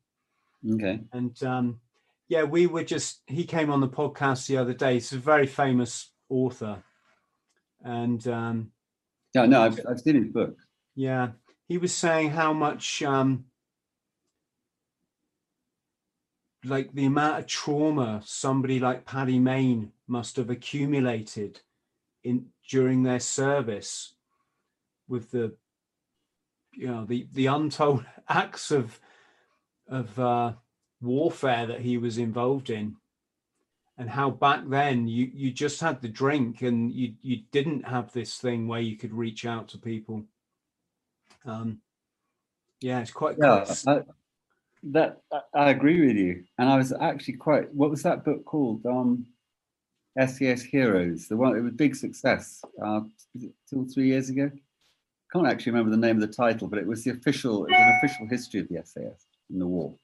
Okay. 0.68 1.00
And 1.12 1.42
um, 1.42 1.80
yeah, 2.28 2.44
we 2.44 2.66
were 2.66 2.84
just 2.84 3.22
he 3.26 3.44
came 3.44 3.70
on 3.70 3.80
the 3.80 3.88
podcast 3.88 4.46
the 4.46 4.56
other 4.56 4.74
day. 4.74 4.94
He's 4.94 5.12
a 5.12 5.18
very 5.18 5.46
famous 5.46 6.10
author, 6.28 6.82
and 7.82 8.26
um, 8.28 8.72
yeah, 9.34 9.46
no, 9.46 9.62
I've 9.62 9.80
I've 9.88 10.00
seen 10.00 10.16
his 10.16 10.32
book. 10.32 10.56
Yeah, 10.94 11.30
he 11.68 11.78
was 11.78 11.94
saying 11.94 12.30
how 12.30 12.52
much 12.52 13.02
um, 13.02 13.46
like 16.64 16.92
the 16.92 17.06
amount 17.06 17.40
of 17.40 17.46
trauma 17.46 18.20
somebody 18.24 18.78
like 18.78 19.06
Paddy 19.06 19.38
Mayne 19.38 19.92
must 20.06 20.36
have 20.36 20.50
accumulated 20.50 21.60
in 22.24 22.46
during 22.68 23.02
their 23.02 23.20
service 23.20 24.14
with 25.08 25.30
the 25.30 25.54
you 26.72 26.86
know 26.86 27.04
the 27.04 27.26
the 27.32 27.46
untold 27.46 28.04
acts 28.28 28.70
of 28.70 29.00
of 29.88 30.18
uh, 30.18 30.52
warfare 31.00 31.66
that 31.66 31.80
he 31.80 31.98
was 31.98 32.18
involved 32.18 32.70
in 32.70 32.96
and 33.98 34.08
how 34.10 34.30
back 34.30 34.62
then 34.68 35.08
you 35.08 35.30
you 35.34 35.50
just 35.50 35.80
had 35.80 36.00
the 36.00 36.08
drink 36.08 36.62
and 36.62 36.92
you 36.92 37.14
you 37.22 37.42
didn't 37.50 37.86
have 37.86 38.12
this 38.12 38.36
thing 38.38 38.68
where 38.68 38.80
you 38.80 38.96
could 38.96 39.12
reach 39.12 39.44
out 39.44 39.68
to 39.68 39.78
people 39.78 40.24
um 41.44 41.80
yeah 42.80 43.00
it's 43.00 43.10
quite 43.10 43.36
yeah 43.38 43.64
quite... 43.84 44.04
that 44.82 45.22
I 45.54 45.70
agree 45.70 46.06
with 46.06 46.16
you, 46.16 46.44
and 46.58 46.68
I 46.68 46.76
was 46.76 46.92
actually 46.92 47.34
quite. 47.34 47.72
What 47.74 47.90
was 47.90 48.02
that 48.02 48.24
book 48.24 48.44
called? 48.44 48.84
Um, 48.86 49.26
SAS 50.18 50.62
Heroes. 50.62 51.28
The 51.28 51.36
one 51.36 51.56
it 51.56 51.60
was 51.60 51.72
a 51.72 51.74
big 51.74 51.94
success. 51.94 52.62
Uh, 52.82 53.02
two 53.38 53.82
or 53.82 53.84
three 53.86 54.06
years 54.08 54.28
ago. 54.28 54.50
Can't 55.32 55.46
actually 55.46 55.72
remember 55.72 55.92
the 55.92 56.06
name 56.06 56.20
of 56.20 56.28
the 56.28 56.34
title, 56.34 56.66
but 56.66 56.80
it 56.80 56.86
was 56.86 57.04
the 57.04 57.12
official. 57.12 57.64
It 57.66 57.70
was 57.70 57.80
an 57.80 58.00
official 58.02 58.26
history 58.28 58.60
of 58.60 58.68
the 58.68 58.82
SAS 58.84 59.26
in 59.50 59.58
the 59.58 59.66
war. 59.66 59.94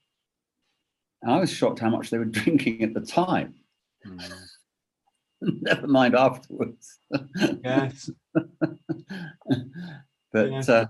And 1.21 1.31
I 1.31 1.39
was 1.39 1.51
shocked 1.51 1.79
how 1.79 1.89
much 1.89 2.09
they 2.09 2.17
were 2.17 2.25
drinking 2.39 2.83
at 2.83 2.93
the 2.93 3.01
time. 3.01 3.55
Mm. 4.05 4.33
Never 5.61 5.87
mind 5.87 6.15
afterwards. 6.15 6.99
Yes. 7.63 8.09
but 10.31 10.69
uh, 10.69 10.87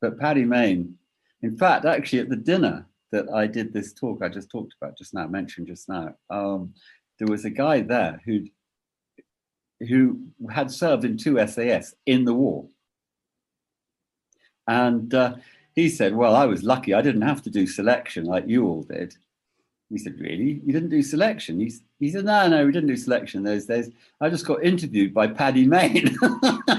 but 0.00 0.18
Paddy 0.18 0.44
Mayne, 0.44 0.94
in 1.42 1.56
fact, 1.56 1.84
actually 1.84 2.20
at 2.20 2.28
the 2.28 2.36
dinner 2.36 2.86
that 3.12 3.28
I 3.30 3.46
did 3.46 3.72
this 3.72 3.92
talk 3.92 4.22
I 4.22 4.28
just 4.28 4.50
talked 4.50 4.74
about 4.80 4.96
just 4.96 5.14
now, 5.14 5.26
mentioned 5.26 5.66
just 5.66 5.88
now, 5.88 6.14
um, 6.30 6.72
there 7.18 7.28
was 7.28 7.44
a 7.44 7.50
guy 7.50 7.80
there 7.80 8.22
who 8.24 8.46
who 9.88 10.20
had 10.50 10.70
served 10.70 11.04
in 11.04 11.16
two 11.16 11.44
SAS 11.46 11.94
in 12.06 12.24
the 12.24 12.34
war. 12.34 12.66
And 14.66 15.12
uh, 15.14 15.36
he 15.74 15.88
said, 15.88 16.14
Well, 16.14 16.36
I 16.36 16.46
was 16.46 16.62
lucky. 16.62 16.94
I 16.94 17.02
didn't 17.02 17.22
have 17.22 17.42
to 17.42 17.50
do 17.50 17.66
selection 17.66 18.24
like 18.24 18.46
you 18.46 18.66
all 18.66 18.82
did. 18.82 19.16
He 19.88 19.98
said, 19.98 20.20
Really? 20.20 20.60
You 20.64 20.72
didn't 20.72 20.90
do 20.90 21.02
selection? 21.02 21.58
He, 21.60 21.72
he 21.98 22.10
said, 22.10 22.24
No, 22.24 22.48
no, 22.48 22.64
we 22.66 22.72
didn't 22.72 22.88
do 22.88 22.96
selection 22.96 23.42
those 23.42 23.66
days. 23.66 23.90
I 24.20 24.28
just 24.30 24.46
got 24.46 24.62
interviewed 24.62 25.12
by 25.12 25.26
Paddy 25.26 25.66
Mayne. 25.66 26.16
and 26.22 26.76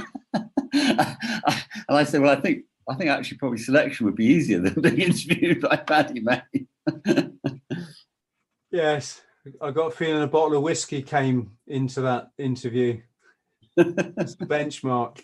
I 1.89 2.03
said, 2.03 2.21
Well, 2.21 2.35
I 2.35 2.39
think 2.39 2.65
I 2.89 2.95
think 2.95 3.09
actually 3.09 3.37
probably 3.37 3.57
selection 3.57 4.05
would 4.05 4.15
be 4.15 4.25
easier 4.25 4.59
than 4.59 4.81
being 4.81 4.99
interviewed 5.09 5.61
by 5.61 5.77
Paddy 5.77 6.19
May. 6.19 6.41
yes, 8.71 9.21
I 9.61 9.71
got 9.71 9.87
a 9.87 9.91
feeling 9.91 10.21
a 10.21 10.27
bottle 10.27 10.57
of 10.57 10.63
whiskey 10.63 11.01
came 11.01 11.51
into 11.67 12.01
that 12.01 12.31
interview. 12.37 13.01
It's 13.75 14.35
the 14.35 14.45
benchmark. 14.45 15.23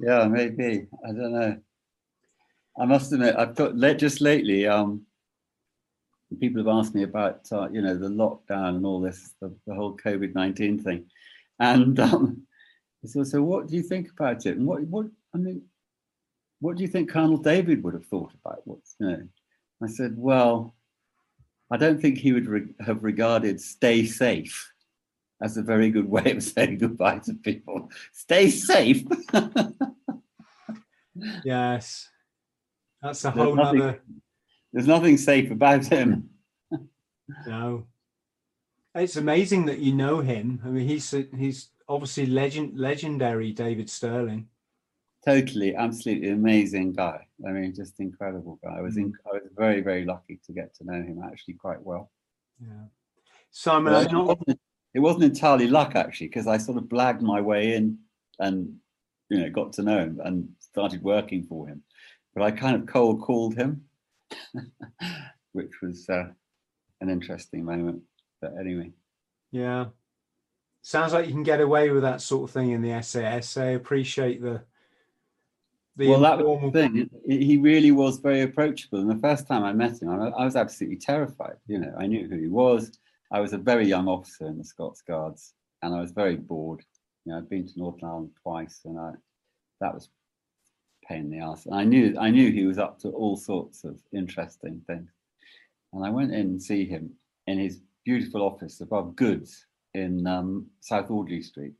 Yeah, 0.00 0.26
maybe. 0.26 0.86
I 1.04 1.08
don't 1.08 1.32
know. 1.32 1.58
I 2.78 2.84
must 2.84 3.12
admit, 3.12 3.36
I've 3.38 3.54
got 3.54 3.76
just 3.96 4.20
lately. 4.20 4.66
Um, 4.66 5.06
people 6.40 6.60
have 6.60 6.76
asked 6.76 6.94
me 6.94 7.04
about 7.04 7.46
uh, 7.52 7.68
you 7.70 7.80
know 7.80 7.96
the 7.96 8.08
lockdown 8.08 8.76
and 8.76 8.86
all 8.86 9.00
this, 9.00 9.34
the, 9.40 9.54
the 9.66 9.74
whole 9.74 9.96
COVID 9.96 10.34
nineteen 10.34 10.78
thing, 10.78 11.06
and 11.60 11.98
um, 12.00 12.42
so 13.04 13.22
so 13.22 13.42
what 13.42 13.68
do 13.68 13.76
you 13.76 13.82
think 13.82 14.10
about 14.10 14.44
it? 14.44 14.56
And 14.56 14.66
what 14.66 14.82
what 14.82 15.06
I 15.34 15.38
mean, 15.38 15.62
what 16.60 16.76
do 16.76 16.82
you 16.82 16.88
think 16.88 17.10
Colonel 17.10 17.36
David 17.36 17.82
would 17.84 17.94
have 17.94 18.06
thought 18.06 18.32
about 18.44 18.62
what's 18.64 18.96
you 18.98 19.08
know? 19.08 19.22
I 19.82 19.86
said, 19.86 20.14
well, 20.16 20.74
I 21.70 21.76
don't 21.76 22.00
think 22.00 22.18
he 22.18 22.32
would 22.32 22.46
re- 22.46 22.74
have 22.80 23.04
regarded 23.04 23.60
"stay 23.60 24.04
safe" 24.06 24.72
as 25.42 25.56
a 25.56 25.62
very 25.62 25.90
good 25.90 26.08
way 26.08 26.30
of 26.32 26.42
saying 26.52 26.78
goodbye 26.78 27.18
to 27.20 27.34
people. 27.34 27.90
Stay 28.12 28.50
safe. 28.50 29.04
yes, 31.44 32.08
that's 33.02 33.24
a 33.24 33.28
There's 33.30 33.36
whole 33.36 33.56
nothing- 33.56 33.82
other. 33.82 34.02
There's 34.72 34.88
nothing 34.88 35.16
safe 35.16 35.50
about 35.50 35.86
him. 35.86 36.30
No, 37.46 37.86
it's 38.94 39.16
amazing 39.16 39.64
that 39.64 39.78
you 39.78 39.94
know 39.94 40.20
him. 40.20 40.60
I 40.62 40.68
mean, 40.68 40.86
he's 40.86 41.10
he's 41.34 41.70
obviously 41.88 42.26
legend 42.26 42.78
legendary, 42.78 43.50
David 43.50 43.88
Stirling. 43.88 44.48
Totally, 45.24 45.74
absolutely 45.74 46.30
amazing 46.30 46.92
guy. 46.92 47.26
I 47.46 47.50
mean, 47.50 47.74
just 47.74 47.98
incredible 48.00 48.58
guy. 48.62 48.76
I 48.76 48.80
was 48.82 48.96
in, 48.96 49.12
I 49.26 49.34
was 49.34 49.42
very, 49.56 49.80
very 49.80 50.04
lucky 50.04 50.38
to 50.46 50.52
get 50.52 50.74
to 50.76 50.84
know 50.84 51.00
him 51.02 51.22
actually 51.24 51.54
quite 51.54 51.82
well. 51.82 52.10
Yeah, 52.60 52.84
Simon, 53.50 53.92
But 53.92 54.00
I'm 54.00 54.06
it, 54.06 54.12
not. 54.12 54.26
wasn't, 54.26 54.60
it 54.94 55.00
wasn't 55.00 55.24
entirely 55.24 55.66
luck 55.66 55.96
actually, 55.96 56.28
because 56.28 56.46
I 56.46 56.58
sort 56.58 56.78
of 56.78 56.84
blagged 56.84 57.22
my 57.22 57.40
way 57.40 57.74
in 57.74 57.98
and 58.38 58.76
you 59.30 59.38
know 59.40 59.50
got 59.50 59.72
to 59.74 59.82
know 59.82 59.98
him 59.98 60.20
and 60.24 60.48
started 60.58 61.02
working 61.02 61.44
for 61.44 61.66
him. 61.68 61.82
But 62.34 62.42
I 62.44 62.50
kind 62.50 62.76
of 62.76 62.86
cold 62.86 63.22
called 63.22 63.56
him, 63.56 63.84
which 65.52 65.72
was 65.82 66.08
uh, 66.08 66.26
an 67.00 67.08
interesting 67.10 67.64
moment. 67.64 68.02
But 68.40 68.54
anyway, 68.60 68.92
Yeah, 69.52 69.86
sounds 70.82 71.12
like 71.14 71.26
you 71.26 71.32
can 71.32 71.44
get 71.44 71.60
away 71.60 71.90
with 71.90 72.02
that 72.02 72.20
sort 72.20 72.50
of 72.50 72.54
thing 72.54 72.72
in 72.72 72.82
the 72.82 73.00
SAS. 73.02 73.56
I 73.56 73.66
appreciate 73.66 74.42
the 74.42 74.64
the 75.96 76.08
well, 76.08 76.20
that 76.20 76.38
was 76.38 76.60
the 76.60 76.70
thing. 76.70 77.10
He 77.26 77.56
really 77.56 77.92
was 77.92 78.18
very 78.18 78.42
approachable. 78.42 78.98
And 78.98 79.10
the 79.10 79.20
first 79.20 79.46
time 79.46 79.62
I 79.62 79.72
met 79.72 80.02
him, 80.02 80.10
I, 80.10 80.44
was 80.44 80.56
absolutely 80.56 80.98
terrified. 80.98 81.56
You 81.66 81.78
know, 81.78 81.94
I 81.96 82.06
knew 82.06 82.28
who 82.28 82.36
he 82.36 82.48
was. 82.48 82.98
I 83.30 83.40
was 83.40 83.52
a 83.52 83.58
very 83.58 83.86
young 83.86 84.08
officer 84.08 84.46
in 84.46 84.58
the 84.58 84.64
Scots 84.64 85.02
Guards, 85.02 85.54
and 85.82 85.94
I 85.94 86.00
was 86.00 86.10
very 86.10 86.36
bored. 86.36 86.84
You 87.24 87.32
know, 87.32 87.38
I'd 87.38 87.48
been 87.48 87.66
to 87.66 87.78
Northern 87.78 88.08
Ireland 88.08 88.30
twice, 88.42 88.80
and 88.84 88.98
I 88.98 89.12
that 89.80 89.94
was 89.94 90.08
a 91.04 91.06
pain 91.06 91.20
in 91.26 91.30
the 91.30 91.38
ass. 91.38 91.66
And 91.66 91.74
I 91.74 91.84
knew 91.84 92.16
I 92.18 92.30
knew 92.30 92.50
he 92.50 92.66
was 92.66 92.78
up 92.78 92.98
to 93.00 93.10
all 93.10 93.36
sorts 93.36 93.84
of 93.84 94.00
interesting 94.12 94.82
things. 94.86 95.10
And 95.92 96.04
I 96.04 96.10
went 96.10 96.32
in 96.32 96.40
and 96.40 96.62
see 96.62 96.86
him 96.86 97.12
in 97.46 97.58
his 97.58 97.80
beautiful 98.04 98.42
office 98.42 98.80
above 98.80 99.14
Goode's 99.16 99.66
in 99.94 100.26
um, 100.26 100.66
South 100.80 101.10
Audley 101.10 101.40
Street, 101.40 101.74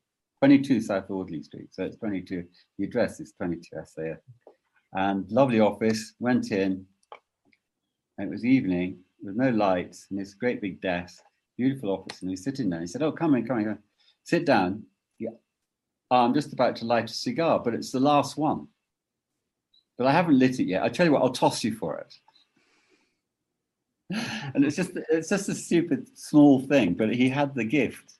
22 0.44 0.82
South 0.82 1.10
Audley 1.10 1.42
Street. 1.42 1.68
So 1.70 1.84
it's 1.84 1.96
22. 1.96 2.44
The 2.78 2.84
address 2.84 3.18
is 3.18 3.32
22 3.38 3.62
SAS. 3.86 4.18
And 4.92 5.24
lovely 5.32 5.60
office. 5.60 6.12
Went 6.20 6.52
in. 6.52 6.84
It 8.18 8.28
was 8.28 8.44
evening 8.44 8.98
with 9.22 9.36
no 9.36 9.48
lights 9.48 10.06
and 10.10 10.20
this 10.20 10.34
great 10.34 10.60
big 10.60 10.82
desk, 10.82 11.22
beautiful 11.56 11.88
office. 11.88 12.20
And 12.20 12.28
he 12.28 12.34
was 12.34 12.44
sitting 12.44 12.68
there. 12.68 12.80
He 12.80 12.86
said, 12.86 13.00
"Oh, 13.00 13.10
come 13.10 13.34
in, 13.36 13.46
come 13.46 13.60
in, 13.60 13.64
come 13.64 13.72
in. 13.72 13.78
sit 14.24 14.44
down." 14.44 14.82
Yeah, 15.18 15.30
I'm 16.10 16.34
just 16.34 16.52
about 16.52 16.76
to 16.76 16.84
light 16.84 17.10
a 17.10 17.14
cigar, 17.14 17.58
but 17.64 17.72
it's 17.72 17.90
the 17.90 18.00
last 18.00 18.36
one. 18.36 18.68
But 19.96 20.08
I 20.08 20.12
haven't 20.12 20.38
lit 20.38 20.60
it 20.60 20.66
yet. 20.66 20.82
I 20.82 20.90
tell 20.90 21.06
you 21.06 21.12
what, 21.12 21.22
I'll 21.22 21.30
toss 21.30 21.64
you 21.64 21.74
for 21.74 21.96
it. 21.96 22.14
And 24.54 24.62
it's 24.62 24.76
just 24.76 24.90
it's 25.08 25.30
just 25.30 25.48
a 25.48 25.54
stupid 25.54 26.06
small 26.18 26.60
thing, 26.60 26.92
but 26.92 27.14
he 27.14 27.30
had 27.30 27.54
the 27.54 27.64
gift 27.64 28.18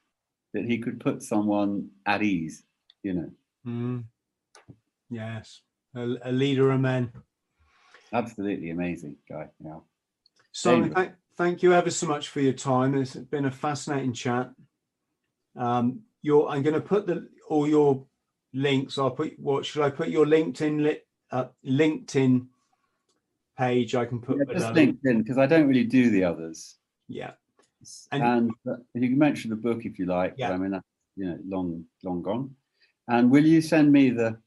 that 0.55 0.65
he 0.65 0.79
could 0.79 1.01
put 1.01 1.23
someone 1.23 1.91
at 2.07 2.23
ease, 2.23 2.63
you 3.03 3.13
know. 3.13 3.31
Mm. 3.67 4.05
Yes, 5.11 5.61
a, 5.95 6.15
a 6.23 6.33
leader 6.33 6.71
of 6.71 6.81
men. 6.81 7.13
Absolutely 8.13 8.71
amazing 8.71 9.17
guy. 9.29 9.49
Yeah. 9.63 9.81
So 10.53 10.89
thank, 10.89 11.13
thank 11.37 11.63
you 11.63 11.75
ever 11.75 11.91
so 11.91 12.07
much 12.07 12.29
for 12.29 12.41
your 12.41 12.53
time. 12.53 12.95
It's 12.95 13.17
been 13.17 13.45
a 13.45 13.51
fascinating 13.51 14.13
chat. 14.13 14.51
Um, 15.57 16.03
your, 16.23 16.49
I'm 16.49 16.63
going 16.63 16.75
to 16.75 16.81
put 16.81 17.07
the 17.07 17.29
all 17.49 17.69
your 17.69 18.07
links. 18.53 18.97
I'll 18.97 19.11
put 19.11 19.39
what 19.39 19.67
should 19.67 19.83
I 19.83 19.91
put 19.91 20.09
your 20.09 20.27
LinkedIn 20.27 20.83
li, 20.83 20.99
uh, 21.33 21.47
LinkedIn 21.67 22.47
page? 23.59 23.95
I 23.95 24.05
can 24.05 24.21
put 24.21 24.39
Yeah, 24.39 24.55
just 24.59 24.73
LinkedIn 24.73 25.19
because 25.19 25.39
I 25.39 25.47
don't 25.47 25.67
really 25.67 25.85
do 25.85 26.11
the 26.11 26.25
others. 26.25 26.77
Yeah, 27.09 27.33
And, 28.13 28.23
And- 28.23 28.51
uh, 28.69 28.77
you 28.95 29.09
can 29.09 29.19
mention 29.19 29.51
the 29.51 29.57
book 29.57 29.85
if 29.85 29.99
you 29.99 30.07
like. 30.07 30.33
but 30.33 30.39
Yeah. 30.39 30.53
I 30.53 30.57
mean, 30.57 30.73
that's 30.73 30.87
you 31.17 31.27
know, 31.27 31.39
long, 31.47 31.85
long 32.03 32.23
gone. 32.23 32.55
And 33.09 33.31
will 33.31 33.45
you 33.45 33.61
send 33.61 33.93
me 33.93 34.11
the 34.11 34.39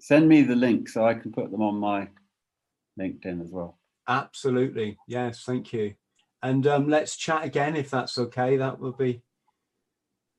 send 0.00 0.28
me 0.28 0.42
the 0.42 0.56
link 0.56 0.88
so 0.88 1.04
I 1.04 1.14
can 1.14 1.30
put 1.30 1.50
them 1.50 1.62
on 1.62 1.76
my 1.76 2.08
LinkedIn 2.98 3.42
as 3.42 3.50
well? 3.50 3.78
absolutely. 4.08 4.98
Yes, 5.06 5.44
thank 5.44 5.72
you. 5.72 5.94
And 6.42 6.66
um, 6.66 6.88
let's 6.88 7.16
chat 7.16 7.44
again 7.44 7.76
if 7.76 7.90
that's 7.90 8.18
okay. 8.18 8.56
That 8.56 8.80
would 8.80 8.96
be 8.96 9.22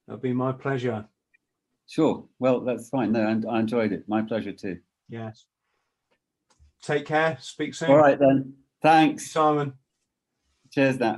that'd 0.07 0.21
be 0.21 0.33
my 0.33 0.51
pleasure. 0.51 1.05
Sure. 1.87 2.25
Well, 2.39 2.61
that's 2.61 2.89
fine. 2.89 3.11
No, 3.11 3.25
and 3.27 3.45
I 3.49 3.59
enjoyed 3.59 3.91
it. 3.93 4.09
My 4.09 4.21
pleasure 4.21 4.51
too. 4.51 4.79
Yes. 5.07 5.45
Take 6.81 7.05
care. 7.05 7.37
Speak 7.39 7.73
soon. 7.75 7.91
All 7.91 7.97
right 7.97 8.17
then. 8.19 8.55
Thanks. 8.81 9.31
Simon. 9.31 9.73
Cheers, 10.71 10.99
now. 10.99 11.17